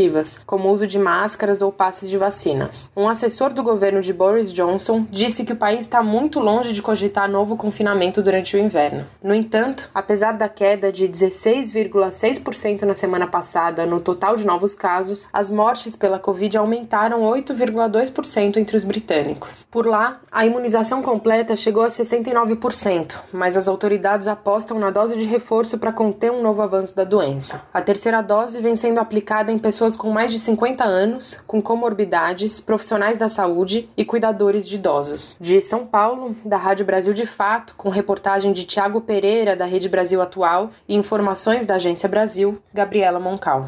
como 0.47 0.69
o 0.69 0.73
uso 0.73 0.87
de 0.87 0.99
máscaras 0.99 1.61
ou 1.61 1.71
passes 1.71 2.09
de 2.09 2.17
vacinas. 2.17 2.91
Um 2.97 3.09
assessor 3.09 3.53
do 3.53 3.63
governo 3.63 4.01
de 4.01 4.13
Boris 4.13 4.53
Johnson 4.53 5.07
disse 5.11 5.45
que 5.45 5.53
o 5.53 5.57
país 5.57 5.81
está 5.81 6.03
muito 6.03 6.41
longe 6.41 6.73
de 6.73 6.81
cogitar 6.81 7.31
novo 7.31 7.57
confinamento 7.57 8.23
durante 8.23 8.57
o 8.57 8.59
inverno. 8.59 9.05
No 9.23 9.35
entanto, 9.35 9.91
apesar 9.95 10.33
da 10.33 10.49
queda 10.49 10.91
de 10.91 11.07
16,6% 11.07 12.83
na 12.83 12.95
semana 12.95 13.27
passada 13.27 13.85
no 13.85 14.01
total 14.01 14.37
de 14.37 14.47
novos 14.47 14.75
casos, 14.75 15.29
as 15.33 15.51
mortes 15.51 15.95
pela 15.95 16.19
Covid 16.19 16.57
aumentaram 16.57 17.21
8,2% 17.23 18.57
entre 18.57 18.77
os 18.77 18.85
britânicos. 18.85 19.67
Por 19.71 19.87
lá, 19.87 20.21
a 20.31 20.47
imunização 20.47 21.03
completa 21.03 21.57
chegou 21.57 21.83
a 21.83 21.89
69%, 21.89 23.19
mas 23.33 23.57
as 23.57 23.69
autoridades 23.69 24.27
apostam 24.27 24.79
na 24.79 24.91
dose 24.91 25.17
de 25.17 25.27
reforço 25.27 25.79
para 25.79 25.93
conter 25.93 26.31
um 26.31 26.43
novo 26.43 26.63
avanço 26.63 26.97
da 26.97 27.05
doença. 27.05 27.63
A 27.75 27.83
terceira 27.83 28.23
dose 28.23 28.61
vem 28.61 28.77
sendo 28.77 28.99
aplicada 28.99 29.51
em 29.53 29.59
pessoas 29.59 29.82
pessoas 29.83 29.97
com 29.97 30.11
mais 30.11 30.31
de 30.31 30.39
50 30.39 30.85
anos, 30.85 31.43
com 31.45 31.61
comorbidades, 31.61 32.61
profissionais 32.61 33.19
da 33.19 33.29
saúde 33.29 33.89
e 33.97 34.05
cuidadores 34.05 34.69
de 34.69 34.77
idosos. 34.77 35.37
De 35.41 35.61
São 35.61 35.85
Paulo, 35.85 36.37
da 36.45 36.57
Rádio 36.57 36.87
Brasil 36.87 37.13
de 37.13 37.27
Fato, 37.27 37.75
com 37.77 37.89
reportagem 37.89 38.53
de 38.53 38.65
Tiago 38.65 39.01
Pereira, 39.01 39.57
da 39.57 39.65
Rede 39.65 39.89
Brasil 39.89 40.23
Atual, 40.23 40.71
e 40.89 40.95
informações 40.95 41.67
da 41.67 41.75
Agência 41.75 42.09
Brasil, 42.09 42.63
Gabriela 42.73 43.19
Moncal. 43.19 43.65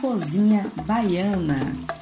Cozinha 0.00 0.66
Baiana. 0.84 1.95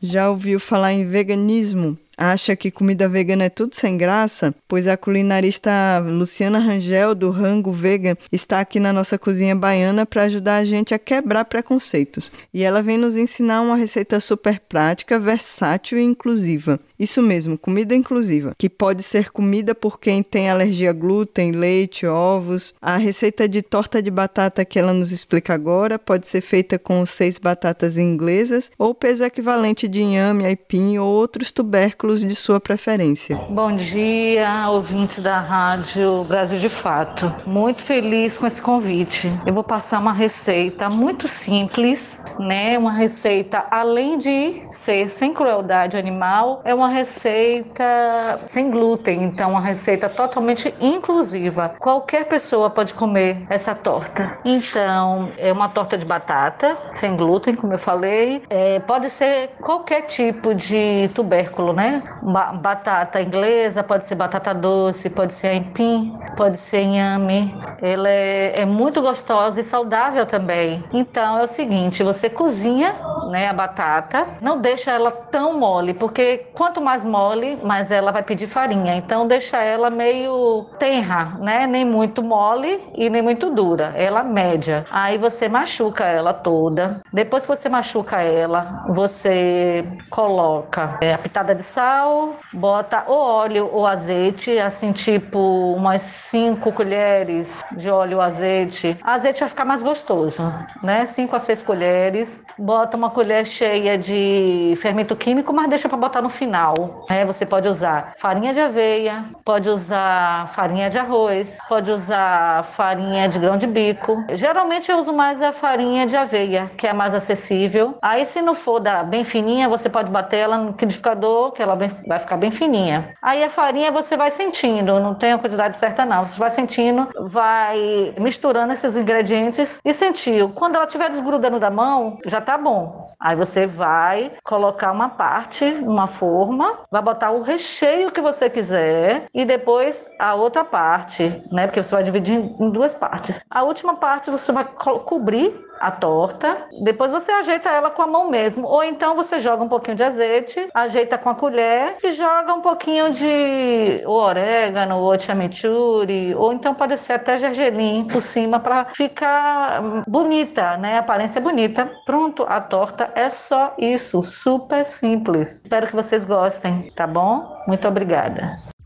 Já 0.00 0.30
ouviu 0.30 0.60
falar 0.60 0.92
em 0.92 1.04
veganismo? 1.04 1.98
Acha 2.16 2.54
que 2.54 2.70
comida 2.70 3.08
vegana 3.08 3.44
é 3.44 3.48
tudo 3.48 3.74
sem 3.74 3.96
graça? 3.96 4.54
Pois 4.66 4.86
a 4.86 4.96
culinarista 4.96 5.70
Luciana 5.98 6.58
Rangel, 6.58 7.14
do 7.14 7.30
Rango 7.30 7.72
Vegan, 7.72 8.16
está 8.32 8.60
aqui 8.60 8.78
na 8.78 8.92
nossa 8.92 9.18
cozinha 9.18 9.54
baiana 9.54 10.06
para 10.06 10.24
ajudar 10.24 10.56
a 10.56 10.64
gente 10.64 10.94
a 10.94 10.98
quebrar 10.98 11.44
preconceitos. 11.44 12.30
E 12.52 12.62
ela 12.62 12.82
vem 12.82 12.98
nos 12.98 13.16
ensinar 13.16 13.60
uma 13.60 13.76
receita 13.76 14.20
super 14.20 14.60
prática, 14.68 15.18
versátil 15.18 15.98
e 15.98 16.02
inclusiva. 16.02 16.78
Isso 16.98 17.22
mesmo, 17.22 17.56
comida 17.56 17.94
inclusiva, 17.94 18.54
que 18.58 18.68
pode 18.68 19.04
ser 19.04 19.30
comida 19.30 19.72
por 19.72 20.00
quem 20.00 20.20
tem 20.20 20.50
alergia 20.50 20.90
a 20.90 20.92
glúten, 20.92 21.52
leite, 21.52 22.04
ovos. 22.06 22.74
A 22.82 22.96
receita 22.96 23.48
de 23.48 23.62
torta 23.62 24.02
de 24.02 24.10
batata 24.10 24.64
que 24.64 24.80
ela 24.80 24.92
nos 24.92 25.12
explica 25.12 25.54
agora 25.54 25.96
pode 25.96 26.26
ser 26.26 26.40
feita 26.40 26.76
com 26.76 27.06
seis 27.06 27.38
batatas 27.38 27.96
inglesas 27.96 28.68
ou 28.76 28.92
peso 28.92 29.24
equivalente 29.24 29.86
de 29.86 30.02
inhame, 30.02 30.44
aipim 30.44 30.98
ou 30.98 31.08
outros 31.08 31.52
tubérculos 31.52 32.24
de 32.24 32.34
sua 32.34 32.58
preferência. 32.60 33.36
Bom 33.48 33.76
dia, 33.76 34.68
ouvinte 34.68 35.20
da 35.20 35.38
Rádio 35.38 36.24
Brasil 36.24 36.58
de 36.58 36.68
Fato. 36.68 37.32
Muito 37.46 37.80
feliz 37.80 38.36
com 38.36 38.46
esse 38.46 38.60
convite. 38.60 39.30
Eu 39.46 39.54
vou 39.54 39.62
passar 39.62 40.00
uma 40.00 40.12
receita 40.12 40.88
muito 40.88 41.28
simples, 41.28 42.20
né? 42.40 42.76
Uma 42.76 42.92
receita 42.92 43.64
além 43.70 44.18
de 44.18 44.62
ser 44.68 45.08
sem 45.08 45.32
crueldade 45.32 45.96
animal, 45.96 46.60
é 46.64 46.74
uma 46.74 46.87
receita 46.88 48.38
sem 48.46 48.70
glúten, 48.70 49.22
então 49.24 49.50
uma 49.52 49.60
receita 49.60 50.08
totalmente 50.08 50.74
inclusiva. 50.80 51.74
Qualquer 51.78 52.26
pessoa 52.26 52.70
pode 52.70 52.94
comer 52.94 53.44
essa 53.48 53.74
torta. 53.74 54.38
Então, 54.44 55.30
é 55.36 55.52
uma 55.52 55.68
torta 55.68 55.96
de 55.96 56.04
batata 56.04 56.76
sem 56.94 57.16
glúten, 57.16 57.54
como 57.54 57.72
eu 57.72 57.78
falei. 57.78 58.42
É, 58.50 58.80
pode 58.80 59.10
ser 59.10 59.50
qualquer 59.60 60.02
tipo 60.02 60.54
de 60.54 61.08
tubérculo, 61.14 61.72
né? 61.72 62.02
Ba 62.22 62.52
batata 62.52 63.20
inglesa, 63.20 63.82
pode 63.82 64.06
ser 64.06 64.14
batata 64.14 64.52
doce, 64.54 65.08
pode 65.10 65.34
ser 65.34 65.48
aipim, 65.48 66.12
pode 66.36 66.58
ser 66.58 66.80
inhame. 66.80 67.54
Ela 67.80 68.08
é, 68.08 68.62
é 68.62 68.64
muito 68.64 69.00
gostosa 69.00 69.60
e 69.60 69.64
saudável 69.64 70.26
também. 70.26 70.82
Então, 70.92 71.38
é 71.38 71.42
o 71.42 71.46
seguinte, 71.46 72.02
você 72.02 72.28
cozinha 72.28 72.94
né, 73.28 73.48
a 73.48 73.52
batata, 73.52 74.26
não 74.40 74.60
deixa 74.60 74.90
ela 74.90 75.10
tão 75.10 75.58
mole, 75.58 75.94
porque 75.94 76.46
quanto 76.54 76.77
mais 76.80 77.04
mole, 77.04 77.58
mais 77.62 77.90
ela 77.90 78.12
vai 78.12 78.22
pedir 78.22 78.46
farinha. 78.46 78.96
Então 78.96 79.26
deixa 79.26 79.62
ela 79.62 79.90
meio 79.90 80.64
tenra, 80.78 81.36
né? 81.40 81.66
Nem 81.66 81.84
muito 81.84 82.22
mole 82.22 82.82
e 82.94 83.08
nem 83.08 83.22
muito 83.22 83.50
dura. 83.50 83.92
Ela 83.96 84.22
média. 84.22 84.84
Aí 84.90 85.18
você 85.18 85.48
machuca 85.48 86.04
ela 86.04 86.32
toda. 86.32 87.00
Depois 87.12 87.44
que 87.44 87.48
você 87.48 87.68
machuca 87.68 88.20
ela, 88.20 88.84
você 88.88 89.84
coloca 90.10 90.98
é, 91.00 91.14
a 91.14 91.18
pitada 91.18 91.54
de 91.54 91.62
sal, 91.62 92.34
bota 92.52 93.04
o 93.06 93.12
óleo 93.12 93.68
ou 93.72 93.86
azeite, 93.86 94.58
assim 94.58 94.92
tipo 94.92 95.38
umas 95.76 96.02
5 96.02 96.72
colheres 96.72 97.64
de 97.76 97.90
óleo 97.90 98.18
ou 98.18 98.22
azeite. 98.22 98.96
Azeite 99.02 99.40
vai 99.40 99.48
ficar 99.48 99.64
mais 99.64 99.82
gostoso, 99.82 100.42
né? 100.82 101.06
5 101.06 101.34
a 101.34 101.38
6 101.38 101.62
colheres. 101.62 102.40
Bota 102.58 102.96
uma 102.96 103.10
colher 103.10 103.46
cheia 103.46 103.96
de 103.96 104.74
fermento 104.76 105.14
químico, 105.16 105.52
mas 105.52 105.68
deixa 105.68 105.88
para 105.88 105.98
botar 105.98 106.22
no 106.22 106.28
final. 106.28 106.67
Né? 107.10 107.24
Você 107.24 107.46
pode 107.46 107.68
usar 107.68 108.12
farinha 108.16 108.52
de 108.52 108.60
aveia, 108.60 109.24
pode 109.44 109.68
usar 109.68 110.46
farinha 110.48 110.90
de 110.90 110.98
arroz, 110.98 111.58
pode 111.68 111.90
usar 111.90 112.62
farinha 112.64 113.28
de 113.28 113.38
grão 113.38 113.56
de 113.56 113.66
bico. 113.66 114.24
Geralmente 114.32 114.90
eu 114.90 114.98
uso 114.98 115.12
mais 115.12 115.40
a 115.42 115.52
farinha 115.52 116.06
de 116.06 116.16
aveia, 116.16 116.70
que 116.76 116.86
é 116.86 116.92
mais 116.92 117.14
acessível. 117.14 117.96
Aí 118.02 118.24
se 118.24 118.42
não 118.42 118.54
for 118.54 118.80
da 118.80 119.02
bem 119.02 119.24
fininha, 119.24 119.68
você 119.68 119.88
pode 119.88 120.10
bater 120.10 120.38
ela 120.38 120.58
no 120.58 120.68
liquidificador, 120.68 121.52
que 121.52 121.62
ela 121.62 121.74
vai 121.74 122.18
ficar 122.18 122.36
bem 122.36 122.50
fininha. 122.50 123.10
Aí 123.22 123.42
a 123.42 123.50
farinha 123.50 123.90
você 123.90 124.16
vai 124.16 124.30
sentindo, 124.30 125.00
não 125.00 125.14
tem 125.14 125.32
a 125.32 125.38
quantidade 125.38 125.76
certa 125.76 126.04
não. 126.04 126.24
Você 126.24 126.38
vai 126.38 126.50
sentindo, 126.50 127.08
vai 127.20 128.14
misturando 128.18 128.72
esses 128.72 128.96
ingredientes 128.96 129.80
e 129.84 129.92
sentiu. 129.92 130.50
Quando 130.50 130.76
ela 130.76 130.84
estiver 130.84 131.08
desgrudando 131.08 131.58
da 131.58 131.70
mão, 131.70 132.18
já 132.26 132.40
tá 132.40 132.56
bom. 132.58 133.06
Aí 133.20 133.36
você 133.36 133.66
vai 133.66 134.32
colocar 134.44 134.92
uma 134.92 135.08
parte 135.08 135.64
numa 135.64 136.06
forma, 136.06 136.57
vai 136.90 137.02
botar 137.02 137.30
o 137.30 137.42
recheio 137.42 138.10
que 138.10 138.20
você 138.20 138.48
quiser 138.50 139.26
e 139.32 139.44
depois 139.44 140.06
a 140.18 140.34
outra 140.34 140.64
parte, 140.64 141.42
né? 141.52 141.66
Porque 141.66 141.82
você 141.82 141.94
vai 141.94 142.02
dividir 142.02 142.34
em 142.34 142.70
duas 142.70 142.94
partes. 142.94 143.40
A 143.50 143.62
última 143.62 143.96
parte 143.96 144.30
você 144.30 144.52
vai 144.52 144.64
co 144.64 145.00
cobrir 145.00 145.67
a 145.80 145.90
torta, 145.90 146.66
depois 146.82 147.10
você 147.10 147.30
ajeita 147.32 147.68
ela 147.68 147.90
com 147.90 148.02
a 148.02 148.06
mão 148.06 148.30
mesmo, 148.30 148.66
ou 148.66 148.82
então 148.82 149.14
você 149.14 149.40
joga 149.40 149.62
um 149.62 149.68
pouquinho 149.68 149.96
de 149.96 150.04
azeite, 150.04 150.68
ajeita 150.74 151.18
com 151.18 151.28
a 151.30 151.34
colher 151.34 151.96
e 152.02 152.12
joga 152.12 152.54
um 152.54 152.60
pouquinho 152.60 153.10
de 153.10 154.02
orégano, 154.06 154.98
ou 154.98 155.18
chimichurri, 155.18 156.34
ou 156.34 156.52
então 156.52 156.74
pode 156.74 156.98
ser 156.98 157.14
até 157.14 157.38
gergelim 157.38 158.06
por 158.06 158.22
cima 158.22 158.60
para 158.60 158.86
ficar 158.94 160.02
bonita, 160.06 160.76
né? 160.76 160.98
Aparência 160.98 161.40
bonita. 161.40 161.90
Pronto, 162.04 162.44
a 162.48 162.60
torta 162.60 163.10
é 163.14 163.30
só 163.30 163.74
isso, 163.78 164.22
super 164.22 164.84
simples. 164.84 165.60
Espero 165.62 165.86
que 165.86 165.94
vocês 165.94 166.24
gostem, 166.24 166.86
tá 166.94 167.06
bom? 167.06 167.62
Muito 167.66 167.86
obrigada. 167.86 168.77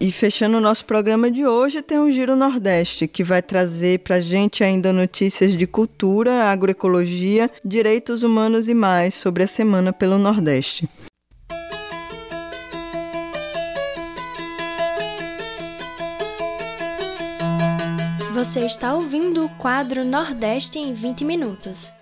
E 0.00 0.12
fechando 0.12 0.58
o 0.58 0.60
nosso 0.60 0.84
programa 0.84 1.28
de 1.28 1.44
hoje, 1.44 1.82
tem 1.82 1.98
o 1.98 2.08
Giro 2.08 2.36
Nordeste, 2.36 3.08
que 3.08 3.24
vai 3.24 3.42
trazer 3.42 3.98
para 3.98 4.20
gente 4.20 4.62
ainda 4.62 4.92
notícias 4.92 5.56
de 5.56 5.66
cultura, 5.66 6.44
agroecologia, 6.44 7.50
direitos 7.64 8.22
humanos 8.22 8.68
e 8.68 8.74
mais 8.74 9.14
sobre 9.14 9.42
a 9.42 9.46
Semana 9.48 9.92
pelo 9.92 10.16
Nordeste. 10.16 10.88
Você 18.34 18.60
está 18.60 18.94
ouvindo 18.94 19.46
o 19.46 19.48
quadro 19.56 20.04
Nordeste 20.04 20.78
em 20.78 20.94
20 20.94 21.24
Minutos. 21.24 21.92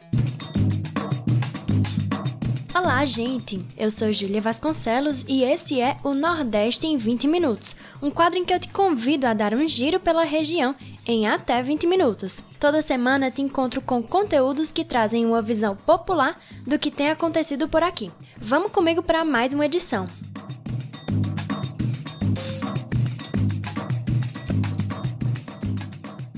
Olá, 2.86 3.04
gente! 3.04 3.60
Eu 3.76 3.90
sou 3.90 4.12
Júlia 4.12 4.40
Vasconcelos 4.40 5.24
e 5.26 5.42
esse 5.42 5.80
é 5.80 5.96
o 6.04 6.14
Nordeste 6.14 6.86
em 6.86 6.96
20 6.96 7.26
Minutos, 7.26 7.74
um 8.00 8.12
quadro 8.12 8.38
em 8.38 8.44
que 8.44 8.54
eu 8.54 8.60
te 8.60 8.68
convido 8.68 9.26
a 9.26 9.34
dar 9.34 9.52
um 9.52 9.66
giro 9.66 9.98
pela 9.98 10.22
região 10.22 10.72
em 11.04 11.26
até 11.26 11.60
20 11.60 11.84
minutos. 11.84 12.40
Toda 12.60 12.80
semana 12.80 13.28
te 13.28 13.42
encontro 13.42 13.80
com 13.80 14.00
conteúdos 14.00 14.70
que 14.70 14.84
trazem 14.84 15.26
uma 15.26 15.42
visão 15.42 15.74
popular 15.74 16.36
do 16.64 16.78
que 16.78 16.92
tem 16.92 17.10
acontecido 17.10 17.66
por 17.66 17.82
aqui. 17.82 18.08
Vamos 18.38 18.70
comigo 18.70 19.02
para 19.02 19.24
mais 19.24 19.52
uma 19.52 19.66
edição. 19.66 20.06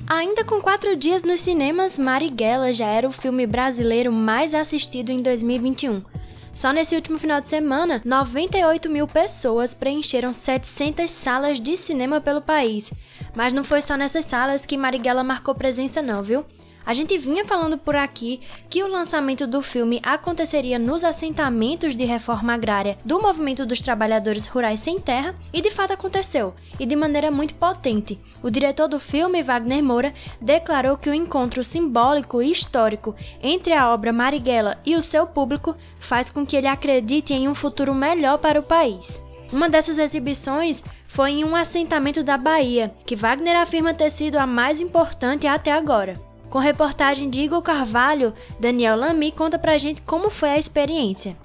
Ainda 0.07 0.43
com 0.45 0.63
quatro 0.63 0.97
dias 0.97 1.23
nos 1.23 1.43
cinemas, 1.43 1.99
Marighella 1.99 2.73
já 2.73 2.87
era 2.87 3.07
o 3.07 3.13
filme 3.13 3.47
brasileiro 3.47 4.11
mais 4.11 4.55
assistido 4.55 5.11
em 5.11 5.19
2021. 5.19 6.17
Só 6.59 6.73
nesse 6.73 6.97
último 6.97 7.21
final 7.21 7.41
de 7.41 7.47
semana, 7.47 8.03
98 8.05 8.91
mil 8.91 9.07
pessoas 9.07 9.75
preencheram 9.75 10.35
700 10.35 11.09
salas 11.09 11.61
de 11.61 11.77
cinema 11.77 12.21
pelo 12.21 12.43
país. 12.43 12.93
Mas 13.37 13.53
não 13.53 13.63
foi 13.63 13.81
só 13.81 13.97
nessas 13.97 14.25
salas 14.25 14.67
que 14.67 14.77
Marighella 14.77 15.23
marcou 15.23 15.55
presença 15.55 16.03
não, 16.03 16.21
viu? 16.21 16.45
A 16.89 16.95
gente 16.95 17.19
vinha 17.19 17.45
falando 17.45 17.77
por 17.77 17.95
aqui 17.95 18.41
que 18.71 18.83
o 18.83 18.89
lançamento 18.89 19.47
do 19.47 19.61
filme 19.61 20.01
aconteceria 20.03 20.79
nos 20.79 21.05
assentamentos 21.05 21.95
de 21.95 22.07
reforma 22.07 22.55
agrária 22.55 22.97
do 23.05 23.21
Movimento 23.21 23.67
dos 23.67 23.83
Trabalhadores 23.83 24.47
Rurais 24.47 24.81
Sem 24.81 24.99
Terra 24.99 25.35
e 25.53 25.61
de 25.61 25.71
fato 25.71 25.93
aconteceu, 25.93 26.55
e 26.81 26.87
de 26.87 26.97
maneira 26.97 27.31
muito 27.31 27.55
potente. 27.57 28.19
O 28.43 28.49
diretor 28.49 28.89
do 28.89 28.99
filme, 28.99 29.43
Wagner 29.43 29.85
Moura, 29.85 30.15
declarou 30.41 30.97
que 30.97 31.11
o 31.11 31.15
encontro 31.15 31.63
simbólico 31.63 32.41
e 32.41 32.51
histórico 32.51 33.15
entre 33.43 33.75
a 33.75 33.93
obra 33.93 34.11
Marighella 34.11 34.79
e 34.87 34.97
o 34.97 35.03
seu 35.03 35.27
público 35.27 35.77
faz 36.01 36.31
com 36.31 36.47
que 36.47 36.57
ele 36.57 36.69
acredite 36.69 37.35
em 37.35 37.49
um 37.49 37.55
futuro 37.55 37.95
melhor 37.95 38.39
para 38.39 38.61
o 38.61 38.63
país. 38.63 39.23
Uma 39.53 39.69
dessas 39.69 39.99
exibições 39.99 40.83
foi 41.07 41.33
em 41.33 41.45
um 41.45 41.55
assentamento 41.55 42.25
da 42.25 42.39
Bahia, 42.39 42.95
que 43.05 43.15
Wagner 43.15 43.57
afirma 43.57 43.93
ter 43.93 44.11
sido 44.11 44.37
a 44.37 44.47
mais 44.47 44.81
importante 44.81 45.47
até 45.47 45.71
agora. 45.71 46.28
Com 46.51 46.59
reportagem 46.59 47.29
de 47.29 47.43
Igor 47.43 47.61
Carvalho, 47.61 48.33
Daniel 48.59 48.97
Lamy 48.97 49.31
conta 49.31 49.59
pra 49.59 49.77
gente 49.77 50.01
como 50.01 50.31
foi 50.31 50.49
a 50.49 50.59
experiência. 50.59 51.37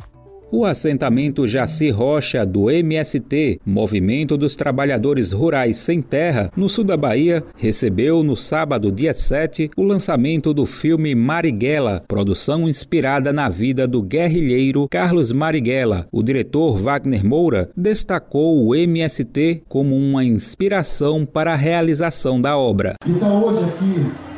O 0.49 0.65
assentamento 0.65 1.47
Jaci 1.47 1.89
Rocha 1.89 2.45
do 2.45 2.69
MST, 2.69 3.59
Movimento 3.65 4.37
dos 4.37 4.55
Trabalhadores 4.55 5.31
Rurais 5.31 5.79
Sem 5.79 5.99
Terra, 5.99 6.51
no 6.55 6.69
sul 6.69 6.83
da 6.83 6.95
Bahia, 6.95 7.43
recebeu 7.57 8.21
no 8.21 8.37
sábado, 8.37 8.91
dia 8.91 9.15
7, 9.15 9.71
o 9.75 9.83
lançamento 9.83 10.53
do 10.53 10.67
filme 10.67 11.15
Marighella, 11.15 12.03
produção 12.07 12.69
inspirada 12.69 13.33
na 13.33 13.49
vida 13.49 13.87
do 13.87 14.01
guerrilheiro 14.03 14.87
Carlos 14.89 15.31
Marighella. 15.31 16.07
O 16.11 16.21
diretor 16.21 16.77
Wagner 16.77 17.25
Moura 17.25 17.71
destacou 17.75 18.63
o 18.63 18.75
MST 18.75 19.63
como 19.67 19.97
uma 19.97 20.23
inspiração 20.23 21.25
para 21.25 21.53
a 21.53 21.57
realização 21.57 22.39
da 22.39 22.55
obra. 22.55 22.93
Então, 23.07 23.43
hoje 23.43 23.63
aqui, 23.63 24.32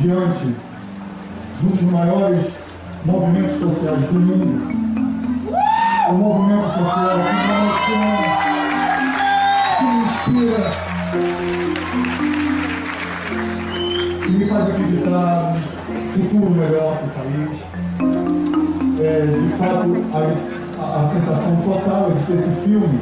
diante 0.00 0.54
de 1.60 1.66
um 1.66 1.70
dos 1.70 1.90
maiores 1.90 2.46
movimentos 3.04 3.58
sociais 3.58 4.00
do 4.06 4.20
mundo, 4.20 4.78
o 6.08 6.12
movimento 6.12 6.68
social 6.78 7.18
que 7.18 7.32
me 7.34 7.52
emociona, 7.58 8.28
que 9.76 9.84
me 9.84 9.98
inspira, 10.04 10.62
que 14.24 14.30
me 14.30 14.44
faz 14.46 14.68
acreditar, 14.68 15.56
que 15.88 16.22
futuro 16.22 16.50
melhor 16.50 16.96
para 16.98 17.06
o 17.06 17.10
país. 17.10 17.58
É, 19.00 19.26
de 19.26 19.48
fato, 19.58 19.88
a, 20.14 20.18
a, 20.80 21.04
a 21.04 21.08
sensação 21.08 21.56
total 21.56 22.10
é 22.10 22.14
de 22.14 22.24
que 22.24 22.32
esse 22.32 22.50
filme 22.62 23.00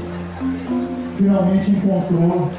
finalmente 1.17 1.71
encontrou 1.71 2.51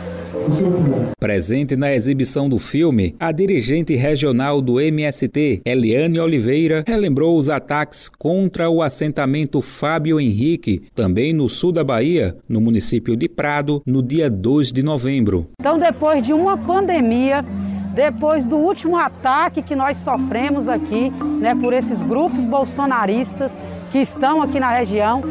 Presente 1.19 1.75
na 1.75 1.93
exibição 1.93 2.47
do 2.47 2.57
filme, 2.59 3.15
a 3.19 3.31
dirigente 3.31 3.95
regional 3.95 4.61
do 4.61 4.79
MST, 4.79 5.61
Eliane 5.65 6.19
Oliveira, 6.19 6.83
relembrou 6.87 7.37
os 7.37 7.49
ataques 7.49 8.07
contra 8.07 8.69
o 8.69 8.81
assentamento 8.81 9.61
Fábio 9.61 10.19
Henrique, 10.19 10.83
também 10.95 11.33
no 11.33 11.49
sul 11.49 11.71
da 11.71 11.83
Bahia, 11.83 12.37
no 12.47 12.61
município 12.61 13.15
de 13.15 13.27
Prado, 13.27 13.81
no 13.85 14.01
dia 14.01 14.29
2 14.29 14.71
de 14.71 14.83
novembro. 14.83 15.49
Então, 15.59 15.77
depois 15.77 16.23
de 16.23 16.33
uma 16.33 16.57
pandemia, 16.57 17.43
depois 17.93 18.45
do 18.45 18.55
último 18.55 18.95
ataque 18.95 19.61
que 19.61 19.75
nós 19.75 19.97
sofremos 19.97 20.67
aqui, 20.67 21.09
né, 21.39 21.55
por 21.55 21.73
esses 21.73 21.99
grupos 22.01 22.45
bolsonaristas 22.45 23.51
que 23.91 23.97
estão 23.97 24.41
aqui 24.41 24.59
na 24.59 24.71
região, 24.71 25.23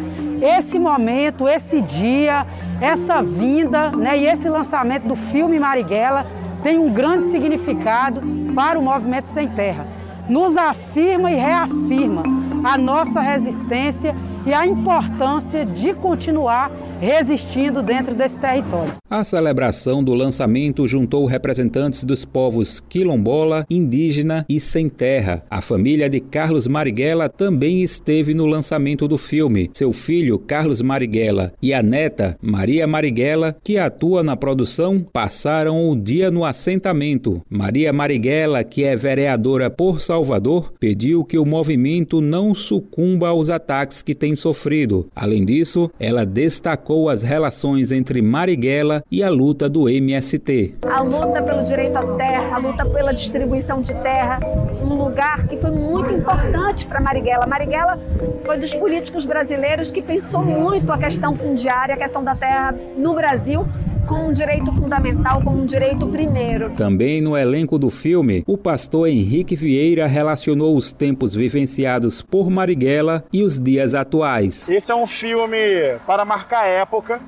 esse 0.43 0.79
momento, 0.79 1.49
esse 1.49 1.81
dia, 1.81 2.47
essa 2.81 3.22
vinda 3.22 3.91
né, 3.91 4.18
e 4.18 4.27
esse 4.27 4.49
lançamento 4.49 5.07
do 5.07 5.16
filme 5.16 5.59
Marighella 5.59 6.27
tem 6.62 6.79
um 6.79 6.93
grande 6.93 7.31
significado 7.31 8.20
para 8.55 8.79
o 8.79 8.83
Movimento 8.83 9.29
Sem 9.29 9.49
Terra. 9.49 9.87
Nos 10.29 10.57
afirma 10.57 11.31
e 11.31 11.37
reafirma 11.37 12.22
a 12.64 12.77
nossa 12.77 13.20
resistência 13.20 14.14
e 14.45 14.53
a 14.53 14.66
importância 14.66 15.64
de 15.64 15.95
continuar 15.95 16.70
resistindo 17.01 17.82
dentro 17.82 18.14
desse 18.14 18.36
território. 18.38 18.92
A 19.09 19.22
celebração 19.22 20.03
do 20.03 20.14
lançamento 20.14 20.86
juntou 20.86 21.26
representantes 21.26 22.03
dos 22.05 22.24
povos 22.24 22.80
quilombola, 22.88 23.64
indígena 23.70 24.44
e 24.49 24.59
sem 24.59 24.88
terra. 24.88 25.44
A 25.51 25.61
família 25.61 26.09
de 26.09 26.20
Carlos 26.20 26.66
Marighella 26.66 27.28
também 27.28 27.82
esteve 27.82 28.34
no 28.34 28.47
lançamento 28.47 29.07
do 29.07 29.18
filme. 29.18 29.70
Seu 29.74 29.92
filho, 29.92 30.38
Carlos 30.38 30.82
Marighella, 30.82 31.53
e 31.62 31.72
a 31.72 31.82
neta, 31.82 32.36
Maria 32.40 32.86
Marighella, 32.86 33.57
que 33.62 33.78
atua 33.78 34.22
na 34.22 34.36
produção, 34.36 35.05
passaram 35.12 35.88
o 35.88 35.97
dia 35.97 36.30
no 36.30 36.44
assentamento. 36.44 37.42
Maria 37.49 37.92
Marighella, 37.92 38.64
que 38.64 38.84
é 38.84 38.97
vereadora 38.97 39.70
por 39.70 40.01
Salvador, 40.01 40.72
pediu 40.80 41.24
que 41.24 41.38
o 41.38 41.44
movimento 41.44 42.20
não 42.20 42.55
sucumba 42.55 43.28
aos 43.28 43.51
ataques 43.51 44.03
que 44.03 44.14
tem 44.14 44.34
sofrido. 44.34 45.09
Além 45.14 45.44
disso, 45.44 45.90
ela 46.01 46.24
destacou 46.24 46.86
destacou 46.87 47.09
as 47.09 47.24
relações 47.24 47.91
entre 47.91 48.22
Marighella 48.22 49.03
e 49.11 49.22
a 49.22 49.28
luta 49.28 49.68
do 49.68 49.89
MST. 49.89 50.76
A 50.89 51.03
luta 51.03 51.43
pelo 51.43 51.64
direito 51.64 51.97
à 51.97 52.16
terra, 52.16 52.55
a 52.55 52.59
luta 52.59 52.87
pela 52.87 53.12
distribuição 53.12 53.82
de 53.82 53.93
terra, 53.95 54.39
um 54.80 54.95
lugar 54.95 55.49
que 55.49 55.57
foi 55.57 55.70
muito 55.72 56.14
importante 56.14 56.87
para 56.87 57.01
Marighella. 57.01 57.45
Marighella 57.45 57.99
foi 58.45 58.57
dos 58.59 58.72
políticos 58.72 59.26
brasileiros 59.26 59.91
que 59.91 60.01
pensou 60.01 60.45
muito 60.45 60.93
a 60.93 60.99
questão 60.99 61.34
fundiária, 61.34 61.97
a 61.97 61.99
questão 61.99 62.22
da 62.22 62.37
terra 62.37 62.72
no 62.97 63.14
Brasil 63.14 63.66
como 64.07 64.29
um 64.29 64.33
direito 64.33 64.73
fundamental, 64.73 65.43
como 65.43 65.61
um 65.61 65.67
direito 65.67 66.07
primeiro. 66.07 66.71
Também 66.71 67.21
no 67.21 67.37
elenco 67.37 67.79
do 67.79 67.91
filme, 67.91 68.45
o 68.47 68.57
pastor 68.57 69.09
Henrique 69.09 69.57
Vieira 69.57 70.07
relacionou 70.07 70.77
os 70.77 70.93
tempos 70.93 71.35
vivenciados 71.35 72.23
por 72.23 72.49
Marighella 72.49 73.25
e 73.33 73.43
os 73.43 73.61
dias 73.61 73.95
atuais. 73.95 74.69
Esse 74.71 74.91
é 74.93 74.95
um 74.95 75.07
filme 75.07 75.59
para 76.07 76.25
marcar 76.25 76.67
época, 76.67 77.21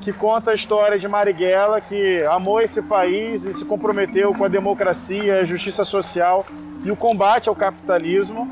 que 0.00 0.12
conta 0.12 0.52
a 0.52 0.54
história 0.54 0.98
de 0.98 1.06
Marighella, 1.06 1.80
que 1.80 2.22
amou 2.30 2.60
esse 2.60 2.80
país 2.80 3.44
e 3.44 3.52
se 3.52 3.64
comprometeu 3.64 4.32
com 4.32 4.44
a 4.44 4.48
democracia, 4.48 5.40
a 5.40 5.44
justiça 5.44 5.84
social 5.84 6.46
e 6.84 6.90
o 6.90 6.96
combate 6.96 7.48
ao 7.48 7.54
capitalismo. 7.54 8.50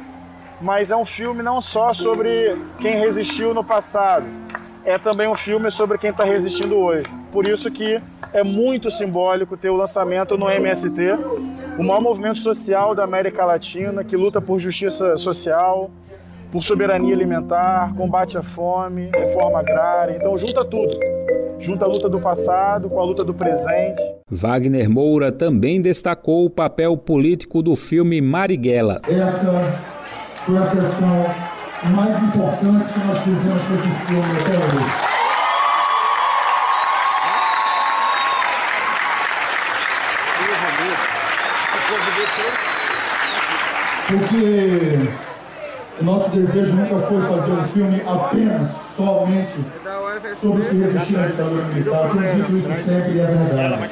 Mas 0.60 0.90
é 0.90 0.96
um 0.96 1.04
filme 1.04 1.42
não 1.42 1.60
só 1.60 1.92
sobre 1.92 2.56
quem 2.80 2.96
resistiu 2.96 3.54
no 3.54 3.62
passado, 3.62 4.26
é 4.84 4.98
também 4.98 5.28
um 5.28 5.34
filme 5.34 5.70
sobre 5.70 5.98
quem 5.98 6.10
está 6.10 6.24
resistindo 6.24 6.76
hoje. 6.76 7.04
Por 7.32 7.46
isso 7.46 7.70
que 7.70 8.00
é 8.32 8.42
muito 8.42 8.90
simbólico 8.90 9.56
ter 9.56 9.70
o 9.70 9.76
lançamento 9.76 10.36
no 10.36 10.50
MST, 10.50 11.12
o 11.78 11.82
maior 11.82 12.00
movimento 12.00 12.38
social 12.38 12.94
da 12.94 13.04
América 13.04 13.44
Latina 13.44 14.02
que 14.02 14.16
luta 14.16 14.40
por 14.40 14.58
justiça 14.58 15.16
social, 15.16 15.90
por 16.50 16.62
soberania 16.62 17.14
alimentar, 17.14 17.94
combate 17.94 18.36
à 18.36 18.42
fome, 18.42 19.10
reforma 19.14 19.60
agrária. 19.60 20.16
Então 20.16 20.36
junta 20.36 20.64
tudo. 20.64 20.98
Junta 21.60 21.84
a 21.84 21.88
luta 21.88 22.08
do 22.08 22.20
passado 22.20 22.88
com 22.88 23.00
a 23.00 23.04
luta 23.04 23.24
do 23.24 23.34
presente. 23.34 24.02
Wagner 24.30 24.88
Moura 24.88 25.32
também 25.32 25.80
destacou 25.80 26.44
o 26.44 26.50
papel 26.50 26.96
político 26.96 27.62
do 27.62 27.74
filme 27.74 28.20
Marighella. 28.20 29.00
Essa 29.08 29.97
foi 30.44 30.58
a 30.58 30.66
sessão 30.66 31.26
mais 31.90 32.22
importante 32.22 32.92
que 32.92 33.00
nós 33.00 33.18
fizemos 33.20 33.62
com 33.62 33.74
esse 33.74 33.88
filme 34.06 34.36
até 34.40 34.56
hoje. 34.56 35.18
Porque 44.08 45.10
o 46.00 46.04
nosso 46.04 46.30
desejo 46.30 46.72
nunca 46.72 47.06
foi 47.06 47.20
fazer 47.20 47.52
um 47.52 47.64
filme 47.68 48.02
apenas, 48.06 48.70
somente, 48.96 49.52
sobre 50.40 50.62
se 50.62 50.76
resistir 50.76 51.18
à 51.18 51.26
ditadura 51.26 51.64
militar. 51.66 52.04
Eu 52.04 52.16
tenho 52.16 52.44
dito 52.44 52.56
isso 52.56 52.84
sempre 52.84 53.12
e 53.12 53.20
é 53.20 53.26
verdade. 53.26 53.90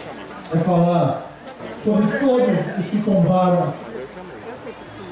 É 0.55 0.59
falar 0.59 1.31
sobre 1.85 2.19
todos 2.19 2.79
os 2.79 2.87
que 2.87 3.03
tombaram 3.03 3.75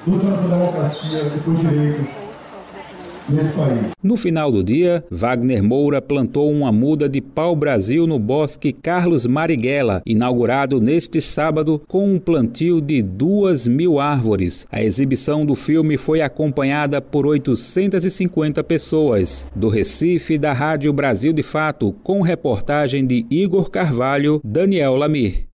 lutando 0.06 0.38
por 0.38 0.48
democracia 0.48 1.18
e 1.34 1.40
por 1.40 1.54
direitos 1.54 2.24
no 4.02 4.16
final 4.18 4.52
do 4.52 4.62
dia, 4.62 5.02
Wagner 5.10 5.62
Moura 5.62 6.02
plantou 6.02 6.50
uma 6.50 6.70
muda 6.70 7.08
de 7.08 7.22
pau-brasil 7.22 8.06
no 8.06 8.18
Bosque 8.18 8.70
Carlos 8.70 9.26
Marighella, 9.26 10.02
inaugurado 10.04 10.78
neste 10.78 11.22
sábado 11.22 11.80
com 11.88 12.12
um 12.12 12.18
plantio 12.18 12.82
de 12.82 13.00
duas 13.00 13.66
mil 13.66 13.98
árvores. 13.98 14.66
A 14.70 14.82
exibição 14.82 15.46
do 15.46 15.54
filme 15.54 15.96
foi 15.96 16.20
acompanhada 16.20 17.00
por 17.00 17.26
850 17.26 18.62
pessoas. 18.62 19.46
Do 19.56 19.68
Recife, 19.68 20.36
da 20.36 20.52
Rádio 20.52 20.92
Brasil 20.92 21.32
de 21.32 21.42
Fato, 21.42 21.94
com 22.02 22.20
reportagem 22.20 23.06
de 23.06 23.24
Igor 23.30 23.70
Carvalho, 23.70 24.38
Daniel 24.44 24.96
Lamir. 24.96 25.53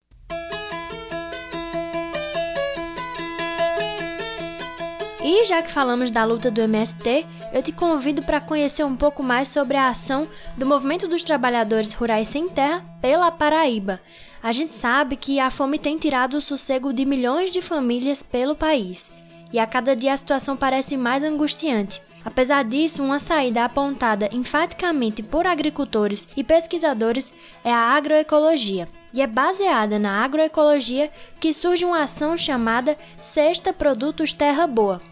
E 5.45 5.47
já 5.47 5.61
que 5.61 5.71
falamos 5.71 6.11
da 6.11 6.25
luta 6.25 6.51
do 6.51 6.63
MST, 6.63 7.27
eu 7.53 7.63
te 7.63 7.71
convido 7.71 8.23
para 8.23 8.41
conhecer 8.41 8.83
um 8.83 8.97
pouco 8.97 9.23
mais 9.23 9.47
sobre 9.47 9.77
a 9.77 9.89
ação 9.89 10.27
do 10.57 10.65
Movimento 10.65 11.07
dos 11.07 11.23
Trabalhadores 11.23 11.93
Rurais 11.93 12.29
Sem 12.29 12.49
Terra 12.49 12.83
pela 12.99 13.31
Paraíba. 13.31 14.01
A 14.43 14.53
gente 14.53 14.75
sabe 14.75 15.17
que 15.17 15.39
a 15.39 15.51
fome 15.51 15.79
tem 15.79 15.99
tirado 15.99 16.39
o 16.39 16.41
sossego 16.41 16.95
de 16.95 17.05
milhões 17.05 17.51
de 17.51 17.61
famílias 17.61 18.23
pelo 18.23 18.57
país, 18.57 19.11
e 19.53 19.59
a 19.59 19.67
cada 19.67 19.95
dia 19.95 20.15
a 20.15 20.17
situação 20.17 20.57
parece 20.57 20.97
mais 20.97 21.23
angustiante. 21.23 22.01
Apesar 22.25 22.65
disso, 22.65 23.03
uma 23.05 23.19
saída 23.19 23.67
apontada 23.67 24.31
enfaticamente 24.33 25.23
por 25.23 25.47
agricultores 25.47 26.27
e 26.35 26.43
pesquisadores 26.43 27.35
é 27.63 27.71
a 27.71 27.91
agroecologia. 27.91 28.89
E 29.13 29.21
é 29.21 29.27
baseada 29.27 29.99
na 29.99 30.25
agroecologia 30.25 31.11
que 31.39 31.53
surge 31.53 31.85
uma 31.85 32.03
ação 32.03 32.35
chamada 32.35 32.97
Sexta 33.21 33.75
Produtos 33.75 34.33
Terra 34.33 34.67
Boa, 34.67 35.03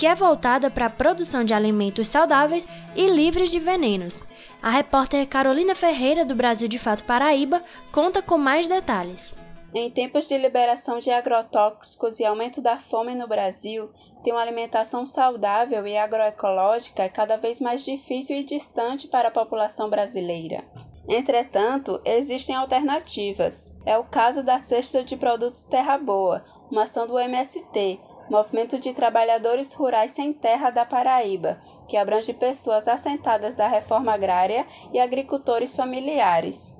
que 0.00 0.06
é 0.06 0.14
voltada 0.14 0.70
para 0.70 0.86
a 0.86 0.90
produção 0.90 1.44
de 1.44 1.52
alimentos 1.52 2.08
saudáveis 2.08 2.66
e 2.96 3.06
livres 3.06 3.50
de 3.50 3.58
venenos. 3.58 4.24
A 4.62 4.70
repórter 4.70 5.28
Carolina 5.28 5.74
Ferreira, 5.74 6.24
do 6.24 6.34
Brasil 6.34 6.66
de 6.68 6.78
Fato 6.78 7.04
Paraíba, 7.04 7.62
conta 7.92 8.22
com 8.22 8.38
mais 8.38 8.66
detalhes. 8.66 9.34
Em 9.74 9.90
tempos 9.90 10.26
de 10.26 10.38
liberação 10.38 10.98
de 10.98 11.10
agrotóxicos 11.10 12.18
e 12.18 12.24
aumento 12.24 12.62
da 12.62 12.78
fome 12.78 13.14
no 13.14 13.28
Brasil, 13.28 13.90
ter 14.24 14.32
uma 14.32 14.40
alimentação 14.40 15.04
saudável 15.04 15.86
e 15.86 15.98
agroecológica 15.98 17.02
é 17.02 17.08
cada 17.10 17.36
vez 17.36 17.60
mais 17.60 17.84
difícil 17.84 18.38
e 18.38 18.42
distante 18.42 19.06
para 19.06 19.28
a 19.28 19.30
população 19.30 19.90
brasileira. 19.90 20.64
Entretanto, 21.06 22.00
existem 22.06 22.56
alternativas. 22.56 23.70
É 23.84 23.98
o 23.98 24.04
caso 24.04 24.42
da 24.42 24.58
Cesta 24.58 25.04
de 25.04 25.14
Produtos 25.18 25.62
Terra 25.62 25.98
Boa, 25.98 26.42
uma 26.70 26.84
ação 26.84 27.06
do 27.06 27.18
MST, 27.18 28.00
Movimento 28.30 28.78
de 28.78 28.92
Trabalhadores 28.94 29.74
Rurais 29.74 30.12
Sem 30.12 30.32
Terra 30.32 30.70
da 30.70 30.86
Paraíba, 30.86 31.60
que 31.88 31.96
abrange 31.96 32.32
pessoas 32.32 32.86
assentadas 32.86 33.56
da 33.56 33.66
reforma 33.66 34.14
agrária 34.14 34.64
e 34.92 35.00
agricultores 35.00 35.74
familiares. 35.74 36.72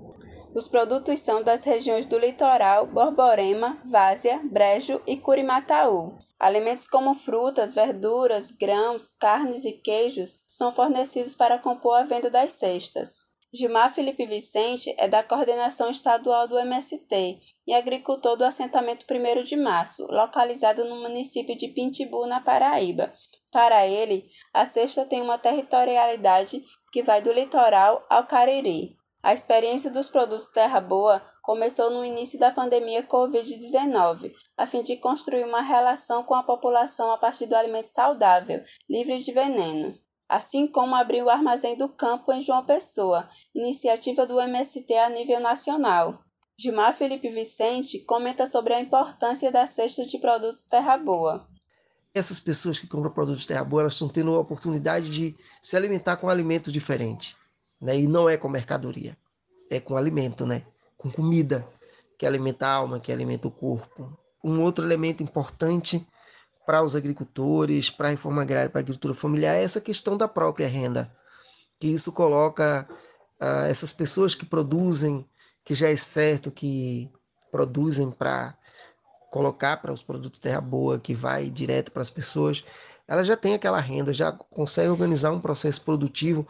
Os 0.55 0.68
produtos 0.68 1.18
são 1.18 1.42
das 1.42 1.64
regiões 1.64 2.07
do 2.07 2.18
litoral, 2.18 2.86
Borborema, 2.86 3.80
Várzea, 3.84 4.40
Brejo 4.44 5.03
e 5.07 5.16
Curimataú. 5.16 6.16
Alimentos 6.38 6.86
como 6.86 7.14
frutas, 7.14 7.72
verduras, 7.72 8.53
grãos, 8.53 9.11
carnes 9.11 9.64
e 9.64 9.72
queijos 9.72 10.40
são 10.46 10.70
fornecidos 10.70 11.34
para 11.34 11.59
compor 11.59 11.96
a 11.96 12.05
venda 12.05 12.30
das 12.30 12.53
cestas. 12.53 13.29
Gilmar 13.53 13.92
Felipe 13.92 14.24
Vicente 14.26 14.94
é 14.96 15.09
da 15.09 15.24
coordenação 15.24 15.90
estadual 15.90 16.46
do 16.46 16.57
MST 16.57 17.40
e 17.66 17.74
agricultor 17.74 18.36
do 18.36 18.44
assentamento 18.44 19.05
1 19.11 19.42
de 19.42 19.57
Março, 19.57 20.07
localizado 20.07 20.84
no 20.84 21.01
município 21.03 21.57
de 21.57 21.66
Pintibu, 21.66 22.28
na 22.28 22.40
Paraíba. 22.40 23.12
Para 23.51 23.88
ele, 23.88 24.24
a 24.55 24.64
cesta 24.64 25.05
tem 25.05 25.20
uma 25.20 25.36
territorialidade 25.36 26.64
que 26.92 27.03
vai 27.03 27.20
do 27.20 27.32
litoral 27.32 28.07
ao 28.09 28.24
Cariri. 28.24 28.96
A 29.20 29.34
experiência 29.34 29.90
dos 29.90 30.09
produtos 30.09 30.53
Terra 30.53 30.80
Boa 30.80 31.20
começou 31.42 31.90
no 31.90 32.05
início 32.05 32.38
da 32.38 32.53
pandemia 32.53 33.03
Covid-19, 33.03 34.32
a 34.57 34.64
fim 34.64 34.80
de 34.80 34.96
construir 34.96 35.42
uma 35.42 35.61
relação 35.61 36.22
com 36.22 36.36
a 36.36 36.44
população 36.44 37.11
a 37.11 37.18
partir 37.18 37.46
do 37.46 37.57
alimento 37.57 37.88
saudável, 37.88 38.62
livre 38.88 39.18
de 39.18 39.32
veneno 39.32 39.98
assim 40.30 40.68
como 40.68 40.94
abrir 40.94 41.22
o 41.24 41.28
Armazém 41.28 41.76
do 41.76 41.88
Campo 41.88 42.32
em 42.32 42.40
João 42.40 42.64
Pessoa, 42.64 43.28
iniciativa 43.52 44.24
do 44.24 44.40
MST 44.40 44.94
a 44.94 45.10
nível 45.10 45.40
nacional. 45.40 46.22
Gilmar 46.56 46.94
Felipe 46.94 47.28
Vicente 47.28 47.98
comenta 48.00 48.46
sobre 48.46 48.72
a 48.72 48.80
importância 48.80 49.50
da 49.50 49.66
cesta 49.66 50.06
de 50.06 50.18
produtos 50.18 50.62
Terra 50.62 50.96
Boa. 50.96 51.48
Essas 52.14 52.38
pessoas 52.38 52.78
que 52.78 52.86
compram 52.86 53.10
produtos 53.10 53.44
Terra 53.44 53.64
Boa, 53.64 53.82
elas 53.82 53.94
estão 53.94 54.08
tendo 54.08 54.34
a 54.34 54.40
oportunidade 54.40 55.10
de 55.10 55.36
se 55.60 55.76
alimentar 55.76 56.16
com 56.16 56.28
alimentos 56.28 56.72
diferentes. 56.72 57.34
Né? 57.80 57.98
E 57.98 58.06
não 58.06 58.28
é 58.28 58.36
com 58.36 58.48
mercadoria, 58.48 59.16
é 59.68 59.80
com 59.80 59.96
alimento, 59.96 60.46
né? 60.46 60.62
com 60.96 61.10
comida, 61.10 61.66
que 62.16 62.26
alimenta 62.26 62.66
a 62.66 62.74
alma, 62.74 63.00
que 63.00 63.10
alimenta 63.10 63.48
o 63.48 63.50
corpo. 63.50 64.16
Um 64.44 64.62
outro 64.62 64.84
elemento 64.84 65.22
importante 65.22 66.06
para 66.70 66.84
os 66.84 66.94
agricultores, 66.94 67.90
para 67.90 68.06
a 68.06 68.10
reforma 68.12 68.42
agrária, 68.42 68.70
para 68.70 68.78
a 68.78 68.82
agricultura 68.82 69.12
familiar, 69.12 69.56
é 69.56 69.64
essa 69.64 69.80
questão 69.80 70.16
da 70.16 70.28
própria 70.28 70.68
renda. 70.68 71.10
Que 71.80 71.88
isso 71.88 72.12
coloca 72.12 72.86
uh, 73.42 73.66
essas 73.68 73.92
pessoas 73.92 74.36
que 74.36 74.46
produzem, 74.46 75.28
que 75.64 75.74
já 75.74 75.88
é 75.88 75.96
certo 75.96 76.48
que 76.48 77.10
produzem 77.50 78.12
para 78.12 78.54
colocar 79.32 79.78
para 79.78 79.92
os 79.92 80.00
produtos 80.00 80.38
terra 80.38 80.60
boa, 80.60 80.96
que 80.96 81.12
vai 81.12 81.50
direto 81.50 81.90
para 81.90 82.02
as 82.02 82.10
pessoas, 82.10 82.64
ela 83.08 83.24
já 83.24 83.36
tem 83.36 83.54
aquela 83.54 83.80
renda, 83.80 84.12
já 84.12 84.30
consegue 84.30 84.90
organizar 84.90 85.32
um 85.32 85.40
processo 85.40 85.82
produtivo 85.82 86.46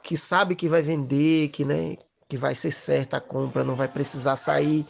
que 0.00 0.16
sabe 0.16 0.54
que 0.54 0.68
vai 0.68 0.80
vender, 0.80 1.48
que, 1.48 1.64
né, 1.64 1.96
que 2.28 2.36
vai 2.36 2.54
ser 2.54 2.70
certa 2.70 3.16
a 3.16 3.20
compra, 3.20 3.64
não 3.64 3.74
vai 3.74 3.88
precisar 3.88 4.36
sair 4.36 4.86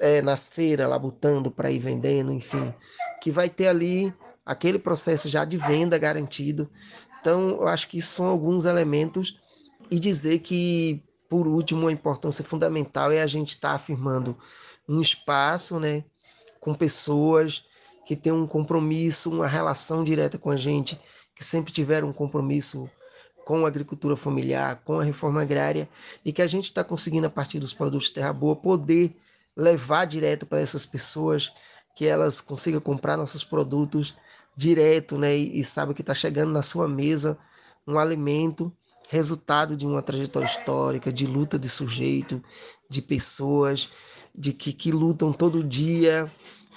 é, 0.00 0.22
nas 0.22 0.48
feiras 0.48 0.88
labutando 0.88 1.50
para 1.50 1.70
ir 1.70 1.78
vendendo, 1.78 2.32
enfim 2.32 2.72
que 3.24 3.30
vai 3.30 3.48
ter 3.48 3.68
ali 3.68 4.12
aquele 4.44 4.78
processo 4.78 5.30
já 5.30 5.46
de 5.46 5.56
venda 5.56 5.96
garantido. 5.96 6.70
Então, 7.18 7.52
eu 7.52 7.66
acho 7.66 7.88
que 7.88 8.02
são 8.02 8.26
alguns 8.26 8.66
elementos 8.66 9.40
e 9.90 9.98
dizer 9.98 10.40
que, 10.40 11.02
por 11.26 11.46
último, 11.46 11.80
uma 11.80 11.92
importância 11.92 12.44
fundamental 12.44 13.10
é 13.10 13.22
a 13.22 13.26
gente 13.26 13.48
estar 13.48 13.70
tá 13.70 13.74
afirmando 13.76 14.36
um 14.86 15.00
espaço, 15.00 15.80
né, 15.80 16.04
com 16.60 16.74
pessoas 16.74 17.64
que 18.04 18.14
têm 18.14 18.30
um 18.30 18.46
compromisso, 18.46 19.30
uma 19.30 19.46
relação 19.46 20.04
direta 20.04 20.36
com 20.36 20.50
a 20.50 20.58
gente, 20.58 21.00
que 21.34 21.42
sempre 21.42 21.72
tiveram 21.72 22.08
um 22.08 22.12
compromisso 22.12 22.90
com 23.46 23.64
a 23.64 23.68
agricultura 23.68 24.18
familiar, 24.18 24.82
com 24.84 25.00
a 25.00 25.02
reforma 25.02 25.40
agrária, 25.40 25.88
e 26.22 26.30
que 26.30 26.42
a 26.42 26.46
gente 26.46 26.66
está 26.66 26.84
conseguindo, 26.84 27.26
a 27.26 27.30
partir 27.30 27.58
dos 27.58 27.72
produtos 27.72 28.10
Terra 28.10 28.34
Boa, 28.34 28.54
poder 28.54 29.16
levar 29.56 30.04
direto 30.04 30.44
para 30.44 30.60
essas 30.60 30.84
pessoas 30.84 31.50
que 31.94 32.06
elas 32.06 32.40
consigam 32.40 32.80
comprar 32.80 33.16
nossos 33.16 33.44
produtos 33.44 34.16
direto, 34.56 35.16
né? 35.18 35.36
E, 35.36 35.60
e 35.60 35.64
sabe 35.64 35.94
que 35.94 36.02
está 36.02 36.14
chegando 36.14 36.52
na 36.52 36.62
sua 36.62 36.88
mesa 36.88 37.38
um 37.86 37.98
alimento 37.98 38.72
resultado 39.08 39.76
de 39.76 39.86
uma 39.86 40.02
trajetória 40.02 40.46
histórica, 40.46 41.12
de 41.12 41.26
luta 41.26 41.58
de 41.58 41.68
sujeito, 41.68 42.42
de 42.88 43.02
pessoas, 43.02 43.90
de 44.34 44.52
que, 44.52 44.72
que 44.72 44.90
lutam 44.90 45.32
todo 45.32 45.62
dia 45.62 46.30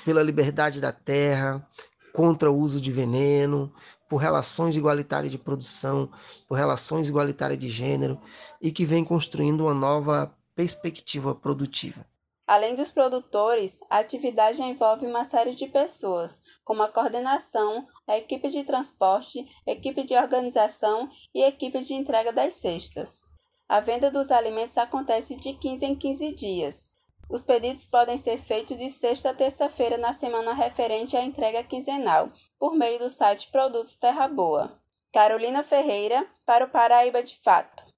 pela 0.05 0.21
liberdade 0.21 0.79
da 0.79 0.91
terra, 0.91 1.65
contra 2.13 2.51
o 2.51 2.57
uso 2.57 2.81
de 2.81 2.91
veneno, 2.91 3.71
por 4.09 4.17
relações 4.17 4.75
igualitárias 4.75 5.31
de 5.31 5.37
produção, 5.37 6.09
por 6.47 6.55
relações 6.55 7.09
igualitárias 7.09 7.59
de 7.59 7.69
gênero 7.69 8.19
e 8.61 8.71
que 8.71 8.85
vem 8.85 9.03
construindo 9.03 9.61
uma 9.61 9.73
nova 9.73 10.33
perspectiva 10.55 11.35
produtiva. 11.35 12.05
Além 12.47 12.75
dos 12.75 12.89
produtores, 12.89 13.81
a 13.89 13.97
atividade 13.97 14.63
envolve 14.63 15.05
uma 15.05 15.25
série 15.25 15.53
de 15.53 15.67
pessoas, 15.67 16.39
como 16.63 16.81
a 16.81 16.87
coordenação, 16.87 17.85
a 18.07 18.17
equipe 18.17 18.47
de 18.47 18.63
transporte, 18.63 19.45
equipe 19.67 20.01
de 20.05 20.15
organização 20.15 21.09
e 21.35 21.43
equipe 21.43 21.77
de 21.79 21.93
entrega 21.93 22.31
das 22.31 22.53
cestas. 22.53 23.21
A 23.67 23.81
venda 23.81 24.09
dos 24.09 24.31
alimentos 24.31 24.77
acontece 24.77 25.35
de 25.35 25.51
15 25.55 25.85
em 25.85 25.93
15 25.93 26.31
dias. 26.35 26.91
Os 27.29 27.43
pedidos 27.43 27.85
podem 27.85 28.17
ser 28.17 28.37
feitos 28.37 28.77
de 28.77 28.89
sexta 28.89 29.31
a 29.31 29.33
terça-feira 29.33 29.97
na 29.97 30.13
semana 30.13 30.53
referente 30.53 31.17
à 31.17 31.21
entrega 31.21 31.61
quinzenal, 31.65 32.31
por 32.57 32.73
meio 32.75 32.97
do 32.97 33.09
site 33.09 33.51
Produtos 33.51 33.97
Terra 33.97 34.29
Boa. 34.29 34.79
Carolina 35.11 35.63
Ferreira, 35.63 36.25
para 36.45 36.63
o 36.63 36.69
Paraíba 36.69 37.21
de 37.21 37.35
Fato. 37.35 37.96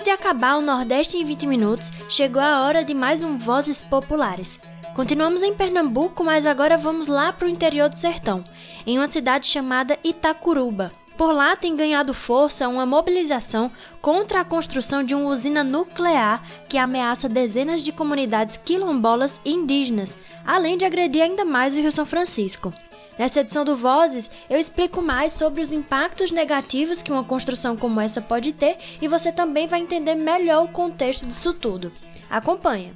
Antes 0.00 0.14
de 0.14 0.18
acabar 0.18 0.56
o 0.56 0.62
Nordeste 0.62 1.18
em 1.18 1.26
20 1.26 1.46
minutos, 1.46 1.92
chegou 2.08 2.40
a 2.40 2.62
hora 2.62 2.82
de 2.82 2.94
mais 2.94 3.22
um 3.22 3.36
Vozes 3.36 3.82
Populares. 3.82 4.58
Continuamos 4.96 5.42
em 5.42 5.52
Pernambuco, 5.52 6.24
mas 6.24 6.46
agora 6.46 6.78
vamos 6.78 7.06
lá 7.06 7.34
para 7.34 7.46
o 7.46 7.50
interior 7.50 7.90
do 7.90 7.98
sertão, 7.98 8.42
em 8.86 8.96
uma 8.96 9.06
cidade 9.06 9.46
chamada 9.46 9.98
Itacuruba. 10.02 10.90
Por 11.18 11.32
lá 11.32 11.54
tem 11.54 11.76
ganhado 11.76 12.14
força 12.14 12.66
uma 12.66 12.86
mobilização 12.86 13.70
contra 14.00 14.40
a 14.40 14.44
construção 14.44 15.04
de 15.04 15.14
uma 15.14 15.28
usina 15.28 15.62
nuclear 15.62 16.42
que 16.66 16.78
ameaça 16.78 17.28
dezenas 17.28 17.84
de 17.84 17.92
comunidades 17.92 18.56
quilombolas 18.56 19.38
e 19.44 19.52
indígenas, 19.52 20.16
além 20.46 20.78
de 20.78 20.86
agredir 20.86 21.22
ainda 21.22 21.44
mais 21.44 21.74
o 21.74 21.78
Rio 21.78 21.92
São 21.92 22.06
Francisco. 22.06 22.72
Nessa 23.20 23.40
edição 23.40 23.66
do 23.66 23.76
Vozes, 23.76 24.30
eu 24.48 24.58
explico 24.58 25.02
mais 25.02 25.34
sobre 25.34 25.60
os 25.60 25.74
impactos 25.74 26.32
negativos 26.32 27.02
que 27.02 27.12
uma 27.12 27.22
construção 27.22 27.76
como 27.76 28.00
essa 28.00 28.22
pode 28.22 28.50
ter 28.50 28.78
e 28.98 29.06
você 29.06 29.30
também 29.30 29.68
vai 29.68 29.78
entender 29.78 30.14
melhor 30.14 30.64
o 30.64 30.68
contexto 30.68 31.26
disso 31.26 31.52
tudo. 31.52 31.92
Acompanha. 32.30 32.94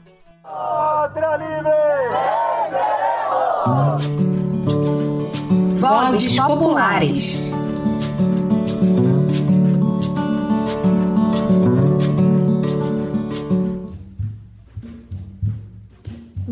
Vozes 5.75 6.37
Populares. 6.39 7.41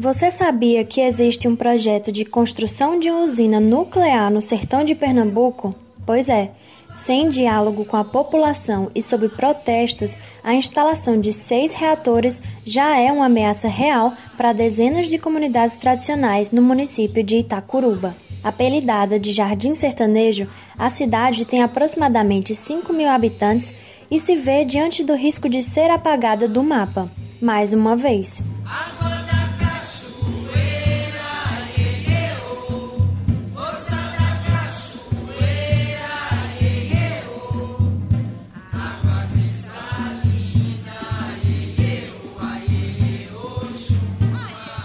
Você 0.02 0.32
sabia 0.32 0.84
que 0.84 1.00
existe 1.00 1.46
um 1.46 1.54
projeto 1.54 2.10
de 2.10 2.24
construção 2.24 2.98
de 2.98 3.08
uma 3.08 3.20
usina 3.20 3.60
nuclear 3.60 4.32
no 4.32 4.42
sertão 4.42 4.82
de 4.82 4.96
Pernambuco? 4.96 5.76
Pois 6.04 6.28
é, 6.28 6.50
sem 6.92 7.28
diálogo 7.28 7.84
com 7.84 7.96
a 7.96 8.02
população 8.02 8.90
e 8.96 9.00
sob 9.00 9.28
protestos, 9.28 10.18
a 10.42 10.54
instalação 10.54 11.20
de 11.20 11.32
seis 11.32 11.72
reatores 11.72 12.42
já 12.64 12.98
é 12.98 13.12
uma 13.12 13.26
ameaça 13.26 13.68
real 13.68 14.12
para 14.36 14.52
dezenas 14.52 15.08
de 15.08 15.18
comunidades 15.18 15.76
tradicionais 15.76 16.50
no 16.50 16.62
município 16.62 17.22
de 17.22 17.36
Itacuruba. 17.36 18.16
Apelidada 18.42 19.20
de 19.20 19.32
Jardim 19.32 19.76
Sertanejo, 19.76 20.48
a 20.76 20.88
cidade 20.88 21.44
tem 21.44 21.62
aproximadamente 21.62 22.56
5 22.56 22.92
mil 22.92 23.08
habitantes 23.08 23.72
e 24.10 24.18
se 24.18 24.34
vê 24.34 24.64
diante 24.64 25.04
do 25.04 25.14
risco 25.14 25.48
de 25.48 25.62
ser 25.62 25.90
apagada 25.90 26.48
do 26.48 26.60
mapa. 26.60 27.08
Mais 27.40 27.72
uma 27.72 27.94
vez. 27.94 28.42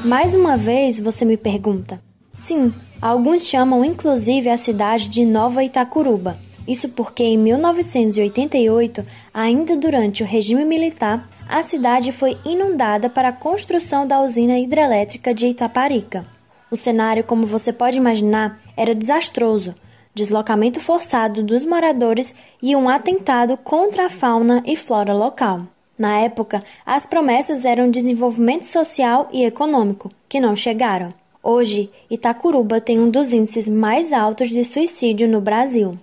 Mais 0.08 0.34
uma 0.34 0.56
vez 0.56 1.02
você 1.02 1.26
me 1.26 1.36
pergunta. 1.36 2.02
Sim, 2.32 2.74
alguns 3.02 3.46
chamam 3.46 3.84
inclusive 3.84 4.50
a 4.50 4.56
cidade 4.56 5.10
de 5.10 5.26
Nova 5.26 5.66
Itacuruba. 5.66 6.40
Isso 6.66 6.88
porque 6.88 7.26
em 7.26 7.38
1988, 7.38 9.06
ainda 9.34 9.76
durante 9.76 10.24
o 10.24 10.26
regime 10.26 10.64
militar, 10.64 11.30
a 11.50 11.62
cidade 11.62 12.14
foi 12.14 12.38
inundada 12.46 13.10
para 13.10 13.28
a 13.30 13.34
construção 13.34 14.08
da 14.08 14.22
usina 14.22 14.58
hidrelétrica 14.58 15.34
de 15.34 15.48
Itaparica. 15.48 16.26
O 16.72 16.78
cenário, 16.78 17.26
como 17.26 17.46
você 17.46 17.74
pode 17.74 17.98
imaginar, 17.98 18.62
era 18.78 18.96
desastroso. 18.96 19.76
Deslocamento 20.16 20.80
forçado 20.80 21.44
dos 21.44 21.66
moradores 21.66 22.34
e 22.64 22.78
um 22.78 22.88
atentado 22.88 23.58
contra 23.58 24.06
a 24.06 24.10
fauna 24.10 24.64
e 24.66 24.78
flora 24.78 25.14
local. 25.14 25.68
Na 25.98 26.20
época, 26.20 26.64
as 26.86 27.06
promessas 27.06 27.66
eram 27.66 27.90
desenvolvimento 27.90 28.66
social 28.66 29.28
e 29.32 29.44
econômico, 29.44 30.12
que 30.30 30.40
não 30.40 30.56
chegaram. 30.56 31.14
Hoje, 31.42 31.90
Itacuruba 32.10 32.80
tem 32.80 33.00
um 33.00 33.10
dos 33.10 33.34
índices 33.34 33.68
mais 33.68 34.14
altos 34.14 34.50
de 34.50 34.64
suicídio 34.64 35.28
no 35.28 35.42
Brasil. 35.42 35.98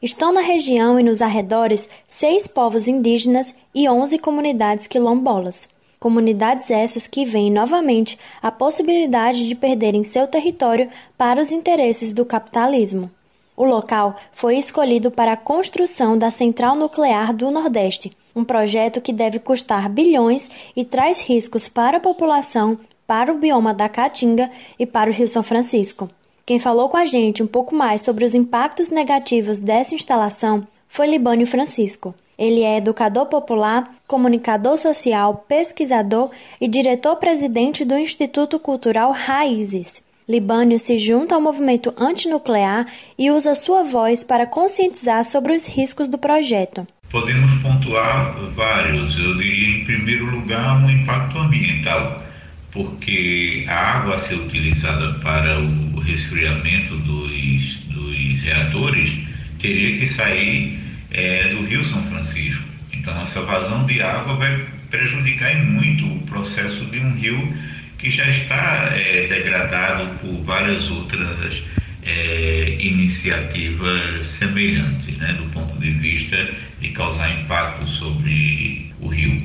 Estão 0.00 0.32
na 0.32 0.40
região 0.40 1.00
e 1.00 1.02
nos 1.02 1.20
arredores 1.20 1.88
seis 2.06 2.46
povos 2.46 2.86
indígenas 2.86 3.54
e 3.74 3.88
onze 3.88 4.18
comunidades 4.18 4.86
quilombolas. 4.86 5.68
Comunidades 5.98 6.70
essas 6.70 7.06
que 7.06 7.24
veem 7.24 7.50
novamente 7.50 8.18
a 8.40 8.50
possibilidade 8.50 9.46
de 9.46 9.54
perderem 9.54 10.04
seu 10.04 10.26
território 10.26 10.88
para 11.18 11.40
os 11.40 11.52
interesses 11.52 12.12
do 12.12 12.24
capitalismo. 12.24 13.10
O 13.54 13.64
local 13.66 14.16
foi 14.32 14.56
escolhido 14.56 15.10
para 15.10 15.32
a 15.32 15.36
construção 15.36 16.16
da 16.16 16.30
central 16.30 16.74
nuclear 16.74 17.34
do 17.34 17.50
Nordeste, 17.50 18.16
um 18.40 18.44
projeto 18.44 19.00
que 19.00 19.12
deve 19.12 19.38
custar 19.38 19.88
bilhões 19.88 20.50
e 20.74 20.84
traz 20.84 21.20
riscos 21.20 21.68
para 21.68 21.98
a 21.98 22.00
população, 22.00 22.76
para 23.06 23.32
o 23.32 23.38
bioma 23.38 23.72
da 23.74 23.88
Caatinga 23.88 24.50
e 24.78 24.86
para 24.86 25.10
o 25.10 25.12
Rio 25.12 25.28
São 25.28 25.42
Francisco. 25.42 26.08
Quem 26.46 26.58
falou 26.58 26.88
com 26.88 26.96
a 26.96 27.04
gente 27.04 27.42
um 27.42 27.46
pouco 27.46 27.74
mais 27.74 28.02
sobre 28.02 28.24
os 28.24 28.34
impactos 28.34 28.90
negativos 28.90 29.60
dessa 29.60 29.94
instalação 29.94 30.66
foi 30.88 31.06
Libânio 31.06 31.46
Francisco. 31.46 32.14
Ele 32.36 32.62
é 32.62 32.78
educador 32.78 33.26
popular, 33.26 33.94
comunicador 34.08 34.76
social, 34.78 35.44
pesquisador 35.46 36.30
e 36.60 36.66
diretor-presidente 36.66 37.84
do 37.84 37.96
Instituto 37.96 38.58
Cultural 38.58 39.12
Raízes. 39.12 40.02
Libânio 40.26 40.78
se 40.78 40.96
junta 40.96 41.34
ao 41.34 41.40
movimento 41.40 41.92
antinuclear 41.98 42.86
e 43.18 43.30
usa 43.30 43.54
sua 43.54 43.82
voz 43.82 44.24
para 44.24 44.46
conscientizar 44.46 45.24
sobre 45.24 45.54
os 45.54 45.66
riscos 45.66 46.08
do 46.08 46.16
projeto. 46.16 46.86
Podemos 47.10 47.52
pontuar 47.60 48.34
vários. 48.54 49.18
Eu 49.18 49.36
diria, 49.36 49.78
em 49.78 49.84
primeiro 49.84 50.26
lugar, 50.26 50.76
um 50.76 50.88
impacto 50.88 51.38
ambiental, 51.38 52.24
porque 52.70 53.64
a 53.68 53.98
água 53.98 54.14
a 54.14 54.18
ser 54.18 54.36
utilizada 54.36 55.14
para 55.14 55.58
o 55.58 55.98
resfriamento 55.98 56.96
dos, 56.98 57.76
dos 57.86 58.42
reatores 58.42 59.12
teria 59.60 59.98
que 59.98 60.06
sair 60.06 60.80
é, 61.10 61.48
do 61.48 61.64
Rio 61.64 61.84
São 61.84 62.02
Francisco. 62.04 62.62
Então, 62.92 63.20
essa 63.22 63.40
vazão 63.42 63.84
de 63.86 64.00
água 64.00 64.36
vai 64.36 64.64
prejudicar 64.88 65.56
muito 65.64 66.06
o 66.06 66.20
processo 66.26 66.84
de 66.86 67.00
um 67.00 67.12
rio 67.14 67.56
que 67.98 68.10
já 68.10 68.28
está 68.28 68.90
é, 68.94 69.26
degradado 69.26 70.14
por 70.20 70.44
várias 70.44 70.88
outras 70.90 71.62
é, 72.04 72.76
iniciativas 72.80 74.26
semelhantes, 74.26 75.16
né, 75.18 75.34
do 75.34 75.44
ponto 75.50 75.78
de 75.78 75.90
vista 75.90 76.36
de 76.80 76.88
causar 76.90 77.30
impacto 77.40 77.86
sobre 77.86 78.92
o 79.00 79.08
rio. 79.08 79.42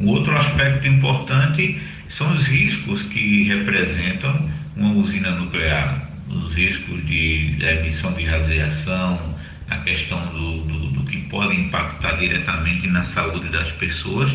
Um 0.00 0.08
outro 0.08 0.36
aspecto 0.36 0.86
importante 0.86 1.80
são 2.08 2.34
os 2.34 2.46
riscos 2.46 3.02
que 3.02 3.44
representam 3.44 4.50
uma 4.76 4.92
usina 4.94 5.30
nuclear, 5.32 6.08
os 6.28 6.54
riscos 6.54 7.04
de 7.06 7.56
emissão 7.60 8.12
de 8.12 8.24
radiação, 8.24 9.36
a 9.68 9.76
questão 9.78 10.24
do, 10.28 10.62
do, 10.62 10.90
do 10.90 11.04
que 11.04 11.18
pode 11.28 11.54
impactar 11.54 12.16
diretamente 12.16 12.86
na 12.86 13.04
saúde 13.04 13.48
das 13.50 13.70
pessoas 13.72 14.30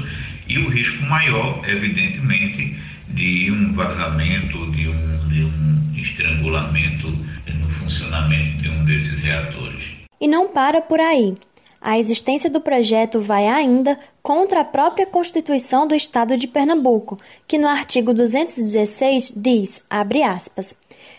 e 0.48 0.58
o 0.60 0.70
risco 0.70 1.04
maior, 1.06 1.64
evidentemente, 1.68 2.76
de 3.14 3.52
um 3.52 3.74
vazamento, 3.74 4.72
de 4.72 4.90
um, 4.90 5.28
de 5.30 5.44
um 5.44 5.94
estrangulamento 5.96 7.08
no 7.08 7.70
funcionamento 7.80 8.58
de 8.58 8.70
um 8.70 8.86
desses 8.86 9.22
reatores. 9.22 9.84
E 10.20 10.28
não 10.28 10.48
para 10.48 10.82
por 10.82 11.00
aí. 11.00 11.36
A 11.82 12.00
existência 12.00 12.50
do 12.50 12.62
projeto 12.62 13.20
vai 13.20 13.46
ainda 13.48 14.00
contra 14.22 14.62
a 14.62 14.66
própria 14.66 15.06
Constituição 15.06 15.86
do 15.86 15.94
Estado 15.94 16.38
de 16.38 16.48
Pernambuco, 16.48 17.20
que 17.46 17.58
no 17.58 17.68
artigo 17.68 18.14
216 18.14 19.34
diz, 19.36 19.84
abre 19.90 20.24
aspas, 20.24 20.74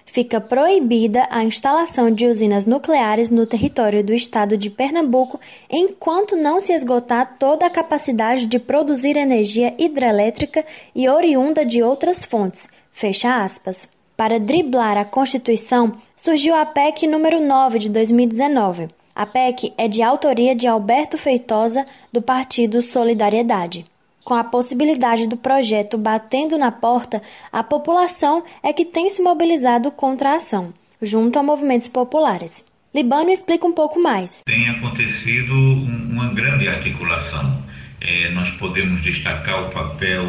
fica 0.07 0.41
proibida 0.41 1.27
a 1.31 1.43
instalação 1.45 2.11
de 2.11 2.27
usinas 2.27 2.67
nucleares 2.67 3.31
no 3.31 3.47
território 3.47 4.03
do 4.03 4.15
estado 4.15 4.57
de 4.57 4.71
Pernambuco 4.71 5.41
enquanto 5.71 6.37
não 6.37 6.61
se 6.61 6.73
esgotar 6.73 7.37
toda 7.39 7.67
a 7.67 7.71
capacidade 7.71 8.47
de 8.47 8.59
produzir 8.59 9.17
energia 9.17 9.75
hidrelétrica 9.79 10.65
e 10.95 11.09
oriunda 11.09 11.65
de 11.65 11.83
outras 11.83 12.25
fontes. 12.25 12.69
Fecha 12.93 13.43
aspas. 13.43 13.89
Para 14.17 14.39
driblar 14.39 14.97
a 14.97 15.05
Constituição, 15.05 15.93
surgiu 16.17 16.55
a 16.55 16.65
PEC 16.65 17.07
número 17.07 17.41
9 17.41 17.81
de 17.81 17.89
2019. 17.89 18.89
A 19.15 19.27
PEC 19.27 19.73
é 19.77 19.89
de 19.89 20.03
autoria 20.03 20.55
de 20.55 20.69
Alberto 20.69 21.19
Feitosa, 21.19 21.85
do 22.13 22.23
Partido 22.23 22.81
Solidariedade. 22.81 23.85
Com 24.25 24.33
a 24.33 24.43
possibilidade 24.43 25.29
do 25.29 25.37
projeto 25.37 25.99
batendo 25.99 26.57
na 26.57 26.73
porta, 26.73 27.21
a 27.53 27.63
população 27.63 28.43
é 28.63 28.73
que 28.73 28.87
tem 28.87 29.11
se 29.11 29.21
mobilizado 29.21 29.91
contra 29.91 30.31
a 30.31 30.37
ação, 30.37 30.73
junto 31.03 31.39
a 31.39 31.43
movimentos 31.43 31.89
populares. 31.89 32.65
Libano 32.95 33.31
explica 33.31 33.67
um 33.67 33.73
pouco 33.73 34.01
mais. 34.01 34.41
Tem 34.47 34.67
acontecido 34.71 35.53
uma 35.53 36.33
grande 36.33 36.67
articulação. 36.67 37.63
É, 38.01 38.31
nós 38.31 38.49
podemos 38.53 39.03
destacar 39.03 39.69
o 39.69 39.71
papel 39.71 40.25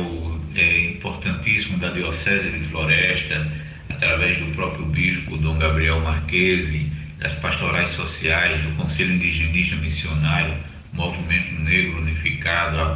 é, 0.56 0.90
importantíssimo 0.90 1.78
da 1.78 1.90
Diocese 1.90 2.50
de 2.50 2.66
Floresta, 2.66 3.50
através 3.90 4.38
do 4.40 4.54
próprio 4.56 4.88
bispo 4.88 5.38
Dom 5.38 5.58
Gabriel 5.58 6.02
Marquesi, 6.02 6.92
das 7.18 7.34
pastorais 7.36 7.92
sociais, 7.92 8.62
do 8.62 8.76
Conselho 8.76 9.14
Indigenista 9.14 9.78
Missionário, 9.78 10.54
Movimento 10.92 11.54
Negro 11.62 12.02
Unificado, 12.02 12.78
a 12.82 12.96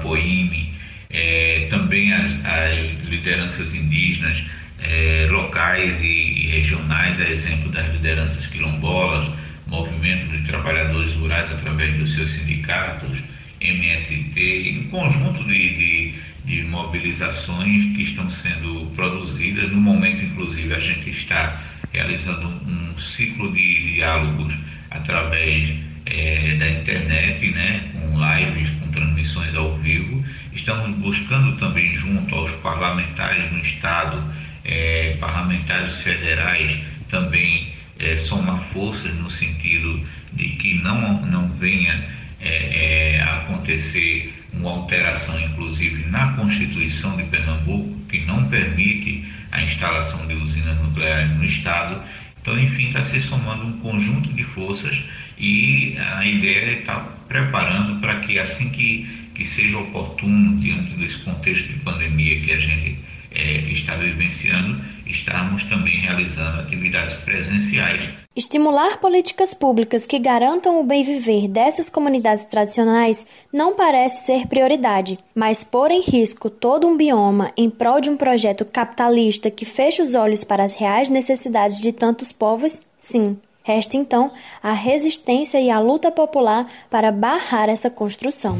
é, 1.10 1.68
também 1.70 2.14
as, 2.14 2.32
as, 2.46 3.04
lideranças 3.06 3.74
indígenas 3.74 4.44
é, 4.82 5.28
locais 5.30 6.00
e, 6.02 6.06
e, 6.06 6.48
regionais, 6.48 7.20
a 7.20 7.30
exemplo 7.30 7.72
das 7.72 7.92
lideranças 7.94 8.46
quilombolas, 8.46 9.28
movimento 9.68 10.32
de 10.32 10.44
trabalhadores 10.44 11.14
rurais 11.16 11.52
através 11.52 11.98
dos 11.98 12.14
seus 12.14 12.32
sindicatos, 12.32 13.18
MST, 13.60 14.84
um 14.86 14.90
conjunto 14.90 15.44
de, 15.44 15.78
de, 15.78 16.14
de 16.46 16.64
mobilizações 16.64 17.84
que 17.96 18.04
estão 18.04 18.30
sendo 18.30 18.92
produzidas. 18.96 19.70
No 19.72 19.82
momento, 19.82 20.24
inclusive, 20.24 20.74
a 20.74 20.80
gente 20.80 21.10
está 21.10 21.62
realizando 21.92 22.48
um, 22.48 22.94
um 22.94 23.00
ciclo 23.00 23.52
de 23.52 23.94
diálogos 23.96 24.54
através 24.92 25.74
é, 26.06 26.56
da 26.56 26.70
internet, 26.70 27.52
né, 27.52 27.84
com 27.94 28.18
lives, 28.18 28.70
com 28.80 28.88
transmissões 28.92 29.56
ao 29.56 29.76
vivo. 29.78 30.24
Estamos 30.54 30.98
buscando 30.98 31.58
também, 31.58 31.96
junto 31.96 32.34
aos 32.34 32.52
parlamentares 32.62 33.52
no 33.52 33.60
Estado, 33.60 34.24
é, 34.66 35.18
parlamentares 35.20 35.98
federais, 35.98 36.80
também 37.10 37.74
é, 38.00 38.18
somar 38.18 38.62
forças 38.74 39.14
no 39.16 39.30
sentido 39.30 40.06
de 40.34 40.50
que 40.50 40.82
não, 40.82 41.22
não 41.26 41.48
venha 41.50 42.08
é, 42.42 43.22
acontecer 43.22 44.34
uma 44.54 44.72
alteração, 44.72 45.40
inclusive, 45.40 46.10
na 46.10 46.34
Constituição 46.34 47.16
de 47.18 47.24
Pernambuco, 47.24 48.00
que 48.10 48.20
não 48.26 48.46
permite 48.46 49.26
a 49.52 49.62
instalação 49.62 50.26
de 50.28 50.34
usinas 50.34 50.80
nucleares 50.82 51.32
no 51.38 51.46
Estado. 51.46 52.02
Então, 52.42 52.58
enfim, 52.60 52.88
está 52.88 53.04
se 53.04 53.20
somando 53.22 53.66
um 53.66 53.80
conjunto 53.80 54.30
de 54.34 54.44
forças 54.44 54.98
e 55.38 55.98
a 55.98 56.26
ideia 56.26 56.66
é 56.66 56.80
estar 56.80 57.00
preparando 57.28 58.00
para 58.00 58.20
que, 58.22 58.40
assim 58.40 58.70
que, 58.70 59.29
que 59.40 59.46
seja 59.46 59.78
oportuno, 59.78 60.58
diante 60.58 60.94
desse 60.96 61.20
contexto 61.20 61.70
de 61.70 61.80
pandemia 61.80 62.42
que 62.42 62.52
a 62.52 62.60
gente 62.60 63.00
é, 63.32 63.72
está 63.72 63.96
vivenciando, 63.96 64.84
estarmos 65.08 65.64
também 65.64 66.02
realizando 66.02 66.60
atividades 66.60 67.16
presenciais. 67.20 68.02
Estimular 68.36 69.00
políticas 69.00 69.54
públicas 69.54 70.06
que 70.06 70.20
garantam 70.20 70.78
o 70.80 70.84
bem 70.84 71.04
viver 71.04 71.48
dessas 71.48 71.90
comunidades 71.90 72.44
tradicionais 72.44 73.26
não 73.52 73.76
parece 73.76 74.26
ser 74.26 74.46
prioridade, 74.48 75.18
mas 75.34 75.64
pôr 75.64 75.90
em 75.90 76.02
risco 76.02 76.50
todo 76.50 76.86
um 76.86 76.98
bioma 76.98 77.54
em 77.56 77.70
prol 77.70 78.02
de 78.02 78.10
um 78.10 78.18
projeto 78.18 78.66
capitalista 78.66 79.50
que 79.50 79.64
fecha 79.64 80.04
os 80.04 80.16
olhos 80.16 80.44
para 80.44 80.66
as 80.66 80.76
reais 80.76 81.08
necessidades 81.08 81.80
de 81.80 81.94
tantos 81.94 82.34
povos, 82.34 82.82
sim. 82.98 83.38
Resta 83.70 83.98
então 83.98 84.32
a 84.64 84.72
resistência 84.72 85.62
e 85.62 85.70
a 85.70 85.80
luta 85.80 86.10
popular 86.10 86.68
para 86.90 87.12
barrar 87.12 87.70
essa 87.70 87.88
construção. 87.88 88.60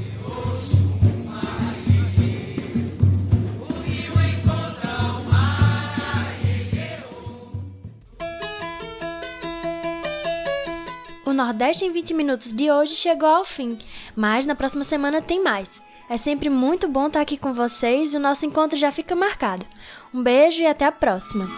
O 11.26 11.34
Nordeste 11.34 11.86
em 11.86 11.92
20 11.92 12.14
Minutos 12.14 12.54
de 12.54 12.70
hoje 12.70 12.94
chegou 12.94 13.30
ao 13.30 13.44
fim, 13.44 13.80
mas 14.16 14.46
na 14.46 14.54
próxima 14.54 14.84
semana 14.84 15.24
tem 15.24 15.42
mais. 15.44 15.82
É 16.08 16.18
sempre 16.18 16.52
muito 16.52 16.88
bom 16.88 17.08
estar 17.08 17.22
aqui 17.22 17.36
com 17.36 17.52
vocês 17.52 18.14
e 18.14 18.18
o 18.18 18.20
nosso 18.20 18.46
encontro 18.46 18.78
já 18.78 18.92
fica 18.92 19.16
marcado. 19.16 19.66
Um 20.14 20.22
beijo 20.22 20.62
e 20.62 20.68
até 20.68 20.86
a 20.86 20.92
próxima! 20.92 21.50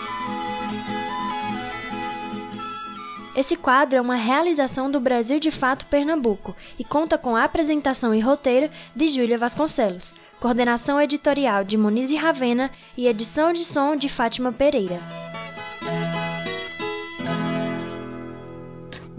Esse 3.33 3.55
quadro 3.55 3.97
é 3.97 4.01
uma 4.01 4.15
realização 4.15 4.91
do 4.91 4.99
Brasil 4.99 5.39
de 5.39 5.51
Fato 5.51 5.85
Pernambuco 5.85 6.53
e 6.77 6.83
conta 6.83 7.17
com 7.17 7.33
a 7.33 7.45
apresentação 7.45 8.13
e 8.13 8.19
roteiro 8.19 8.69
de 8.93 9.07
Júlia 9.07 9.37
Vasconcelos, 9.37 10.13
coordenação 10.39 10.99
editorial 10.99 11.63
de 11.63 11.77
Monize 11.77 12.15
Ravena 12.17 12.69
e 12.97 13.07
edição 13.07 13.53
de 13.53 13.63
som 13.63 13.95
de 13.95 14.09
Fátima 14.09 14.51
Pereira. 14.51 14.99